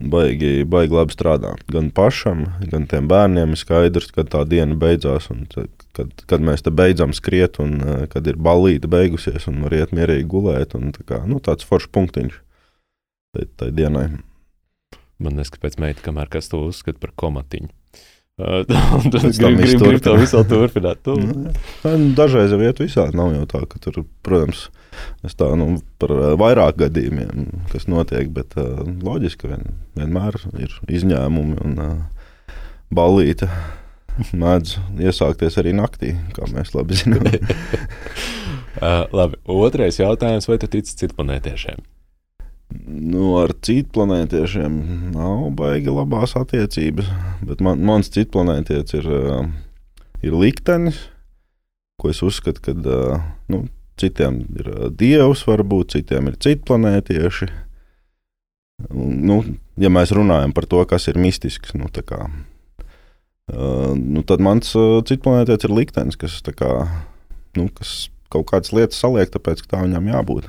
baigi, 0.00 0.64
baigi 0.68 0.96
labi 0.96 1.14
strādā. 1.14 1.54
Gan 1.70 1.90
pašam, 1.94 2.46
gan 2.72 2.86
tiem 2.90 3.08
bērniem 3.10 3.54
ir 3.54 3.60
skaidrs, 3.60 4.10
kad 4.16 4.30
tā 4.32 4.44
diena 4.48 4.76
beidzās, 4.80 5.28
kad, 5.96 6.14
kad 6.30 6.44
mēs 6.44 6.64
te 6.64 6.72
beidzam 6.74 7.12
skriet, 7.16 7.60
un 7.62 7.76
eh, 7.80 8.06
kad 8.12 8.26
ir 8.30 8.40
balīta 8.40 8.90
beigusies, 8.90 9.46
un 9.50 9.62
var 9.66 9.76
iet 9.76 9.94
mierīgi 9.96 10.28
gulēt. 10.30 10.76
Un, 10.78 10.94
tā 10.96 11.04
kā, 11.06 11.22
nu, 11.28 11.40
tāds 11.44 11.66
foršs 11.68 11.92
punktiņš 11.94 12.40
tai 13.60 13.70
dienai. 13.74 14.08
Man 15.20 15.36
liekas, 15.36 15.52
ka 15.54 15.60
pēc 15.66 15.76
meita, 15.82 16.02
kamēr 16.02 16.30
kas 16.32 16.48
to 16.50 16.62
uzskata 16.66 16.98
par 17.02 17.12
komatiņu. 17.20 17.68
Tad 19.12 19.24
es 19.26 19.38
gribu 19.40 19.62
grib, 19.62 19.82
grib 19.82 20.04
to 20.04 20.14
visu 20.18 20.42
turpināt. 20.48 21.02
Tu. 21.06 21.16
Nu, 21.20 21.52
nu, 21.84 22.12
dažreiz 22.16 22.54
jau 22.54 22.60
iet 22.62 22.80
visādi. 22.82 23.18
Nav 23.18 23.34
jau 23.36 23.46
tā, 23.50 23.62
ka 23.70 23.80
tur, 23.82 24.02
protams, 24.26 24.68
es 25.26 25.36
tā 25.38 25.50
nu, 25.58 25.74
par 26.02 26.14
vairāk 26.40 26.80
gadījumiem, 26.84 27.50
kas 27.72 27.88
notiek, 27.90 28.30
bet 28.34 28.56
uh, 28.60 28.80
loģiski 29.04 29.50
vien, 29.50 29.68
vienmēr 29.98 30.40
ir 30.62 30.74
izņēmumi 31.00 31.60
un 31.66 31.76
uh, 31.84 32.56
balīti. 32.94 33.50
Mēdz 34.36 34.76
iesākties 35.00 35.56
arī 35.60 35.72
naktī, 35.76 36.16
kā 36.36 36.48
mēs 36.50 36.74
labi 36.74 36.98
zinām. 36.98 37.30
uh, 38.82 39.06
labi, 39.14 39.40
otrais 39.48 40.00
jautājums, 40.00 40.50
vai 40.50 40.58
tu 40.60 40.68
tici 40.70 40.98
citplanētiešiem? 41.04 41.80
Nu, 42.70 43.32
ar 43.40 43.50
citu 43.66 43.90
planētiešiem 43.96 44.74
nav 45.14 45.48
baigi 45.58 45.90
labās 45.90 46.36
attiecības, 46.38 47.08
bet 47.46 47.62
man, 47.66 47.80
mans 47.86 48.10
citu 48.14 48.36
planētietis 48.36 49.00
ir, 49.00 49.08
uh, 49.10 49.48
ir 50.22 50.36
liktenis, 50.38 51.00
ko 51.98 52.12
es 52.12 52.22
uzskatu, 52.22 52.62
ka 52.62 52.74
uh, 52.78 53.24
nu, 53.50 53.64
citiem 54.00 54.44
ir 54.60 54.70
uh, 54.70 54.84
dievs, 54.94 55.42
varbūt 55.48 55.96
citiem 55.96 56.30
ir 56.30 56.38
citu 56.42 56.68
planētieši. 56.70 57.50
Nu, 58.94 59.42
ja 59.80 59.90
mēs 59.92 60.14
runājam 60.16 60.54
par 60.56 60.68
to, 60.70 60.84
kas 60.88 61.10
ir 61.10 61.18
mistisks, 61.20 61.74
nu, 61.76 61.90
kā, 61.90 62.22
nu, 63.50 64.22
tad 64.24 64.40
mans 64.40 64.70
citu 64.72 65.24
planētietis 65.26 65.68
ir 65.68 65.74
liktenis, 65.74 66.16
kas, 66.16 66.38
kā, 66.56 66.70
nu, 67.58 67.66
kas 67.76 68.06
kaut 68.32 68.46
kādas 68.48 68.72
lietas 68.72 69.02
saliek, 69.02 69.28
tāpēc 69.34 69.66
ka 69.66 69.74
tā 69.74 69.82
viņam 69.84 70.08
jābūt. 70.14 70.48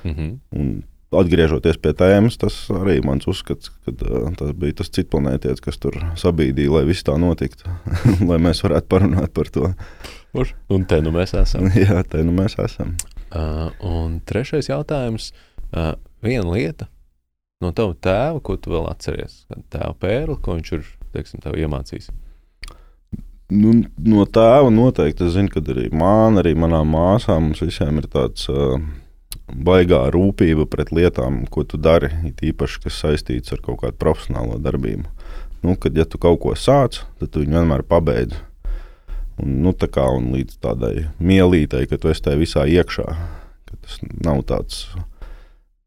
Mm 0.00 0.14
-hmm. 0.14 0.32
Un 0.56 0.70
atgriežoties 1.10 1.78
pie 1.82 1.92
tēmas, 1.98 2.36
tas 2.38 2.56
arī 2.74 3.00
mans 3.02 3.26
uzskats, 3.30 3.72
ka 3.82 3.94
tas 4.38 4.52
bija 4.58 4.78
tas 4.80 4.92
cits 4.94 5.10
planētietis, 5.10 5.62
kas 5.64 5.80
tur 5.82 5.96
sabīdīja, 6.20 6.70
lai 6.76 6.84
viss 6.88 7.06
tā 7.06 7.16
notiktu, 7.18 7.70
lai 8.30 8.38
mēs 8.42 8.62
varētu 8.66 8.90
parunāt 8.90 9.34
par 9.34 9.50
to. 9.50 9.72
Un 10.70 10.86
te 10.86 11.00
nu 11.02 11.10
mēs 11.14 11.34
esam. 11.34 11.66
Jā, 11.82 12.04
te 12.06 12.22
nu 12.26 12.34
mēs 12.36 12.54
esam. 12.62 12.94
Uh, 13.30 13.70
un 13.86 14.20
trešais 14.26 14.70
jautājums. 14.70 15.32
Uh, 15.70 15.94
viena 16.22 16.46
lieta 16.50 16.88
no 17.62 17.70
tava 17.76 17.94
tēva, 17.94 18.40
ko 18.42 18.56
tu 18.58 18.72
vēl 18.72 18.88
atceries? 18.90 19.44
Tēva 19.70 19.92
pērli, 20.00 20.38
ko 20.42 20.56
viņš 20.58 20.72
ir 20.78 20.88
teiksim, 21.14 21.42
iemācījis. 21.42 22.10
Nu, 23.50 23.74
no 24.06 24.24
tēva 24.30 24.70
noteikti 24.70 25.26
es 25.26 25.34
zinu, 25.34 25.50
ka 25.50 25.62
arī 25.74 25.88
man, 25.90 26.38
arī 26.38 26.54
manām 26.58 26.92
māsām, 26.94 27.48
mums 27.48 27.62
visiem 27.64 27.98
ir 27.98 28.06
tāds 28.10 28.46
uh, 28.50 28.78
baigā 29.54 30.02
rūpība 30.14 30.66
pret 30.70 30.92
lietām, 30.94 31.44
ko 31.50 31.64
tu 31.64 31.80
dari, 31.80 32.10
it 32.28 32.42
īpaši, 32.44 32.82
kas 32.84 33.00
saistīts 33.04 33.54
ar 33.54 33.62
kaut 33.64 33.82
kādu 33.84 33.98
profesionālo 34.00 34.58
darbību. 34.62 35.08
Nu, 35.64 35.76
kad 35.76 35.96
ja 35.96 36.06
tu 36.08 36.20
kaut 36.20 36.40
ko 36.44 36.54
sāc, 36.56 37.02
tad 37.20 37.32
tu 37.32 37.42
viņu 37.42 37.58
vienmēr 37.58 37.84
pabeidz. 37.88 38.38
Un, 39.40 39.60
nu, 39.64 39.72
tā 39.76 39.88
kā 39.92 40.06
līdz 40.08 40.60
tādai 40.60 41.08
mielītei, 41.20 41.86
ka 41.88 41.98
tu 42.00 42.12
esi 42.12 42.24
tajā 42.24 42.40
visā 42.40 42.66
iekšā, 42.68 43.08
ka 43.68 43.80
tas 43.80 44.00
nav 44.24 44.44
tāds 44.48 44.86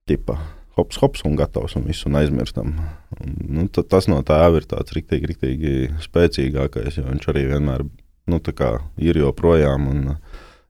tipa 0.09 0.37
hops, 0.77 0.97
hops 1.01 1.25
un 1.27 1.35
gatavs 1.37 1.75
un 1.77 1.85
visu 1.87 2.09
un 2.09 2.17
aizmirstam. 2.21 2.73
Un, 3.17 3.35
nu, 3.57 3.67
tas 3.69 4.09
no 4.09 4.21
tēva 4.25 4.61
ir 4.61 4.69
tāds 4.69 4.95
riktīgi, 4.95 5.29
riktīgi 5.29 5.75
spēcīgākais, 6.05 6.97
jo 6.99 7.05
viņš 7.09 7.29
arī 7.33 7.45
vienmēr 7.51 7.85
nu, 8.29 8.39
ir 8.97 9.21
joprojām. 9.21 9.87
Un, 9.91 10.17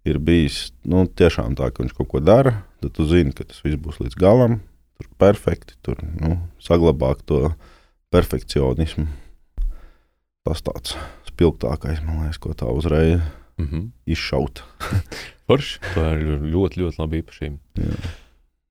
ir 0.08 0.20
bijis 0.20 0.72
nu, 0.88 1.06
tiešām 1.08 1.56
tā, 1.60 1.70
ka 1.72 1.84
viņš 1.84 1.96
kaut 1.98 2.10
ko 2.12 2.22
dara, 2.24 2.58
tad 2.84 2.94
tu 2.98 3.08
zini, 3.08 3.34
ka 3.36 3.46
tas 3.48 3.64
viss 3.64 3.80
būs 3.80 4.02
līdz 4.04 4.18
galam, 4.20 4.60
tur 5.00 5.10
perfekti, 5.22 5.78
tur 5.86 6.00
nu, 6.04 6.38
saglabāt 6.64 7.24
to 7.30 7.54
perfekcionismu. 8.14 9.08
Tas 10.44 10.60
tāds 10.66 10.98
spilgtākais, 11.30 12.04
man 12.04 12.26
liekas, 12.26 12.42
ko 12.44 12.52
tā 12.52 12.68
uzreiz 12.68 13.22
mm 13.58 13.66
-hmm. 13.66 13.90
izšaut. 14.06 14.64
Forši, 15.48 15.80
tā 15.96 16.20
ir 16.20 16.44
ļoti, 16.52 16.84
ļoti 16.84 17.00
laba 17.00 17.16
īpašība. 17.16 17.58
Jā. 17.80 17.96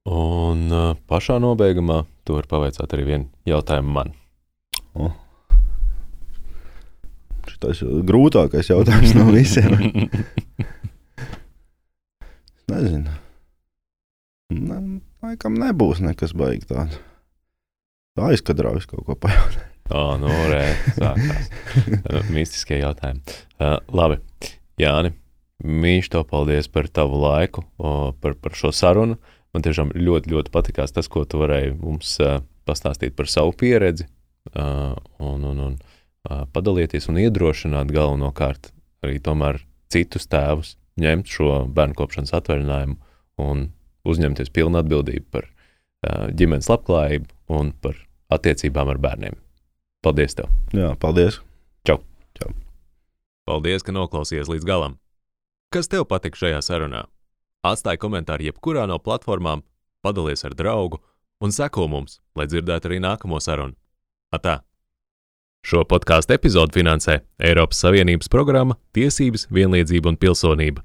Un 0.05 0.73
uh, 0.73 0.97
pašā 1.09 1.39
nobeigumā 1.39 2.05
tu 2.25 2.35
vari 2.35 2.49
pavaicāt 2.51 2.93
arī 2.93 3.05
vienu 3.05 3.29
jautājumu 3.47 3.93
man. 3.93 4.13
Oh. 4.95 5.13
Tas 7.61 7.83
ir 7.83 8.03
grūtākais 8.03 8.71
jautājums 8.71 9.15
no 9.15 9.31
visiem. 9.31 9.79
Nezinu. 12.73 13.13
Ne, 14.53 14.79
laikam 15.25 15.57
nebūs 15.61 16.01
nekas 16.05 16.35
baigs 16.37 16.69
tāds. 16.71 16.99
Tā 18.17 18.29
aizkadrāvis 18.33 18.89
kaut 18.89 19.07
ko 19.07 19.17
pajautāt. 19.17 19.69
Tā, 19.89 20.03
nu, 20.21 20.31
re, 20.49 20.63
sākās. 20.97 21.49
Mistiskie 22.33 22.79
jautājumi. 22.81 23.21
Uh, 23.59 23.77
labi, 23.93 24.21
Jāni, 24.81 25.13
mīļš 25.65 26.11
to 26.15 26.23
paldies 26.29 26.69
par 26.73 26.89
tavu 26.89 27.21
laiku, 27.23 27.65
o, 27.77 28.13
par, 28.21 28.37
par 28.41 28.57
šo 28.57 28.73
sarunu. 28.75 29.19
Man 29.53 29.65
tiešām 29.65 29.93
ļoti, 29.97 30.33
ļoti 30.33 30.53
patikās 30.55 30.95
tas, 30.97 31.11
ko 31.13 31.27
tu 31.29 31.43
varēji 31.43 31.75
mums 31.81 32.15
uh, 32.25 32.41
pastāstīt 32.69 33.17
par 33.19 33.29
savu 33.29 33.53
pieredzi 33.59 34.07
uh, 34.07 34.95
un, 35.21 35.45
un, 35.45 35.65
un 35.67 35.75
uh, 35.77 36.45
padalīties 36.55 37.11
un 37.13 37.21
iedrošināt 37.25 37.93
galvenokārt 37.93 38.73
arī 39.05 39.19
tomēr 39.25 39.61
citus 39.93 40.29
tēvus 40.31 40.77
ņemt 41.03 41.31
šo 41.31 41.51
bērnu 41.75 41.99
kopšanas 41.99 42.35
atvaļinājumu 42.39 42.99
un 43.43 43.69
uzņemties 44.09 44.53
pilnu 44.55 44.81
atbildību 44.83 45.29
par 45.35 45.47
uh, 45.47 46.29
ģimenes 46.35 46.69
labklājību 46.71 47.59
un 47.59 47.73
par 47.83 47.99
attiecībām 48.33 48.91
ar 48.93 49.01
bērniem. 49.03 49.39
Paldies! 50.03 50.35
Tev. 50.39 50.51
Jā, 50.75 50.93
paldies! 50.99 51.39
Čau! 51.87 52.01
Čau. 52.39 52.51
Paldies, 53.47 53.85
ka 53.87 53.95
noklausījies 53.95 54.51
līdz 54.51 54.67
galam! 54.67 54.99
Kas 55.73 55.89
tev 55.89 56.05
patika 56.11 56.39
šajā 56.41 56.59
sarunā? 56.65 57.07
Atstāj 57.63 58.01
komentāru 58.03 58.49
jebkurā 58.49 58.89
no 58.91 58.99
platformām, 58.99 59.63
padalies 60.03 60.43
ar 60.45 60.57
draugu 60.59 60.99
un 61.43 61.55
seko 61.55 61.87
mums, 61.91 62.19
lai 62.39 62.49
dzirdētu 62.51 62.91
arī 62.91 62.99
nākamo 63.03 63.39
sarunu. 63.43 63.77
Atā! 64.35 64.61
Šo 65.63 65.85
podkāstu 65.87 66.35
epizodu 66.35 66.75
finansē 66.75 67.21
Eiropas 67.39 67.79
Savienības 67.85 68.31
programma 68.33 68.75
Tiesības, 68.97 69.47
vienlīdzība 69.55 70.11
un 70.11 70.19
pilsonība. 70.19 70.83